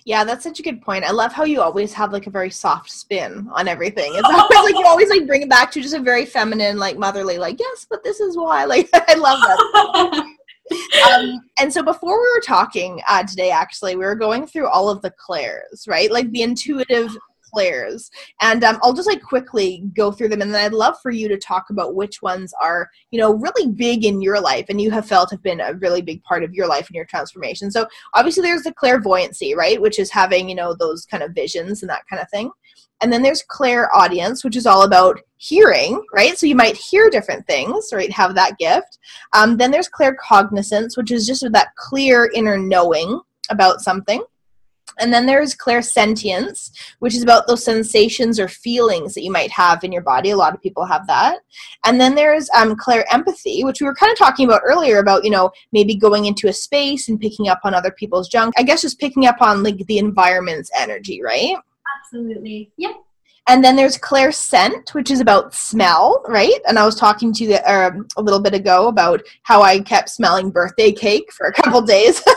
Yeah, 0.06 0.24
that's 0.24 0.44
such 0.44 0.60
a 0.60 0.64
good 0.64 0.84
point. 0.84 1.04
I 1.04 1.10
love 1.10 1.34
how 1.34 1.46
you 1.46 1.62
always 1.62 1.92
have 1.94 2.14
like 2.14 2.28
a 2.28 2.30
very 2.30 2.52
soft 2.52 2.92
spin 2.92 3.50
on 3.52 3.68
everything. 3.68 4.12
It's 4.14 4.30
always 4.30 4.72
like 4.72 4.80
you 4.80 4.86
always 4.86 5.10
like 5.10 5.26
bring 5.26 5.42
it 5.42 5.50
back 5.50 5.72
to 5.72 5.82
just 5.82 5.96
a 5.96 6.00
very 6.00 6.28
feminine, 6.28 6.78
like 6.78 6.98
motherly, 6.98 7.40
like 7.40 7.60
yes, 7.60 7.88
but 7.90 8.04
this 8.04 8.20
is 8.20 8.38
why. 8.38 8.66
Like 8.76 8.90
I 8.94 9.16
love 9.16 9.40
that. 9.40 10.36
um, 11.12 11.42
and 11.60 11.74
so 11.74 11.82
before 11.82 12.22
we 12.22 12.28
were 12.36 12.42
talking 12.42 13.02
uh, 13.08 13.24
today, 13.24 13.50
actually, 13.50 13.96
we 13.96 14.06
were 14.06 14.16
going 14.16 14.46
through 14.46 14.68
all 14.68 14.90
of 14.90 15.02
the 15.02 15.12
clairs, 15.12 15.86
right? 15.88 16.12
Like 16.12 16.30
the 16.32 16.44
intuitive 16.44 17.16
clairs. 17.56 18.12
And 18.42 18.66
um, 18.66 18.80
I'll 18.84 18.94
just 18.94 19.08
like 19.08 19.22
quickly 19.22 19.84
go 19.96 20.12
through 20.12 20.28
them, 20.28 20.42
and 20.42 20.54
then 20.54 20.66
I'd 20.66 20.74
love 20.74 20.98
for 21.02 21.12
you 21.12 21.30
to 21.30 21.38
talk 21.38 21.70
about 21.70 21.96
which 21.96 22.22
ones 22.22 22.54
are, 22.62 22.90
you 23.12 23.20
know, 23.20 23.34
really 23.34 23.72
big 23.72 24.04
in 24.04 24.22
your 24.22 24.42
life 24.42 24.66
and 24.68 24.82
you 24.82 24.92
have 24.92 25.08
felt 25.08 25.32
have 25.32 25.42
been 25.42 25.62
a 25.62 25.74
really 25.76 26.02
big 26.02 26.22
part 26.24 26.44
of 26.44 26.54
your 26.54 26.68
life 26.68 26.88
and 26.88 26.96
your 26.96 27.06
transformation. 27.06 27.72
So 27.72 27.88
obviously 28.14 28.44
there's 28.44 28.64
the 28.64 28.74
clairvoyancy, 28.74 29.56
right, 29.56 29.82
which 29.82 30.00
is 30.00 30.12
having, 30.12 30.50
you 30.50 30.56
know, 30.56 30.74
those 30.74 31.06
kind 31.06 31.24
of 31.24 31.32
visions 31.32 31.82
and 31.82 31.90
that 31.90 32.06
kind 32.10 32.22
of 32.22 32.30
thing. 32.30 32.52
And 33.02 33.12
then 33.12 33.24
there's 33.24 33.44
clairaudience, 33.44 34.44
which 34.44 34.56
is 34.56 34.66
all 34.66 34.84
about 34.84 35.20
hearing, 35.38 36.02
right? 36.14 36.38
So 36.38 36.46
you 36.46 36.56
might 36.56 36.76
hear 36.76 37.10
different 37.10 37.46
things, 37.48 37.90
right? 37.94 38.12
Have 38.12 38.36
that 38.36 38.58
gift. 38.58 39.00
Um, 39.34 39.58
then 39.58 39.72
there's 39.72 39.90
claircognizance, 39.90 40.98
which 40.98 41.12
is 41.12 41.28
just 41.28 41.46
that 41.52 41.76
clear 41.76 42.32
inner 42.34 42.58
knowing 42.58 43.20
about 43.50 43.82
something. 43.82 44.24
And 45.00 45.14
then 45.14 45.26
there's 45.26 45.56
clairsentience, 45.56 46.72
which 47.00 47.16
is 47.16 47.24
about 47.24 47.48
those 47.48 47.64
sensations 47.64 48.40
or 48.40 48.48
feelings 48.48 49.14
that 49.14 49.24
you 49.24 49.32
might 49.32 49.52
have 49.52 49.84
in 49.84 49.92
your 49.92 50.02
body. 50.02 50.32
A 50.32 50.38
lot 50.38 50.54
of 50.54 50.62
people 50.62 50.86
have 50.86 51.08
that. 51.08 51.40
And 51.86 52.00
then 52.00 52.16
there's 52.16 52.50
um, 52.52 52.76
clairempathy, 52.76 53.64
which 53.64 53.82
we 53.82 53.86
were 53.86 53.96
kind 53.96 54.12
of 54.12 54.18
talking 54.18 54.48
about 54.48 54.62
earlier 54.64 55.00
about, 55.00 55.24
you 55.24 55.32
know, 55.32 55.52
maybe 55.72 55.96
going 55.96 56.26
into 56.26 56.48
a 56.48 56.54
space 56.54 57.10
and 57.10 57.20
picking 57.20 57.48
up 57.48 57.60
on 57.64 57.74
other 57.74 57.92
people's 57.92 58.30
junk. 58.30 58.54
I 58.58 58.64
guess 58.64 58.82
just 58.82 59.00
picking 59.00 59.26
up 59.26 59.42
on 59.42 59.64
like 59.64 59.78
the 59.86 59.98
environment's 59.98 60.72
energy, 60.78 61.22
right? 61.22 61.56
Absolutely. 62.00 62.72
Yeah. 62.78 62.94
And 63.48 63.64
then 63.64 63.76
there's 63.76 63.98
clairscent, 63.98 64.94
which 64.94 65.12
is 65.12 65.20
about 65.20 65.54
smell, 65.54 66.24
right? 66.28 66.60
And 66.68 66.80
I 66.80 66.86
was 66.86 66.96
talking 66.96 67.32
to 67.34 67.44
you 67.44 67.56
uh, 67.56 67.92
a 68.18 68.22
little 68.22 68.40
bit 68.40 68.56
ago 68.56 68.88
about 68.88 69.22
how 69.44 69.62
I 69.62 69.80
kept 69.80 70.10
smelling 70.10 70.50
birthday 70.50 70.92
cake 70.92 71.32
for 71.32 71.46
a 71.48 71.54
couple 71.54 71.82
days. 71.82 72.24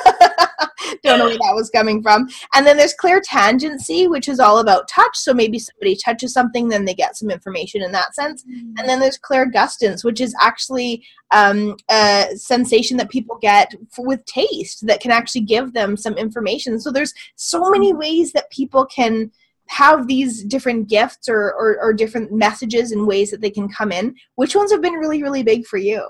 Don't 1.03 1.19
know 1.19 1.27
where 1.27 1.35
that 1.35 1.55
was 1.55 1.71
coming 1.71 2.03
from. 2.03 2.29
And 2.55 2.67
then 2.67 2.77
there's 2.77 2.95
clairtangency, 2.95 4.09
which 4.09 4.29
is 4.29 4.39
all 4.39 4.59
about 4.59 4.89
touch. 4.89 5.17
So 5.17 5.33
maybe 5.33 5.59
somebody 5.59 5.97
touches 5.97 6.33
something, 6.33 6.69
then 6.69 6.85
they 6.85 6.95
get 6.95 7.17
some 7.17 7.31
information 7.31 7.83
in 7.83 7.93
that 7.93 8.15
sense. 8.15 8.45
Mm. 8.45 8.75
And 8.79 8.89
then 8.89 9.01
there's 9.01 9.19
clairgustance, 9.19 10.05
which 10.05 10.21
is 10.21 10.35
actually 10.41 11.05
um, 11.31 11.77
a 11.91 12.29
sensation 12.35 12.97
that 12.99 13.11
people 13.11 13.39
get 13.41 13.75
with 13.97 14.25
taste 14.27 14.87
that 14.87 15.01
can 15.01 15.11
actually 15.11 15.43
give 15.43 15.73
them 15.73 15.97
some 15.97 16.15
information. 16.15 16.81
So 16.81 16.91
there's 16.91 17.15
so 17.37 17.71
many 17.71 17.93
ways 17.95 18.33
that 18.33 18.51
people 18.51 18.85
can 18.87 19.31
have 19.69 20.07
these 20.07 20.45
different 20.45 20.89
gifts 20.89 21.29
or, 21.29 21.53
or, 21.55 21.79
or 21.81 21.93
different 21.93 22.33
messages 22.33 22.93
and 22.93 23.07
ways 23.07 23.31
that 23.31 23.41
they 23.41 23.51
can 23.51 23.69
come 23.69 23.93
in. 23.93 24.15
Which 24.37 24.57
ones 24.57 24.73
have 24.73 24.83
been 24.83 24.95
really, 24.95 25.23
really 25.23 25.43
big 25.43 25.67
for 25.67 25.77
you? 25.77 26.07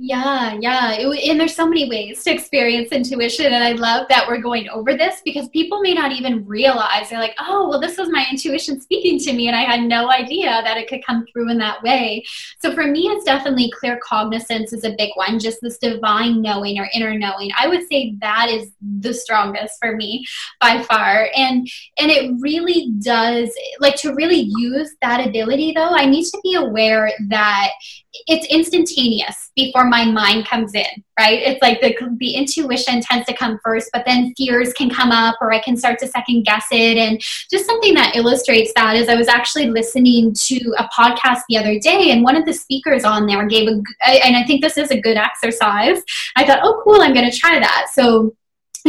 Yeah, 0.00 0.56
yeah. 0.60 0.92
It, 0.92 1.28
and 1.28 1.40
there's 1.40 1.56
so 1.56 1.66
many 1.66 1.90
ways 1.90 2.22
to 2.22 2.32
experience 2.32 2.92
intuition. 2.92 3.46
And 3.46 3.64
I 3.64 3.72
love 3.72 4.06
that 4.08 4.28
we're 4.28 4.40
going 4.40 4.68
over 4.68 4.96
this 4.96 5.20
because 5.24 5.48
people 5.48 5.80
may 5.80 5.92
not 5.92 6.12
even 6.12 6.46
realize 6.46 7.10
they're 7.10 7.18
like, 7.18 7.34
oh, 7.40 7.68
well, 7.68 7.80
this 7.80 7.98
was 7.98 8.08
my 8.08 8.24
intuition 8.30 8.80
speaking 8.80 9.18
to 9.18 9.32
me. 9.32 9.48
And 9.48 9.56
I 9.56 9.62
had 9.62 9.80
no 9.80 10.08
idea 10.08 10.62
that 10.62 10.76
it 10.76 10.88
could 10.88 11.04
come 11.04 11.26
through 11.26 11.50
in 11.50 11.58
that 11.58 11.82
way. 11.82 12.24
So 12.62 12.72
for 12.76 12.86
me, 12.86 13.08
it's 13.08 13.24
definitely 13.24 13.72
claircognizance 13.82 14.72
is 14.72 14.84
a 14.84 14.94
big 14.96 15.10
one, 15.16 15.40
just 15.40 15.58
this 15.62 15.78
divine 15.78 16.42
knowing 16.42 16.78
or 16.78 16.88
inner 16.94 17.18
knowing. 17.18 17.50
I 17.58 17.66
would 17.66 17.88
say 17.88 18.14
that 18.20 18.48
is 18.50 18.70
the 19.00 19.12
strongest 19.12 19.74
for 19.80 19.96
me 19.96 20.24
by 20.60 20.80
far. 20.80 21.28
And 21.34 21.68
and 21.98 22.12
it 22.12 22.36
really 22.38 22.92
does 23.02 23.50
like 23.80 23.96
to 23.96 24.14
really 24.14 24.48
use 24.58 24.94
that 25.02 25.26
ability 25.26 25.72
though, 25.72 25.90
I 25.90 26.06
need 26.06 26.26
to 26.26 26.40
be 26.44 26.54
aware 26.54 27.10
that 27.30 27.70
it's 28.26 28.46
instantaneous 28.46 29.50
before 29.56 29.84
my 29.84 30.04
mind 30.04 30.46
comes 30.46 30.74
in 30.74 31.04
right? 31.18 31.40
It's 31.42 31.60
like 31.60 31.80
the, 31.80 31.96
the 32.18 32.34
intuition 32.34 33.00
tends 33.00 33.26
to 33.26 33.34
come 33.34 33.58
first 33.64 33.90
but 33.92 34.04
then 34.06 34.32
fears 34.36 34.72
can 34.72 34.88
come 34.88 35.10
up 35.10 35.36
or 35.40 35.52
i 35.52 35.60
can 35.60 35.76
start 35.76 35.98
to 36.00 36.06
second 36.06 36.44
guess 36.44 36.66
it. 36.70 36.96
And 36.96 37.20
just 37.50 37.66
something 37.66 37.94
that 37.94 38.16
illustrates 38.16 38.72
that 38.76 38.96
is 38.96 39.08
i 39.08 39.14
was 39.14 39.28
actually 39.28 39.68
listening 39.68 40.32
to 40.34 40.74
a 40.78 40.88
podcast 40.96 41.42
the 41.48 41.58
other 41.58 41.78
day 41.78 42.10
and 42.10 42.22
one 42.22 42.36
of 42.36 42.46
the 42.46 42.52
speakers 42.52 43.04
on 43.04 43.26
there 43.26 43.46
gave 43.46 43.68
a 43.68 43.82
and 44.06 44.36
i 44.36 44.44
think 44.44 44.62
this 44.62 44.76
is 44.76 44.90
a 44.90 45.00
good 45.00 45.16
exercise. 45.16 46.00
I 46.36 46.46
thought 46.46 46.60
oh 46.62 46.80
cool 46.84 47.00
i'm 47.00 47.14
going 47.14 47.30
to 47.30 47.36
try 47.36 47.58
that. 47.58 47.88
So 47.92 48.34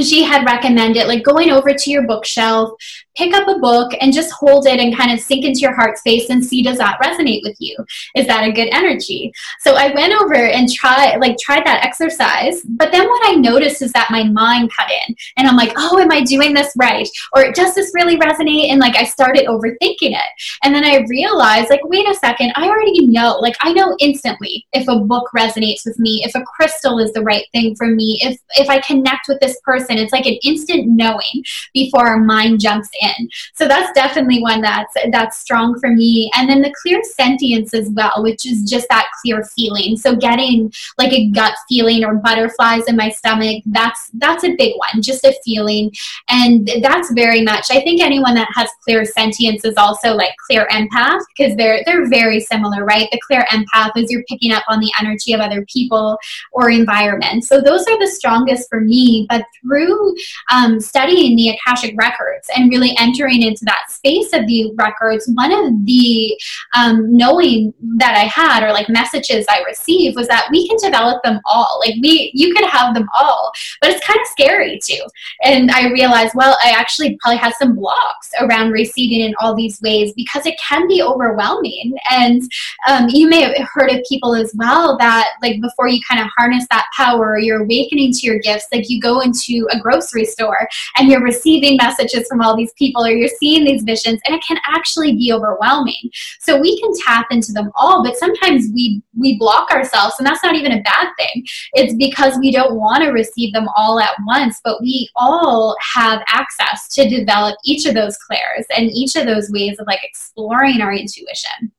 she 0.01 0.23
had 0.23 0.45
recommended 0.45 1.07
like 1.07 1.23
going 1.23 1.49
over 1.49 1.73
to 1.73 1.91
your 1.91 2.05
bookshelf 2.05 2.71
pick 3.19 3.33
up 3.33 3.47
a 3.49 3.59
book 3.59 3.91
and 3.99 4.13
just 4.13 4.31
hold 4.31 4.65
it 4.65 4.79
and 4.79 4.95
kind 4.95 5.11
of 5.11 5.19
sink 5.19 5.43
into 5.43 5.59
your 5.59 5.75
heart 5.75 5.97
space 5.97 6.29
and 6.29 6.43
see 6.43 6.63
does 6.63 6.77
that 6.77 6.99
resonate 7.01 7.41
with 7.43 7.57
you? 7.59 7.75
Is 8.15 8.25
that 8.27 8.47
a 8.47 8.51
good 8.51 8.69
energy? 8.71 9.33
So 9.59 9.75
i 9.75 9.93
went 9.93 10.13
over 10.13 10.35
and 10.35 10.71
tried 10.71 11.17
like 11.17 11.37
tried 11.37 11.65
that 11.65 11.83
exercise 11.83 12.61
but 12.63 12.91
then 12.91 13.07
what 13.07 13.29
i 13.29 13.35
noticed 13.35 13.81
is 13.81 13.91
that 13.91 14.09
my 14.09 14.23
mind 14.23 14.71
cut 14.75 14.89
in 14.89 15.15
and 15.37 15.47
i'm 15.47 15.57
like 15.57 15.73
oh 15.75 15.99
am 15.99 16.11
i 16.11 16.21
doing 16.21 16.53
this 16.53 16.71
right? 16.77 17.07
Or 17.33 17.51
does 17.51 17.75
this 17.75 17.91
really 17.93 18.17
resonate? 18.17 18.71
And 18.71 18.79
like 18.79 18.95
i 18.95 19.03
started 19.03 19.47
overthinking 19.47 20.13
it. 20.23 20.31
And 20.63 20.73
then 20.73 20.85
i 20.85 21.05
realized 21.09 21.69
like 21.69 21.83
wait 21.83 22.07
a 22.07 22.15
second 22.15 22.53
i 22.55 22.67
already 22.67 23.05
know 23.05 23.37
like 23.39 23.55
i 23.61 23.73
know 23.73 23.95
instantly 23.99 24.65
if 24.73 24.87
a 24.87 24.99
book 24.99 25.29
resonates 25.35 25.85
with 25.85 25.99
me 25.99 26.23
if 26.25 26.33
a 26.35 26.43
crystal 26.43 26.99
is 26.99 27.11
the 27.13 27.21
right 27.21 27.45
thing 27.51 27.75
for 27.75 27.87
me 27.87 28.19
if 28.23 28.39
if 28.55 28.69
i 28.69 28.79
connect 28.79 29.27
with 29.27 29.39
this 29.39 29.59
person. 29.63 29.97
It's 29.97 30.11
like 30.11 30.25
an 30.25 30.37
instant 30.43 30.87
knowing 30.87 31.43
before 31.73 32.07
our 32.07 32.19
mind 32.19 32.59
jumps 32.59 32.89
in 33.01 33.08
in. 33.17 33.29
So 33.55 33.67
that's 33.67 33.91
definitely 33.93 34.41
one 34.41 34.61
that's 34.61 34.93
that's 35.11 35.37
strong 35.37 35.79
for 35.79 35.89
me. 35.89 36.31
And 36.35 36.49
then 36.49 36.61
the 36.61 36.73
clairsentience 36.85 37.73
as 37.73 37.89
well, 37.91 38.23
which 38.23 38.45
is 38.45 38.69
just 38.69 38.87
that 38.89 39.07
clear 39.21 39.43
feeling. 39.43 39.97
So 39.97 40.15
getting 40.15 40.71
like 40.97 41.13
a 41.13 41.29
gut 41.29 41.53
feeling 41.67 42.03
or 42.03 42.15
butterflies 42.15 42.85
in 42.87 42.95
my 42.95 43.09
stomach, 43.09 43.63
that's 43.67 44.09
that's 44.15 44.43
a 44.43 44.55
big 44.55 44.75
one, 44.77 45.01
just 45.01 45.23
a 45.25 45.35
feeling. 45.43 45.91
And 46.29 46.69
that's 46.81 47.11
very 47.13 47.41
much 47.41 47.67
I 47.71 47.81
think 47.81 48.01
anyone 48.01 48.35
that 48.35 48.49
has 48.55 48.69
clairsentience 48.87 49.65
is 49.65 49.75
also 49.77 50.13
like 50.13 50.31
clairempath 50.49 51.21
because 51.35 51.55
they're 51.55 51.81
they're 51.85 52.07
very 52.09 52.39
similar, 52.39 52.85
right? 52.85 53.09
The 53.11 53.21
clairempath 53.29 53.91
is 53.97 54.11
you're 54.11 54.23
picking 54.23 54.51
up 54.51 54.63
on 54.67 54.79
the 54.79 54.91
energy 54.99 55.33
of 55.33 55.39
other 55.39 55.65
people 55.65 56.17
or 56.51 56.69
environment. 56.69 57.43
So 57.43 57.61
those 57.61 57.85
are 57.87 57.99
the 57.99 58.07
strongest 58.07 58.69
for 58.69 58.81
me. 58.81 59.25
But 59.29 59.43
through 59.61 60.15
um, 60.51 60.79
studying 60.79 61.35
the 61.35 61.49
Akashic 61.49 61.95
records 61.97 62.49
and 62.55 62.69
really 62.69 62.88
really 62.89 62.97
entering 62.99 63.41
into 63.41 63.65
that 63.65 63.85
space 63.89 64.33
of 64.33 64.45
the 64.47 64.71
records, 64.75 65.29
one 65.33 65.51
of 65.51 65.85
the 65.85 66.39
um, 66.75 67.15
knowing 67.15 67.73
that 67.97 68.15
I 68.15 68.25
had 68.25 68.63
or 68.63 68.71
like 68.71 68.89
messages 68.89 69.45
I 69.49 69.63
received 69.63 70.15
was 70.15 70.27
that 70.27 70.47
we 70.51 70.67
can 70.67 70.77
develop 70.77 71.21
them 71.23 71.39
all. 71.45 71.81
Like 71.83 71.95
we, 72.01 72.31
you 72.33 72.53
could 72.53 72.65
have 72.69 72.93
them 72.93 73.07
all, 73.17 73.51
but 73.81 73.91
it's 73.91 74.05
kind 74.05 74.19
of 74.19 74.27
scary 74.27 74.79
too. 74.83 75.01
And 75.43 75.71
I 75.71 75.89
realized, 75.91 76.33
well, 76.35 76.57
I 76.63 76.71
actually 76.71 77.17
probably 77.21 77.37
had 77.37 77.53
some 77.55 77.75
blocks 77.75 78.31
around 78.39 78.71
receiving 78.71 79.21
in 79.21 79.33
all 79.39 79.55
these 79.55 79.81
ways 79.81 80.13
because 80.15 80.45
it 80.45 80.59
can 80.59 80.87
be 80.87 81.01
overwhelming. 81.01 81.95
And 82.11 82.41
um, 82.87 83.07
you 83.09 83.29
may 83.29 83.41
have 83.41 83.67
heard 83.73 83.91
of 83.91 84.03
people 84.07 84.35
as 84.35 84.53
well 84.55 84.97
that 84.97 85.29
like 85.41 85.61
before 85.61 85.87
you 85.87 85.99
kind 86.07 86.21
of 86.21 86.27
harness 86.37 86.65
that 86.69 86.85
power, 86.95 87.37
you're 87.37 87.63
awakening 87.63 88.13
to 88.13 88.25
your 88.25 88.39
gifts, 88.39 88.67
like 88.71 88.89
you 88.89 89.01
go 89.01 89.21
into 89.21 89.67
a 89.71 89.79
grocery 89.79 90.25
store 90.25 90.67
and 90.97 91.09
you're 91.09 91.23
receiving 91.23 91.77
messages 91.77 92.27
from 92.27 92.41
all 92.41 92.55
these 92.55 92.73
people 92.79 93.05
or 93.05 93.11
you're 93.11 93.29
seeing 93.39 93.65
these 93.65 93.83
visions 93.83 94.19
and 94.25 94.33
it 94.33 94.43
can 94.47 94.57
actually 94.65 95.13
be 95.13 95.31
overwhelming. 95.31 96.09
So 96.39 96.59
we 96.59 96.79
can 96.79 96.91
tap 97.05 97.27
into 97.29 97.51
them 97.51 97.69
all, 97.75 98.03
but 98.03 98.15
sometimes 98.15 98.65
we 98.73 99.03
we 99.17 99.37
block 99.37 99.69
ourselves 99.69 100.15
and 100.17 100.25
that's 100.25 100.43
not 100.43 100.55
even 100.55 100.71
a 100.71 100.81
bad 100.81 101.09
thing. 101.19 101.45
It's 101.73 101.93
because 101.95 102.39
we 102.39 102.51
don't 102.51 102.75
want 102.75 103.03
to 103.03 103.11
receive 103.11 103.53
them 103.53 103.67
all 103.75 103.99
at 103.99 104.15
once, 104.25 104.59
but 104.63 104.81
we 104.81 105.09
all 105.15 105.75
have 105.93 106.23
access 106.27 106.87
to 106.95 107.07
develop 107.07 107.57
each 107.65 107.85
of 107.85 107.93
those 107.93 108.17
clairs 108.17 108.65
and 108.75 108.89
each 108.89 109.15
of 109.15 109.25
those 109.25 109.51
ways 109.51 109.77
of 109.79 109.85
like 109.87 110.03
exploring 110.03 110.81
our 110.81 110.93
intuition. 110.93 111.71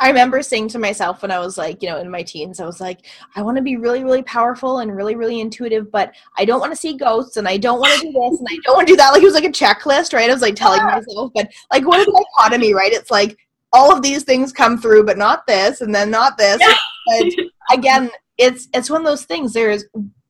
I 0.00 0.08
remember 0.08 0.42
saying 0.42 0.68
to 0.68 0.78
myself 0.78 1.22
when 1.22 1.30
I 1.30 1.38
was 1.38 1.56
like, 1.56 1.82
you 1.82 1.88
know, 1.88 1.98
in 1.98 2.10
my 2.10 2.22
teens, 2.22 2.60
I 2.60 2.66
was 2.66 2.80
like, 2.80 3.06
I 3.36 3.42
want 3.42 3.56
to 3.56 3.62
be 3.62 3.76
really, 3.76 4.04
really 4.04 4.22
powerful 4.22 4.78
and 4.78 4.94
really, 4.94 5.14
really 5.14 5.40
intuitive, 5.40 5.90
but 5.90 6.14
I 6.36 6.44
don't 6.44 6.60
want 6.60 6.72
to 6.72 6.76
see 6.76 6.96
ghosts 6.96 7.36
and 7.36 7.46
I 7.46 7.56
don't 7.56 7.78
want 7.78 7.92
to 8.00 8.06
do 8.06 8.12
this 8.12 8.38
and 8.38 8.48
I 8.50 8.58
don't 8.64 8.76
want 8.76 8.88
to 8.88 8.92
do 8.92 8.96
that. 8.96 9.10
Like 9.10 9.22
it 9.22 9.26
was 9.26 9.34
like 9.34 9.44
a 9.44 9.48
checklist, 9.48 10.12
right? 10.12 10.28
I 10.28 10.32
was 10.32 10.42
like 10.42 10.56
telling 10.56 10.80
ah. 10.80 10.96
myself, 10.96 11.32
but 11.34 11.50
like 11.70 11.86
what 11.86 12.00
a 12.00 12.10
dichotomy, 12.10 12.74
right? 12.74 12.92
It's 12.92 13.10
like 13.10 13.38
all 13.72 13.92
of 13.92 14.02
these 14.02 14.24
things 14.24 14.52
come 14.52 14.78
through, 14.78 15.04
but 15.04 15.18
not 15.18 15.46
this, 15.46 15.80
and 15.80 15.94
then 15.94 16.10
not 16.10 16.36
this. 16.36 16.60
But 17.06 17.26
again, 17.72 18.10
it's 18.38 18.68
it's 18.74 18.90
one 18.90 19.00
of 19.00 19.06
those 19.06 19.24
things. 19.24 19.52
There's 19.52 19.84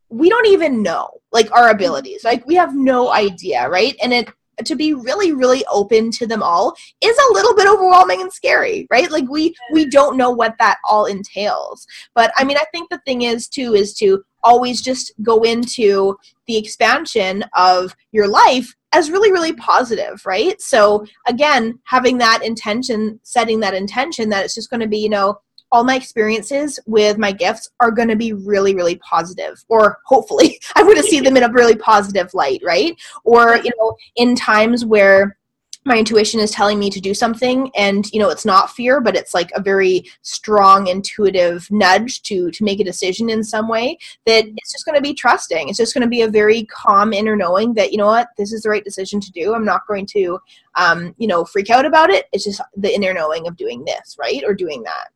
we 0.09 0.29
don't 0.29 0.47
even 0.47 0.83
know 0.83 1.11
like 1.33 1.51
our 1.53 1.71
abilities. 1.71 2.25
Like 2.25 2.47
we 2.47 2.55
have 2.55 2.75
no 2.75 3.13
idea, 3.13 3.69
right? 3.69 3.97
And 4.03 4.13
it 4.13 4.29
to 4.67 4.77
be 4.77 4.95
really 4.95 5.33
really 5.33 5.65
open 5.71 6.11
to 6.11 6.27
them 6.27 6.43
all 6.43 6.75
is 7.01 7.17
a 7.17 7.33
little 7.33 7.55
bit 7.55 7.69
overwhelming 7.69 8.21
and 8.21 8.33
scary 8.33 8.87
right? 8.91 9.11
Like 9.11 9.29
we 9.29 9.55
we 9.73 9.87
don't 9.87 10.17
know 10.17 10.31
what 10.31 10.57
that 10.59 10.79
all 10.89 11.07
entails. 11.07 11.87
But 12.15 12.33
i 12.37 12.45
mean 12.45 12.57
i 12.57 12.65
think 12.73 12.91
the 12.91 13.01
thing 13.05 13.23
is 13.23 13.49
too 13.49 13.75
is 13.75 13.95
to 13.95 14.23
always 14.45 14.83
just 14.83 15.13
go 15.23 15.43
into 15.43 16.17
the 16.47 16.57
expansion 16.57 17.45
of 17.57 17.95
your 18.11 18.29
life 18.29 18.75
as 18.93 19.11
really 19.11 19.33
really 19.33 19.53
positive 19.55 20.25
right? 20.27 20.61
So 20.61 21.05
again 21.27 21.79
having 21.85 22.19
that 22.19 22.45
intention 22.45 23.21
setting 23.23 23.61
that 23.61 23.75
intention 23.75 24.29
that 24.31 24.45
it's 24.45 24.55
just 24.55 24.71
going 24.71 24.81
to 24.81 24.89
be 24.89 24.99
you 24.99 25.09
know 25.09 25.39
all 25.73 25.83
my 25.85 25.97
experiences 25.97 26.79
with 26.87 27.19
my 27.19 27.33
gifts 27.33 27.71
are 27.81 27.91
going 27.91 28.09
to 28.09 28.17
be 28.17 28.33
really 28.33 28.75
really 28.75 28.97
positive 28.97 29.65
or 29.69 29.99
hopefully 30.05 30.61
i'm 30.77 30.85
going 30.85 30.97
to 30.97 31.03
see 31.03 31.21
them 31.21 31.37
in 31.37 31.43
a 31.43 31.53
really 31.53 31.77
positive 31.77 32.33
light 32.35 32.63
right? 32.63 33.01
Or 33.25 33.57
you 33.57 33.71
know 33.79 33.97
in 34.17 34.35
times 34.35 34.85
where 34.85 35.37
my 35.85 35.99
intuition 35.99 36.39
is 36.39 36.53
telling 36.53 36.79
me 36.79 36.91
to 36.91 37.01
do 37.01 37.13
something 37.13 37.71
and 37.75 38.11
you 38.13 38.21
know 38.21 38.29
it's 38.29 38.45
not 38.45 38.71
fear 38.71 39.01
but 39.01 39.17
it's 39.17 39.35
like 39.35 39.51
a 39.53 39.61
very 39.61 40.05
strong 40.23 40.87
intuitive 40.87 41.67
nudge 41.73 42.23
to 42.23 42.53
to 42.53 42.63
make 42.63 42.79
a 42.79 42.85
decision 42.85 43.29
in 43.29 43.43
some 43.43 43.69
way 43.69 43.99
that 44.27 44.45
it's 44.47 44.73
just 44.73 44.85
going 44.85 44.95
to 44.95 45.03
be 45.03 45.15
trusting. 45.15 45.69
It's 45.69 45.79
just 45.79 45.95
going 45.95 46.03
to 46.03 46.09
be 46.09 46.23
a 46.23 46.29
very 46.29 46.65
calm 46.67 47.13
inner 47.13 47.35
knowing 47.35 47.75
that 47.75 47.91
you 47.91 47.99
know 47.99 48.07
what 48.07 48.29
this 48.37 48.53
is 48.53 48.63
the 48.63 48.71
right 48.71 48.85
decision 48.85 49.21
to 49.21 49.33
do. 49.33 49.55
I'm 49.55 49.65
not 49.65 49.87
going 49.89 50.07
to 50.07 50.39
um 50.77 51.15
you 51.19 51.27
know 51.27 51.45
freak 51.45 51.71
out 51.71 51.85
about 51.85 52.11
it. 52.11 52.27
It's 52.33 52.45
just 52.45 52.61
the 52.77 52.95
inner 52.95 53.13
knowing 53.13 53.49
of 53.49 53.57
doing 53.57 53.85
this 53.85 54.17
right 54.19 54.43
or 54.47 54.55
doing 54.55 54.83
that 54.85 55.09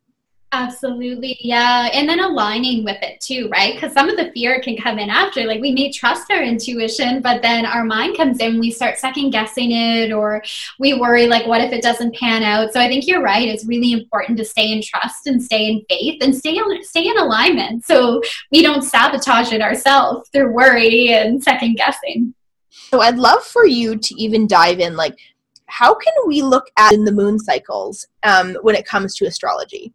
Absolutely. 0.53 1.37
Yeah. 1.41 1.89
And 1.91 2.07
then 2.07 2.21
aligning 2.21 2.85
with 2.85 2.97
it 3.01 3.19
too, 3.19 3.49
right? 3.51 3.75
Because 3.75 3.91
some 3.91 4.07
of 4.07 4.15
the 4.15 4.31
fear 4.31 4.61
can 4.61 4.77
come 4.77 4.97
in 4.97 5.09
after. 5.09 5.43
Like 5.43 5.59
we 5.59 5.73
may 5.73 5.91
trust 5.91 6.31
our 6.31 6.41
intuition, 6.41 7.21
but 7.21 7.41
then 7.41 7.65
our 7.65 7.83
mind 7.83 8.15
comes 8.15 8.39
in, 8.39 8.57
we 8.57 8.71
start 8.71 8.97
second 8.97 9.31
guessing 9.31 9.71
it, 9.71 10.13
or 10.13 10.41
we 10.79 10.93
worry, 10.93 11.27
like, 11.27 11.45
what 11.47 11.59
if 11.59 11.73
it 11.73 11.83
doesn't 11.83 12.15
pan 12.15 12.43
out? 12.43 12.71
So 12.71 12.79
I 12.79 12.87
think 12.87 13.07
you're 13.07 13.21
right. 13.21 13.45
It's 13.45 13.65
really 13.65 13.91
important 13.91 14.37
to 14.37 14.45
stay 14.45 14.71
in 14.71 14.81
trust 14.81 15.27
and 15.27 15.43
stay 15.43 15.67
in 15.67 15.83
faith 15.89 16.23
and 16.23 16.33
stay, 16.33 16.57
stay 16.81 17.07
in 17.07 17.17
alignment 17.17 17.85
so 17.85 18.21
we 18.49 18.61
don't 18.61 18.83
sabotage 18.83 19.51
it 19.51 19.61
ourselves 19.61 20.29
through 20.29 20.53
worry 20.53 21.09
and 21.09 21.43
second 21.43 21.75
guessing. 21.75 22.33
So 22.69 23.01
I'd 23.01 23.17
love 23.17 23.43
for 23.43 23.65
you 23.65 23.97
to 23.97 24.15
even 24.15 24.47
dive 24.47 24.79
in, 24.79 24.95
like, 24.95 25.17
how 25.65 25.93
can 25.93 26.13
we 26.25 26.41
look 26.41 26.67
at 26.77 26.93
in 26.93 27.03
the 27.03 27.11
moon 27.11 27.37
cycles 27.37 28.07
um, 28.23 28.55
when 28.61 28.75
it 28.75 28.85
comes 28.85 29.13
to 29.15 29.25
astrology? 29.25 29.91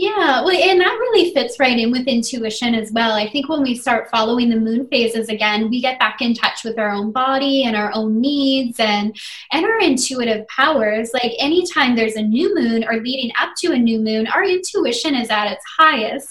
Yeah, 0.00 0.42
well, 0.44 0.50
and 0.50 0.80
that 0.80 0.96
really 1.00 1.34
fits 1.34 1.58
right 1.58 1.76
in 1.76 1.90
with 1.90 2.06
intuition 2.06 2.72
as 2.72 2.92
well. 2.92 3.14
I 3.14 3.28
think 3.28 3.48
when 3.48 3.62
we 3.62 3.74
start 3.74 4.08
following 4.12 4.48
the 4.48 4.54
moon 4.54 4.86
phases 4.86 5.28
again, 5.28 5.68
we 5.70 5.80
get 5.80 5.98
back 5.98 6.20
in 6.20 6.34
touch 6.34 6.62
with 6.62 6.78
our 6.78 6.90
own 6.90 7.10
body 7.10 7.64
and 7.64 7.74
our 7.74 7.90
own 7.92 8.20
needs 8.20 8.78
and 8.78 9.18
and 9.50 9.66
our 9.66 9.80
intuitive 9.80 10.46
powers. 10.46 11.10
Like 11.12 11.32
anytime 11.40 11.96
there's 11.96 12.14
a 12.14 12.22
new 12.22 12.54
moon 12.54 12.84
or 12.84 13.00
leading 13.00 13.32
up 13.40 13.54
to 13.58 13.72
a 13.72 13.76
new 13.76 13.98
moon, 13.98 14.28
our 14.28 14.44
intuition 14.44 15.16
is 15.16 15.30
at 15.30 15.50
its 15.50 15.64
highest. 15.76 16.28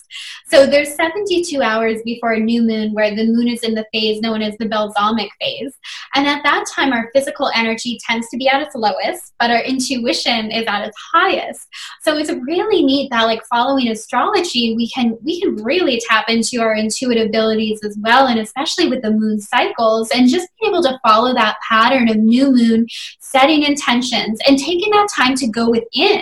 So 0.47 0.65
there's 0.65 0.95
72 0.95 1.61
hours 1.61 2.01
before 2.05 2.31
a 2.31 2.39
new 2.39 2.61
moon 2.61 2.93
where 2.93 3.13
the 3.13 3.25
moon 3.25 3.49
is 3.49 3.63
in 3.63 3.75
the 3.75 3.85
phase 3.91 4.21
known 4.21 4.41
as 4.41 4.55
the 4.59 4.69
balsamic 4.69 5.29
phase. 5.41 5.75
And 6.15 6.25
at 6.25 6.41
that 6.43 6.67
time, 6.73 6.93
our 6.93 7.09
physical 7.13 7.51
energy 7.53 7.99
tends 8.07 8.29
to 8.29 8.37
be 8.37 8.47
at 8.47 8.61
its 8.61 8.75
lowest, 8.75 9.33
but 9.41 9.51
our 9.51 9.61
intuition 9.61 10.51
is 10.51 10.63
at 10.67 10.87
its 10.87 10.97
highest. 11.11 11.67
So 12.01 12.15
it's 12.15 12.31
really 12.31 12.81
neat 12.85 13.09
that 13.09 13.23
like 13.23 13.41
following 13.57 13.87
astrology, 13.87 14.75
we 14.75 14.87
can 14.87 15.17
we 15.23 15.41
can 15.41 15.55
really 15.63 15.99
tap 16.07 16.29
into 16.29 16.61
our 16.61 16.75
intuitive 16.75 17.29
abilities 17.29 17.79
as 17.83 17.97
well, 18.01 18.27
and 18.27 18.39
especially 18.39 18.87
with 18.87 19.01
the 19.01 19.09
moon 19.09 19.39
cycles, 19.39 20.11
and 20.11 20.29
just 20.29 20.47
being 20.59 20.71
able 20.71 20.83
to 20.83 20.99
follow 21.03 21.33
that 21.33 21.57
pattern 21.67 22.07
of 22.07 22.17
new 22.17 22.51
moon, 22.51 22.85
setting 23.19 23.63
intentions, 23.63 24.39
and 24.47 24.59
taking 24.59 24.91
that 24.91 25.07
time 25.15 25.33
to 25.33 25.47
go 25.47 25.71
within, 25.71 26.21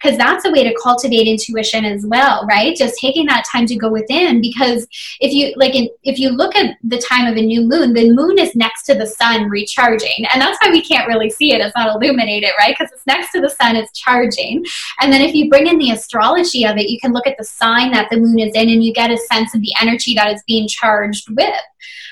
because 0.00 0.16
that's 0.16 0.44
a 0.44 0.50
way 0.52 0.62
to 0.62 0.72
cultivate 0.80 1.26
intuition 1.26 1.84
as 1.84 2.06
well, 2.06 2.46
right? 2.48 2.76
Just 2.76 3.00
taking 3.00 3.26
that 3.26 3.44
time 3.50 3.66
to 3.66 3.74
go 3.74 3.90
within, 3.90 4.40
because 4.40 4.86
if 5.18 5.32
you 5.32 5.54
like, 5.56 5.74
in, 5.74 5.88
if 6.04 6.20
you 6.20 6.30
look 6.30 6.54
at 6.54 6.76
the 6.84 6.98
time 6.98 7.26
of 7.26 7.36
a 7.36 7.42
new 7.42 7.62
moon, 7.62 7.94
the 7.94 8.12
moon 8.12 8.38
is 8.38 8.54
next 8.54 8.84
to 8.84 8.94
the 8.94 9.08
sun 9.08 9.50
recharging, 9.50 10.24
and 10.32 10.40
that's 10.40 10.58
why 10.62 10.70
we 10.70 10.82
can't 10.82 11.08
really 11.08 11.30
see 11.30 11.52
it; 11.52 11.60
it's 11.60 11.74
not 11.74 11.96
illuminated, 11.96 12.50
right? 12.60 12.76
Because 12.78 12.92
it's 12.92 13.06
next 13.08 13.32
to 13.32 13.40
the 13.40 13.50
sun, 13.50 13.74
it's 13.74 13.98
charging, 13.98 14.64
and 15.00 15.12
then 15.12 15.20
if 15.20 15.34
you 15.34 15.50
bring 15.50 15.66
in 15.66 15.78
the 15.78 15.90
astrology 15.90 16.64
of 16.66 16.76
it, 16.76 16.88
you 16.88 16.98
can 17.00 17.12
look 17.12 17.26
at 17.26 17.36
the 17.38 17.44
sign 17.44 17.92
that 17.92 18.08
the 18.10 18.18
moon 18.18 18.38
is 18.38 18.54
in 18.54 18.68
and 18.68 18.84
you 18.84 18.92
get 18.92 19.10
a 19.10 19.18
sense 19.18 19.54
of 19.54 19.60
the 19.60 19.72
energy 19.80 20.14
that 20.14 20.30
it's 20.30 20.42
being 20.44 20.68
charged 20.68 21.28
with. 21.30 21.54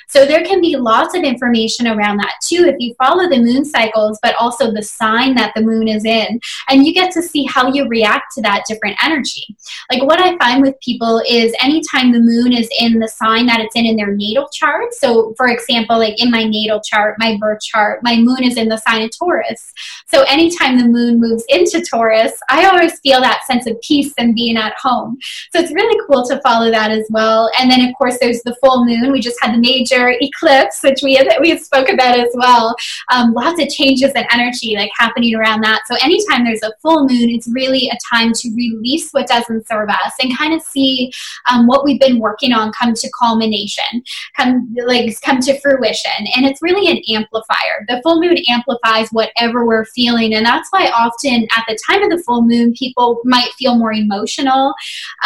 So 0.08 0.24
there 0.24 0.44
can 0.44 0.60
be 0.60 0.76
lots 0.76 1.16
of 1.16 1.22
information 1.22 1.86
around 1.86 2.18
that 2.18 2.34
too 2.42 2.64
if 2.66 2.76
you 2.78 2.94
follow 2.94 3.28
the 3.28 3.40
moon 3.40 3.64
cycles, 3.64 4.18
but 4.22 4.34
also 4.36 4.70
the 4.70 4.82
sign 4.82 5.34
that 5.34 5.52
the 5.54 5.62
moon 5.62 5.88
is 5.88 6.04
in. 6.04 6.40
And 6.68 6.86
you 6.86 6.94
get 6.94 7.12
to 7.12 7.22
see 7.22 7.44
how 7.44 7.72
you 7.72 7.88
react 7.88 8.34
to 8.34 8.42
that 8.42 8.64
different 8.68 8.96
energy. 9.02 9.44
Like 9.90 10.02
what 10.02 10.20
I 10.20 10.36
find 10.38 10.62
with 10.62 10.78
people 10.80 11.22
is 11.28 11.54
anytime 11.60 12.12
the 12.12 12.20
moon 12.20 12.52
is 12.52 12.68
in 12.78 12.98
the 12.98 13.08
sign 13.08 13.46
that 13.46 13.60
it's 13.60 13.76
in 13.76 13.86
in 13.86 13.96
their 13.96 14.14
natal 14.14 14.48
chart. 14.52 14.92
So 14.94 15.34
for 15.36 15.48
example, 15.48 15.98
like 15.98 16.20
in 16.22 16.30
my 16.30 16.44
natal 16.44 16.80
chart, 16.80 17.16
my 17.18 17.36
birth 17.40 17.60
chart, 17.62 18.00
my 18.02 18.16
moon 18.16 18.44
is 18.44 18.56
in 18.56 18.68
the 18.68 18.78
sign 18.78 19.02
of 19.02 19.10
Taurus. 19.18 19.72
So 20.06 20.22
anytime 20.22 20.78
the 20.78 20.86
moon 20.86 21.20
moves 21.20 21.44
into 21.48 21.82
Taurus, 21.82 22.32
I 22.48 22.66
always 22.66 22.98
feel 23.00 23.20
that 23.20 23.44
sense 23.46 23.66
of 23.66 23.80
peace 23.80 24.12
and 24.18 24.34
being 24.34 24.56
at 24.56 24.74
home. 24.80 25.18
So 25.52 25.60
it's 25.60 25.72
really 25.72 26.00
cool 26.06 26.26
to 26.28 26.40
follow 26.40 26.70
that 26.70 26.90
as 26.90 27.06
well. 27.10 27.50
And 27.58 27.70
then 27.70 27.86
of 27.86 27.94
course 27.96 28.18
there's 28.20 28.42
the 28.42 28.56
full 28.56 28.84
moon. 28.84 29.12
We 29.12 29.20
just 29.20 29.40
had 29.40 29.54
the 29.54 29.58
major 29.58 29.93
eclipse, 30.20 30.83
which 30.83 31.00
we 31.02 31.14
had, 31.14 31.28
we 31.40 31.57
spoke 31.59 31.88
about 31.88 32.18
as 32.18 32.30
well. 32.35 32.74
Um, 33.12 33.33
lots 33.33 33.61
of 33.61 33.68
changes 33.68 34.12
and 34.14 34.26
energy 34.33 34.74
like 34.76 34.90
happening 34.98 35.35
around 35.35 35.62
that. 35.62 35.83
So 35.87 35.96
anytime 36.02 36.44
there's 36.44 36.62
a 36.62 36.72
full 36.80 37.09
moon, 37.09 37.30
it's 37.30 37.48
really 37.48 37.88
a 37.88 37.98
time 38.14 38.33
to 38.33 38.50
release 38.54 39.11
what 39.12 39.26
doesn't 39.26 39.66
serve 39.68 39.88
us 39.88 40.12
and 40.20 40.37
kind 40.37 40.54
of 40.54 40.62
see 40.62 41.12
um, 41.50 41.66
what 41.66 41.85
we've 41.85 42.00
been 42.00 42.18
working 42.18 42.52
on 42.52 42.72
come 42.72 42.94
to 42.94 43.11
culmination, 43.18 44.02
come 44.37 44.74
like 44.87 45.20
come 45.20 45.40
to 45.40 45.59
fruition. 45.61 46.26
And 46.37 46.44
it's 46.46 46.62
really 46.62 46.90
an 46.90 47.02
amplifier. 47.14 47.85
The 47.88 48.00
full 48.02 48.20
moon 48.20 48.38
amplifies 48.48 49.09
whatever 49.11 49.66
we're 49.66 49.85
feeling, 49.87 50.35
and 50.35 50.44
that's 50.44 50.68
why 50.70 50.88
often 50.88 51.46
at 51.57 51.64
the 51.68 51.78
time 51.87 52.02
of 52.02 52.11
the 52.11 52.22
full 52.24 52.42
moon, 52.42 52.72
people 52.74 53.20
might 53.24 53.50
feel 53.59 53.78
more 53.78 53.92
emotional. 53.92 54.74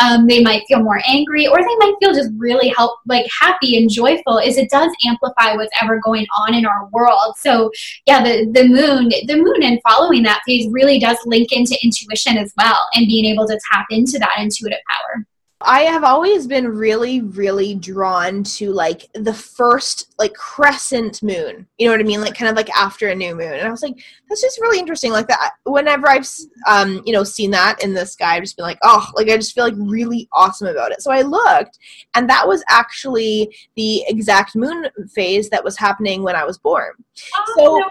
Um, 0.01 0.27
they 0.27 0.43
might 0.43 0.65
feel 0.69 0.83
more 0.83 1.01
angry, 1.07 1.47
or 1.47 1.59
they 1.59 1.77
might 1.77 1.95
feel 2.01 2.13
just 2.13 2.31
really 2.37 2.69
help 2.77 2.99
like 3.07 3.27
happy 3.41 3.77
and 3.77 3.91
joyful. 3.91 4.39
Is 4.39 4.58
it 4.59 4.71
does 4.71 4.93
amplify 5.07 5.55
what's 5.55 5.73
ever 5.81 6.01
going 6.05 6.27
on 6.37 6.55
in 6.55 6.67
our 6.67 6.89
world. 6.93 7.35
So 7.39 7.71
yeah, 8.07 8.23
the, 8.23 8.51
the 8.53 8.65
moon, 8.65 9.09
the 9.27 9.37
moon 9.37 9.63
and 9.63 9.81
following 9.89 10.23
that 10.25 10.43
phase 10.47 10.67
really 10.71 10.99
does 10.99 11.19
link 11.25 11.53
into 11.53 11.79
intuition 11.83 12.37
as 12.37 12.53
well 12.59 12.87
and 12.95 13.07
being 13.07 13.25
able 13.25 13.47
to 13.47 13.59
tap 13.73 13.87
into 13.91 14.19
that 14.19 14.37
intuitive 14.39 14.81
power. 14.89 15.25
I 15.61 15.81
have 15.83 16.05
always 16.05 16.47
been 16.47 16.69
really, 16.69 17.21
really 17.21 17.75
drawn 17.75 18.45
to 18.45 18.71
like 18.73 19.09
the 19.15 19.35
first 19.35 20.15
like 20.17 20.33
crescent 20.35 21.21
moon. 21.21 21.67
You 21.79 21.87
know 21.87 21.93
what 21.93 22.01
I 22.01 22.05
mean? 22.05 22.21
Like 22.21 22.37
kind 22.37 22.49
of 22.49 22.57
like 22.57 22.71
after 22.71 23.09
a 23.09 23.15
new 23.15 23.35
moon. 23.35 23.53
And 23.53 23.67
I 23.67 23.71
was 23.71 23.83
like, 23.83 23.97
that's 24.29 24.41
just 24.41 24.61
really 24.61 24.79
interesting. 24.79 25.11
Like 25.11 25.27
that. 25.27 25.55
Whenever 25.65 26.09
I've 26.09 26.29
um 26.69 27.03
you 27.05 27.13
know 27.13 27.25
seen 27.25 27.51
that 27.51 27.83
in 27.83 27.93
the 27.93 28.07
sky, 28.07 28.37
I've 28.37 28.45
just 28.45 28.57
been 28.57 28.67
like, 28.67 28.79
oh, 28.83 29.11
like 29.15 29.29
I 29.29 29.37
just 29.37 29.53
feel 29.53 29.65
like 29.65 29.75
really 29.77 30.29
awesome 30.33 30.69
about 30.69 30.93
it. 30.93 31.03
So 31.03 31.11
I 31.11 31.23
looked, 31.23 31.79
and 32.15 32.31
that 32.31 32.47
was 32.47 32.63
actually 32.69 33.57
the 33.75 34.05
exact 34.07 34.55
moon 34.55 34.87
phase 35.13 35.51
that 35.51 35.65
was 35.65 35.77
happening 35.77 36.23
when 36.23 36.37
I 36.37 36.45
was 36.45 36.59
born. 36.59 36.93
Oh, 37.35 37.55
so. 37.57 37.79
No 37.79 37.85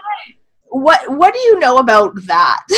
what 0.70 1.00
what 1.16 1.32
do 1.32 1.40
you 1.40 1.58
know 1.58 1.78
about 1.78 2.14
that? 2.26 2.62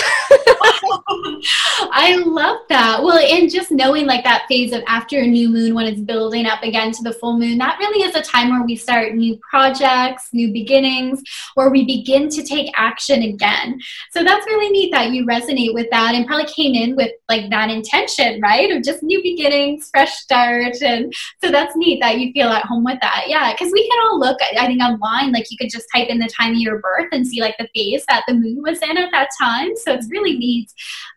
I 1.92 2.22
love 2.24 2.58
that. 2.68 3.02
Well 3.02 3.18
and 3.18 3.50
just 3.50 3.70
knowing 3.70 4.06
like 4.06 4.24
that 4.24 4.46
phase 4.48 4.72
of 4.72 4.82
after 4.86 5.18
a 5.18 5.26
new 5.26 5.48
moon 5.48 5.74
when 5.74 5.86
it's 5.86 6.00
building 6.00 6.46
up 6.46 6.62
again 6.62 6.92
to 6.92 7.02
the 7.02 7.12
full 7.12 7.38
moon 7.38 7.58
that 7.58 7.78
really 7.78 8.04
is 8.04 8.14
a 8.14 8.22
time 8.22 8.50
where 8.50 8.62
we 8.62 8.76
start 8.76 9.14
new 9.14 9.38
projects 9.38 10.28
new 10.32 10.52
beginnings 10.52 11.22
where 11.54 11.70
we 11.70 11.84
begin 11.84 12.28
to 12.28 12.42
take 12.42 12.72
action 12.76 13.22
again. 13.22 13.80
So 14.12 14.22
that's 14.22 14.46
really 14.46 14.70
neat 14.70 14.92
that 14.92 15.10
you 15.10 15.26
resonate 15.26 15.74
with 15.74 15.88
that 15.90 16.14
and 16.14 16.26
probably 16.26 16.46
came 16.46 16.74
in 16.74 16.96
with 16.96 17.12
like 17.28 17.50
that 17.50 17.70
intention 17.70 18.40
right? 18.40 18.70
Of 18.70 18.82
just 18.84 19.02
new 19.02 19.22
beginnings 19.22 19.90
fresh 19.90 20.12
start. 20.12 20.76
And 20.82 21.12
so 21.42 21.50
that's 21.50 21.76
neat 21.76 22.00
that 22.00 22.18
you 22.18 22.32
feel 22.32 22.48
at 22.48 22.64
home 22.64 22.84
with 22.84 23.00
that. 23.00 23.24
Yeah 23.26 23.52
because 23.52 23.72
we 23.72 23.88
can 23.88 23.98
all 24.02 24.18
look 24.18 24.38
i 24.56 24.66
think 24.66 24.82
online. 24.82 25.32
Like 25.32 25.50
you 25.50 25.56
could 25.56 25.70
just 25.70 25.88
type 25.94 26.08
in 26.08 26.18
the 26.18 26.28
time 26.28 26.52
of 26.52 26.58
your 26.58 26.78
birth 26.78 27.08
and 27.12 27.26
see 27.26 27.40
like 27.40 27.56
the 27.58 27.68
phase 27.80 28.04
that 28.08 28.24
the 28.26 28.34
moon 28.34 28.62
was 28.62 28.80
in 28.82 28.96
at 28.98 29.10
that 29.12 29.28
time. 29.40 29.76
So 29.76 29.92
it's 29.92 30.10
really 30.10 30.36
neat. 30.36 30.72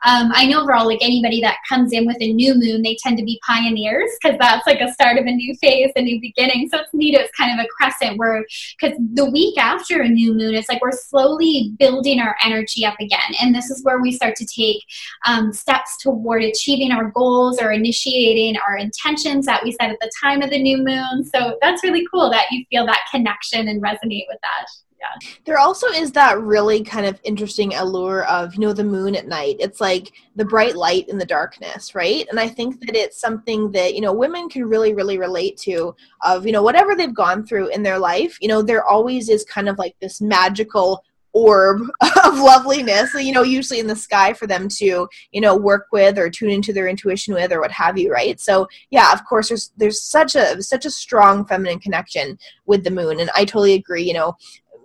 Um, 0.06 0.32
I 0.34 0.46
know 0.46 0.62
overall, 0.62 0.88
like 0.88 1.00
anybody 1.02 1.42
that 1.42 1.58
comes 1.68 1.92
in 1.92 2.06
with 2.06 2.18
a 2.20 2.34
new 2.34 2.54
moon, 2.56 2.82
they 2.82 2.98
tend 3.04 3.18
to 3.18 3.24
be 3.24 3.40
pioneers 3.46 4.10
because 4.22 4.38
that's 4.40 4.66
like 4.66 4.82
a 4.82 4.92
start 4.92 5.18
of 5.18 5.26
a 5.26 5.32
new 5.32 5.56
phase, 5.62 5.92
a 5.96 6.02
new 6.02 6.20
beginning. 6.22 6.70
So 6.70 6.80
it's 6.80 6.94
neat. 6.94 7.16
It's 7.16 7.32
kind 7.36 7.58
of 7.58 7.64
a 7.64 7.68
crescent 7.70 8.18
where, 8.18 8.46
because 8.80 8.98
the 9.14 9.30
week 9.30 9.58
after 9.58 10.02
a 10.02 10.10
new 10.10 10.34
moon, 10.34 10.56
it's 10.56 10.70
like 10.70 10.82
we're 10.82 10.92
slowly 10.92 11.74
building 11.80 12.20
our 12.20 12.36
energy 12.44 12.86
up 12.86 12.96
again. 13.00 13.20
And 13.42 13.54
this 13.54 13.70
is 13.70 13.84
where 13.84 14.02
we 14.02 14.12
start 14.12 14.36
to 14.38 14.46
take 14.46 14.78
um, 15.26 15.52
steps 15.52 15.98
toward 16.02 16.44
achieving 16.44 16.92
our 16.92 17.12
goals 17.12 17.62
or 17.62 17.72
initiating 17.72 18.58
our 18.68 18.78
intentions 18.78 19.46
that 19.46 19.64
we 19.64 19.72
set 19.72 19.90
at 19.90 20.00
the 20.00 20.12
time 20.22 20.42
of 20.42 20.50
the 20.50 20.62
new 20.62 20.78
moon. 20.78 21.24
So 21.24 21.58
that's 21.62 21.84
really 21.84 22.06
cool 22.12 22.30
that 22.32 22.46
you 22.52 22.66
feel 22.70 22.86
that 22.86 23.02
connection 23.12 23.68
and 23.68 23.82
resonate 23.82 24.26
with 24.30 24.40
that 24.42 24.68
There 25.46 25.60
also 25.60 25.88
is 25.88 26.12
that 26.14 26.40
really 26.42 26.84
kind 26.84 27.06
of 27.06 27.20
interesting 27.24 27.74
allure 27.74 28.24
of, 28.26 28.54
you 28.54 28.62
know, 28.62 28.74
the 28.74 28.84
moon 28.84 29.16
at 29.16 29.28
night. 29.28 29.58
It's 29.60 29.82
like 29.82 30.12
the 30.36 30.46
bright 30.46 30.76
light 30.76 31.10
in 31.10 31.18
the 31.18 31.26
darkness, 31.26 31.96
right? 31.96 32.26
And 32.30 32.40
I 32.40 32.48
think 32.48 32.80
that 32.82 32.96
it's 32.96 33.20
something 33.20 33.72
that, 33.72 33.96
you 33.96 34.02
know, 34.02 34.14
women 34.14 34.50
can 34.50 34.66
really, 34.66 34.94
really 34.94 35.18
relate 35.18 35.58
to 35.60 35.96
of, 36.22 36.46
you 36.46 36.52
know, 36.52 36.64
whatever 36.64 36.96
they've 36.96 37.14
gone 37.14 37.46
through 37.46 37.68
in 37.70 37.84
their 37.84 38.00
life, 38.00 38.38
you 38.42 38.48
know, 38.48 38.62
there 38.62 38.86
always 38.86 39.30
is 39.30 39.44
kind 39.46 39.70
of 39.70 39.78
like 39.78 39.96
this 40.00 40.22
magical 40.22 41.04
orb 41.34 41.82
of 42.24 42.38
loveliness 42.38 43.14
you 43.16 43.32
know 43.32 43.42
usually 43.42 43.80
in 43.80 43.88
the 43.88 43.96
sky 43.96 44.34
for 44.34 44.48
them 44.48 44.68
to 44.70 45.08
you 45.32 45.42
know 45.42 45.56
work 45.56 45.88
with 45.92 46.18
or 46.18 46.30
tune 46.30 46.52
into 46.52 46.72
their 46.72 46.88
intuition 46.88 47.34
with 47.34 47.52
or 47.52 47.60
what 47.60 47.72
have 47.72 47.98
you 47.98 48.12
right 48.12 48.40
so 48.40 48.68
yeah 48.92 49.12
of 49.12 49.26
course 49.26 49.50
there's 49.50 49.72
there's 49.78 50.02
such 50.02 50.36
a 50.36 50.62
such 50.62 50.86
a 50.86 50.92
strong 50.92 51.44
feminine 51.46 51.80
connection 51.80 52.38
with 52.68 52.84
the 52.84 52.92
moon 52.92 53.20
and 53.20 53.32
i 53.36 53.44
totally 53.44 53.74
agree 53.74 54.04
you 54.04 54.14
know 54.14 54.36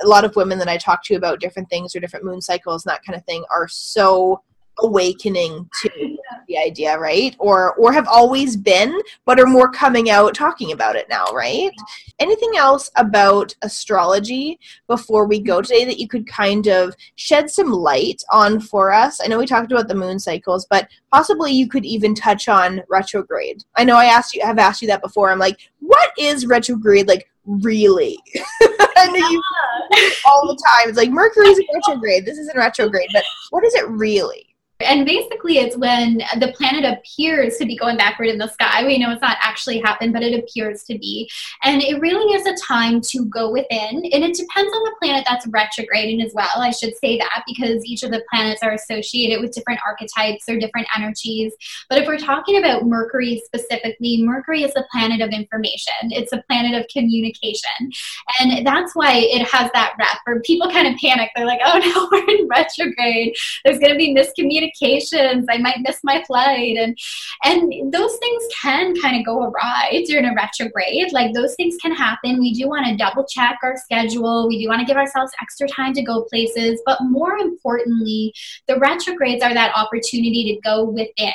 a 0.03 0.07
lot 0.07 0.24
of 0.24 0.36
women 0.36 0.59
that 0.59 0.68
I 0.68 0.76
talk 0.76 1.03
to 1.05 1.14
about 1.14 1.40
different 1.40 1.68
things 1.70 1.94
or 1.94 2.01
different 2.01 2.24
moon 2.24 2.40
cycles 2.40 2.84
and 2.84 2.92
that 2.92 3.05
kind 3.05 3.16
of 3.18 3.24
thing 3.24 3.44
are 3.51 3.68
so 3.68 4.42
awakening 4.80 5.68
to 5.82 6.16
the 6.46 6.59
idea 6.59 6.99
right? 6.99 7.34
Or 7.38 7.74
or 7.74 7.92
have 7.92 8.09
always 8.09 8.57
been 8.57 8.99
but 9.24 9.40
are 9.40 9.46
more 9.46 9.70
coming 9.70 10.11
out 10.11 10.34
talking 10.34 10.72
about 10.72 10.96
it 10.96 11.09
now 11.09 11.26
right? 11.32 11.70
Anything 12.18 12.53
else 12.57 12.90
about 12.96 13.55
astrology 13.62 14.59
before 14.86 15.26
we 15.26 15.40
go 15.40 15.61
today 15.61 15.84
that 15.84 15.99
you 15.99 16.09
could 16.09 16.26
kind 16.26 16.68
of 16.68 16.94
shed 17.16 17.51
some 17.51 17.72
light 17.72 18.22
on 18.30 18.61
for 18.61 18.92
us? 18.92 19.20
I 19.22 19.26
know 19.26 19.38
we 19.38 19.46
talked 19.46 19.72
about 19.72 19.88
the 19.88 19.94
moon 19.94 20.18
cycles 20.18 20.66
but 20.70 20.88
possibly 21.12 21.53
you 21.53 21.68
could 21.68 21.84
even 21.84 22.14
touch 22.14 22.49
on 22.49 22.82
retrograde. 22.88 23.64
I 23.76 23.84
know 23.84 23.96
i 23.96 24.07
asked 24.07 24.34
you 24.34 24.44
have 24.44 24.59
asked 24.59 24.82
you 24.82 24.88
that 24.88 25.03
before. 25.03 25.30
I'm 25.30 25.38
like 25.38 25.59
what 25.80 26.12
is 26.18 26.46
retrograde 26.46 27.09
like 27.09 27.28
really. 27.46 28.18
Know 29.07 29.28
you 29.28 29.42
all 30.26 30.46
the 30.46 30.57
time. 30.57 30.88
It's 30.88 30.99
like 30.99 31.11
Mercury's 31.11 31.59
in 31.59 31.66
retrograde. 31.74 32.26
This 32.26 32.38
is 32.38 32.49
in 32.49 32.57
retrograde, 32.57 33.09
but 33.12 33.24
what 33.51 33.64
is 33.64 33.74
it 33.74 33.88
really? 33.88 34.47
And 34.81 35.05
basically, 35.05 35.59
it's 35.59 35.76
when 35.76 36.18
the 36.39 36.53
planet 36.57 36.85
appears 36.85 37.57
to 37.57 37.66
be 37.66 37.76
going 37.76 37.97
backward 37.97 38.29
in 38.29 38.39
the 38.39 38.47
sky. 38.47 38.87
We 38.87 38.97
know 38.97 39.11
it's 39.11 39.20
not 39.20 39.37
actually 39.41 39.81
happened, 39.81 40.12
but 40.12 40.22
it 40.22 40.39
appears 40.39 40.85
to 40.85 40.97
be. 40.97 41.29
And 41.64 41.83
it 41.83 42.01
really 42.01 42.33
is 42.33 42.47
a 42.47 42.64
time 42.64 43.01
to 43.01 43.24
go 43.24 43.51
within. 43.51 43.97
And 44.12 44.22
it 44.22 44.37
depends 44.37 44.72
on 44.72 44.85
the 44.85 44.95
planet 45.03 45.26
that's 45.29 45.49
retrograding 45.49 46.22
as 46.22 46.33
well. 46.33 46.49
I 46.55 46.70
should 46.70 46.97
say 46.97 47.18
that 47.18 47.43
because 47.45 47.85
each 47.85 48.05
of 48.05 48.12
the 48.12 48.22
planets 48.31 48.62
are 48.62 48.70
associated 48.70 49.41
with 49.41 49.53
different 49.53 49.81
archetypes 49.85 50.49
or 50.49 50.61
different 50.61 50.87
energies. 50.97 51.53
But 51.89 51.99
if 51.99 52.07
we're 52.07 52.16
talking 52.16 52.59
about 52.59 52.87
Mercury 52.87 53.43
specifically, 53.47 54.22
Mercury 54.22 54.62
is 54.62 54.72
a 54.76 54.85
planet 54.93 55.20
of 55.20 55.31
information, 55.31 55.93
it's 56.11 56.33
a 56.33 56.43
planet 56.49 56.81
of 56.81 56.87
communication. 56.87 57.91
And 58.39 58.64
that's 58.64 58.95
why 58.95 59.14
it 59.14 59.43
has 59.49 59.72
that 59.74 59.95
rep, 59.99 60.18
where 60.24 60.41
people 60.43 60.70
kind 60.70 60.87
of 60.87 60.95
panic. 61.01 61.31
They're 61.35 61.47
like, 61.47 61.61
oh 61.64 61.79
no, 61.85 62.09
we're 62.12 62.37
in 62.37 62.47
retrograde. 62.47 63.35
There's 63.64 63.81
going 63.81 63.93
to 63.93 63.99
be 63.99 64.14
miscommunication 64.14 64.67
communications 64.78 65.46
i 65.50 65.58
might 65.58 65.80
miss 65.80 66.00
my 66.02 66.22
flight 66.24 66.76
and 66.76 66.96
and 67.44 67.92
those 67.92 68.16
things 68.18 68.42
can 68.60 68.94
kind 69.00 69.18
of 69.18 69.24
go 69.24 69.44
awry 69.44 70.04
during 70.06 70.24
a 70.24 70.34
retrograde. 70.34 71.12
Like 71.12 71.34
those 71.34 71.54
things 71.54 71.76
can 71.80 71.94
happen. 71.94 72.40
We 72.40 72.52
do 72.52 72.68
want 72.68 72.86
to 72.86 72.96
double 72.96 73.24
check 73.26 73.58
our 73.62 73.76
schedule. 73.76 74.48
We 74.48 74.62
do 74.62 74.68
want 74.68 74.80
to 74.80 74.86
give 74.86 74.96
ourselves 74.96 75.32
extra 75.40 75.68
time 75.68 75.92
to 75.94 76.02
go 76.02 76.24
places. 76.24 76.80
But 76.84 76.98
more 77.02 77.36
importantly 77.36 78.32
the 78.66 78.78
retrogrades 78.78 79.42
are 79.42 79.54
that 79.54 79.72
opportunity 79.76 80.54
to 80.54 80.60
go 80.68 80.84
within 80.84 81.32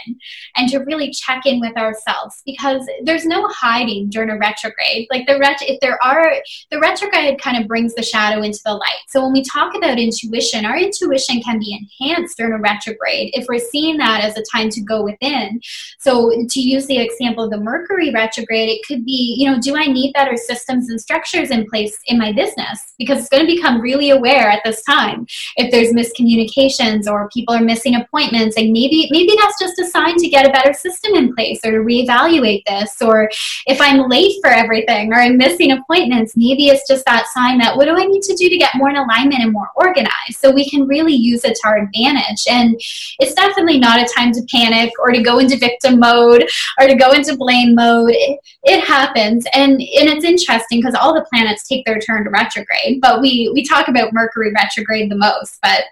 and 0.58 0.70
to 0.70 0.80
really 0.80 1.12
check 1.12 1.46
in 1.46 1.60
with 1.60 1.78
ourselves 1.78 2.42
because 2.46 2.86
there's 3.04 3.26
no 3.26 3.48
hiding 3.50 4.10
during 4.10 4.30
a 4.30 4.38
retrograde. 4.38 5.08
Like 5.10 5.26
the 5.28 5.40
ret 5.40 5.60
if 5.62 5.80
there 5.80 6.04
are 6.04 6.34
the 6.72 6.80
retrograde 6.80 7.40
kind 7.42 7.62
of 7.62 7.68
brings 7.68 7.96
the 7.96 8.04
shadow 8.04 8.42
into 8.42 8.60
the 8.66 8.74
light. 8.74 9.04
So 9.10 9.24
when 9.24 9.34
we 9.34 9.44
talk 9.44 9.76
about 9.76 10.00
intuition 10.00 10.66
our 10.66 10.78
intuition 10.78 11.42
can 11.42 11.60
be 11.60 11.88
enhanced 12.00 12.38
during 12.38 12.54
a 12.54 12.60
retrograde 12.60 13.23
if 13.34 13.46
we're 13.48 13.60
seeing 13.60 13.98
that 13.98 14.22
as 14.22 14.38
a 14.38 14.44
time 14.52 14.70
to 14.70 14.82
go 14.82 15.04
within. 15.04 15.60
So, 16.00 16.32
to 16.50 16.60
use 16.60 16.86
the 16.88 16.98
example 16.98 17.44
of 17.46 17.52
the 17.52 17.60
Mercury 17.60 18.12
retrograde, 18.12 18.70
it 18.70 18.82
could 18.88 19.06
be, 19.06 19.36
you 19.38 19.50
know, 19.50 19.60
do 19.60 19.76
I 19.76 19.86
need 19.86 20.14
better 20.14 20.38
systems 20.38 20.90
and 20.90 21.00
structures 21.00 21.52
in 21.52 21.66
place 21.70 21.98
in 22.08 22.18
my 22.18 22.32
business? 22.32 22.94
Because 22.98 23.20
it's 23.20 23.30
going 23.30 23.46
to 23.46 23.56
become 23.56 23.82
really 23.82 24.10
aware 24.10 24.50
at 24.50 24.62
this 24.64 24.84
time 24.84 25.26
if 25.58 25.72
there's 25.72 25.94
miscommunications 25.94 27.08
or 27.08 27.30
people 27.30 27.54
are 27.56 27.62
missing 27.62 27.96
appointments. 27.96 28.58
Like 28.58 28.70
maybe, 28.70 29.08
maybe 29.12 29.36
that's 29.40 29.60
just 29.60 29.80
a 29.80 29.86
sign 29.86 30.18
to 30.18 30.30
get 30.30 30.48
a 30.48 30.52
better 30.52 30.74
system 30.74 31.16
in 31.16 31.34
place 31.34 31.60
or 31.64 31.72
to 31.72 31.78
reevaluate 31.78 32.64
this. 32.66 33.02
Or 33.02 33.30
if 33.68 33.80
I'm 33.82 34.10
late 34.10 34.36
for 34.42 34.50
everything 34.50 35.14
or 35.14 35.18
I'm 35.18 35.38
missing 35.38 35.72
appointments, 35.72 36.36
maybe 36.36 36.68
it's 36.68 36.88
just 36.88 37.06
that 37.06 37.28
sign 37.28 37.58
that 37.60 37.76
what 37.76 37.86
do 37.86 37.96
I 37.98 38.06
need 38.06 38.22
to 38.24 38.36
do 38.36 38.50
to 38.50 38.58
get 38.58 38.76
more 38.76 38.90
in 38.90 38.96
alignment 38.96 39.42
and 39.42 39.52
more 39.52 39.70
organized? 39.76 40.40
So 40.40 40.52
we 40.52 40.70
can 40.70 40.88
really 40.88 41.14
use 41.14 41.44
it 41.44 41.56
to 41.56 41.68
our 41.68 41.78
advantage. 41.78 42.44
And 42.50 42.80
it's 43.20 43.34
definitely 43.34 43.80
not 43.80 44.02
a 44.02 44.14
time 44.14 44.32
to 44.34 44.46
panic 44.52 44.92
or 45.00 45.12
to 45.12 45.22
go 45.22 45.40
into 45.40 45.58
victim 45.58 46.00
mode 46.00 46.48
or 46.80 46.88
to 46.88 46.96
go 46.96 47.12
into 47.12 47.38
blame 47.38 47.76
mode. 47.76 48.12
It, 48.12 48.40
it 48.64 48.84
happens. 48.84 49.46
And, 49.54 49.74
and 49.74 49.80
it's 49.82 50.26
interesting 50.26 50.80
because 50.80 50.96
all 50.96 51.14
the 51.14 51.26
planets 51.32 51.68
take 51.68 51.86
their 51.86 52.00
turn 52.00 52.24
to 52.24 52.30
retrograde, 52.30 53.00
but 53.02 53.22
we, 53.22 53.52
we 53.54 53.64
talk 53.66 53.88
about 53.88 54.14
Mercury 54.14 54.52
retrograde 54.54 55.12
the 55.12 55.16
most, 55.16 55.58
but 55.62 55.84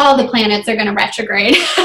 all 0.00 0.16
the 0.16 0.26
planets 0.26 0.68
are 0.68 0.74
going 0.74 0.86
to 0.86 0.92
retrograde. 0.92 1.54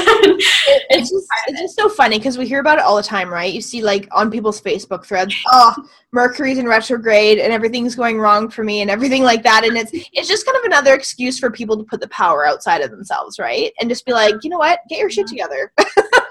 it's 0.90 1.10
just 1.10 1.26
it's 1.48 1.60
just 1.60 1.76
so 1.76 1.88
funny 1.88 2.18
because 2.18 2.38
we 2.38 2.46
hear 2.46 2.60
about 2.60 2.78
it 2.78 2.84
all 2.84 2.96
the 2.96 3.02
time, 3.02 3.32
right? 3.32 3.52
You 3.52 3.60
see 3.60 3.82
like 3.82 4.08
on 4.12 4.30
people's 4.30 4.60
Facebook 4.60 5.04
threads, 5.04 5.34
oh, 5.52 5.74
Mercury's 6.12 6.58
in 6.58 6.66
retrograde 6.66 7.38
and 7.38 7.52
everything's 7.52 7.94
going 7.94 8.18
wrong 8.18 8.48
for 8.48 8.64
me 8.64 8.80
and 8.80 8.90
everything 8.90 9.22
like 9.22 9.42
that, 9.42 9.64
and 9.64 9.76
it's 9.76 9.90
it's 9.92 10.28
just 10.28 10.46
kind 10.46 10.56
of 10.56 10.64
another 10.64 10.94
excuse 10.94 11.38
for 11.38 11.50
people 11.50 11.76
to 11.76 11.84
put 11.84 12.00
the 12.00 12.08
power 12.08 12.46
outside 12.46 12.80
of 12.80 12.90
themselves, 12.90 13.38
right? 13.38 13.72
And 13.80 13.88
just 13.90 14.06
be 14.06 14.12
like, 14.12 14.36
you 14.42 14.50
know 14.50 14.58
what, 14.58 14.80
get 14.88 14.98
your 14.98 15.10
shit 15.10 15.26
together. 15.26 15.72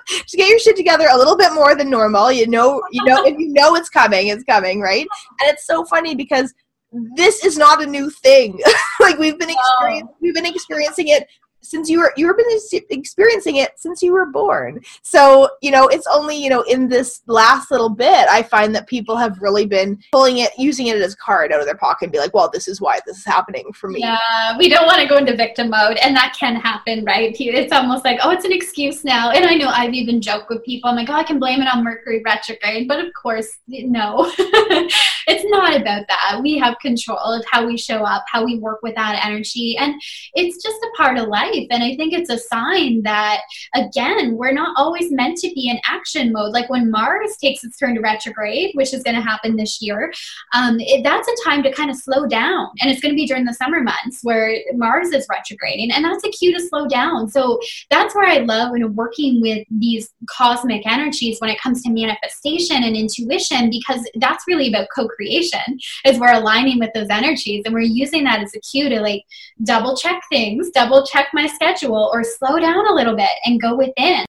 just 0.07 0.35
get 0.35 0.49
your 0.49 0.59
shit 0.59 0.75
together 0.75 1.07
a 1.11 1.17
little 1.17 1.37
bit 1.37 1.53
more 1.53 1.75
than 1.75 1.89
normal. 1.89 2.31
You 2.31 2.47
know, 2.47 2.81
you 2.91 3.03
know, 3.05 3.23
if 3.25 3.37
you 3.37 3.53
know 3.53 3.75
it's 3.75 3.89
coming, 3.89 4.27
it's 4.27 4.43
coming, 4.43 4.81
right? 4.81 5.07
And 5.39 5.51
it's 5.51 5.67
so 5.67 5.85
funny 5.85 6.15
because 6.15 6.53
this 7.15 7.43
is 7.43 7.57
not 7.57 7.83
a 7.83 7.85
new 7.85 8.09
thing. 8.09 8.59
like 8.99 9.19
we've 9.19 9.37
been 9.37 9.49
experiencing, 9.49 10.09
we've 10.21 10.33
been 10.33 10.45
experiencing 10.45 11.09
it 11.09 11.27
since 11.61 11.89
you 11.89 11.99
were 11.99 12.13
you've 12.15 12.37
been 12.37 12.59
experiencing 12.89 13.57
it 13.57 13.71
since 13.77 14.01
you 14.01 14.13
were 14.13 14.25
born. 14.25 14.79
So 15.01 15.49
you 15.61 15.71
know 15.71 15.87
it's 15.87 16.07
only 16.07 16.41
you 16.41 16.49
know 16.49 16.61
in 16.61 16.87
this 16.87 17.21
last 17.27 17.71
little 17.71 17.89
bit 17.89 18.27
i 18.29 18.41
find 18.41 18.73
that 18.75 18.87
people 18.87 19.15
have 19.15 19.41
really 19.41 19.65
been 19.65 19.99
pulling 20.11 20.37
it 20.39 20.51
using 20.57 20.87
it 20.87 20.97
as 20.97 21.13
a 21.13 21.17
card 21.17 21.51
out 21.51 21.59
of 21.59 21.65
their 21.65 21.75
pocket 21.75 22.05
and 22.05 22.11
be 22.11 22.19
like 22.19 22.33
well 22.33 22.49
this 22.51 22.67
is 22.67 22.79
why 22.79 22.99
this 23.05 23.17
is 23.17 23.25
happening 23.25 23.71
for 23.73 23.89
me. 23.89 23.99
Yeah 23.99 24.57
we 24.57 24.69
don't 24.69 24.85
want 24.85 25.01
to 25.01 25.07
go 25.07 25.17
into 25.17 25.35
victim 25.35 25.69
mode 25.69 25.97
and 25.97 26.15
that 26.15 26.35
can 26.39 26.55
happen 26.55 27.03
right? 27.05 27.35
It's 27.37 27.73
almost 27.73 28.05
like 28.05 28.19
oh 28.23 28.31
it's 28.31 28.45
an 28.45 28.51
excuse 28.51 29.03
now. 29.03 29.31
And 29.31 29.45
i 29.45 29.55
know 29.55 29.69
i've 29.69 29.93
even 29.93 30.21
joked 30.21 30.49
with 30.49 30.63
people 30.63 30.89
i'm 30.89 30.95
like 30.95 31.09
oh 31.09 31.13
i 31.13 31.23
can 31.23 31.39
blame 31.39 31.61
it 31.61 31.67
on 31.73 31.83
mercury 31.83 32.21
retrograde 32.23 32.87
but 32.87 33.03
of 33.03 33.11
course 33.13 33.47
no. 33.67 34.31
It's 35.29 35.43
not 35.49 35.75
about 35.75 36.07
that. 36.07 36.39
We 36.41 36.57
have 36.57 36.79
control 36.79 37.17
of 37.19 37.43
how 37.51 37.65
we 37.65 37.77
show 37.77 37.97
up 37.97 38.23
how 38.31 38.45
we 38.45 38.57
work 38.59 38.81
with 38.81 38.95
that 38.95 39.21
energy 39.25 39.75
and 39.77 40.01
it's 40.33 40.63
just 40.63 40.77
a 40.77 40.89
part 40.95 41.17
of 41.17 41.27
life 41.27 41.46
life. 41.51 41.67
And 41.71 41.83
I 41.83 41.95
think 41.95 42.13
it's 42.13 42.29
a 42.29 42.37
sign 42.37 43.03
that, 43.03 43.41
again, 43.75 44.35
we're 44.35 44.53
not 44.53 44.75
always 44.77 45.11
meant 45.11 45.37
to 45.39 45.51
be 45.53 45.69
in 45.69 45.79
action 45.85 46.31
mode. 46.31 46.53
Like 46.53 46.69
when 46.69 46.91
Mars 46.91 47.35
takes 47.37 47.63
its 47.63 47.77
turn 47.77 47.95
to 47.95 48.01
retrograde, 48.01 48.71
which 48.73 48.93
is 48.93 49.03
going 49.03 49.15
to 49.15 49.21
happen 49.21 49.55
this 49.55 49.81
year, 49.81 50.13
um, 50.53 50.77
it, 50.79 51.03
that's 51.03 51.27
a 51.27 51.49
time 51.49 51.63
to 51.63 51.71
kind 51.71 51.89
of 51.89 51.97
slow 51.97 52.25
down. 52.27 52.69
And 52.81 52.91
it's 52.91 53.01
going 53.01 53.13
to 53.13 53.15
be 53.15 53.27
during 53.27 53.45
the 53.45 53.53
summer 53.53 53.81
months 53.81 54.19
where 54.23 54.57
Mars 54.73 55.09
is 55.09 55.27
retrograding. 55.29 55.91
And 55.91 56.03
that's 56.03 56.23
a 56.23 56.29
cue 56.29 56.53
to 56.53 56.67
slow 56.67 56.87
down. 56.87 57.29
So 57.29 57.59
that's 57.89 58.15
where 58.15 58.27
I 58.27 58.39
love 58.39 58.71
when 58.71 58.95
working 58.95 59.41
with 59.41 59.65
these 59.69 60.09
cosmic 60.29 60.85
energies 60.87 61.39
when 61.39 61.49
it 61.49 61.59
comes 61.61 61.83
to 61.83 61.89
manifestation 61.89 62.83
and 62.83 62.95
intuition, 62.95 63.69
because 63.69 64.07
that's 64.15 64.45
really 64.47 64.69
about 64.69 64.87
co 64.93 65.07
creation, 65.07 65.59
is 66.05 66.19
we're 66.19 66.33
aligning 66.33 66.79
with 66.79 66.91
those 66.93 67.07
energies 67.09 67.63
and 67.65 67.73
we're 67.73 67.81
using 67.81 68.23
that 68.23 68.41
as 68.41 68.53
a 68.55 68.59
cue 68.59 68.89
to 68.89 69.01
like 69.01 69.23
double 69.63 69.95
check 69.95 70.21
things, 70.31 70.69
double 70.71 71.05
check 71.05 71.27
my 71.37 71.45
schedule 71.45 72.09
or 72.11 72.23
slow 72.23 72.59
down 72.59 72.87
a 72.87 72.93
little 72.93 73.15
bit 73.15 73.29
and 73.45 73.61
go 73.61 73.75
within. 73.75 74.25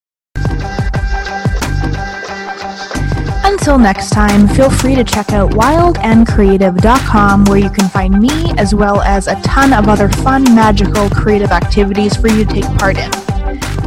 Until 3.45 3.79
next 3.79 4.11
time, 4.11 4.47
feel 4.49 4.69
free 4.69 4.95
to 4.95 5.05
check 5.05 5.33
out 5.33 5.53
wildandcreative.com 5.53 7.45
where 7.47 7.59
you 7.59 7.71
can 7.71 7.89
find 7.89 8.21
me 8.21 8.53
as 8.59 8.75
well 8.75 9.01
as 9.01 9.27
a 9.27 9.41
ton 9.41 9.73
of 9.73 9.89
other 9.89 10.11
fun, 10.11 10.45
magical, 10.55 11.09
creative 11.09 11.51
activities 11.51 12.15
for 12.15 12.29
you 12.29 12.45
to 12.45 12.53
take 12.53 12.67
part 12.79 12.99
in. 12.99 13.11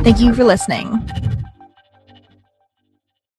Thank 0.03 0.19
you 0.19 0.33
for 0.33 0.43
listening. 0.43 1.07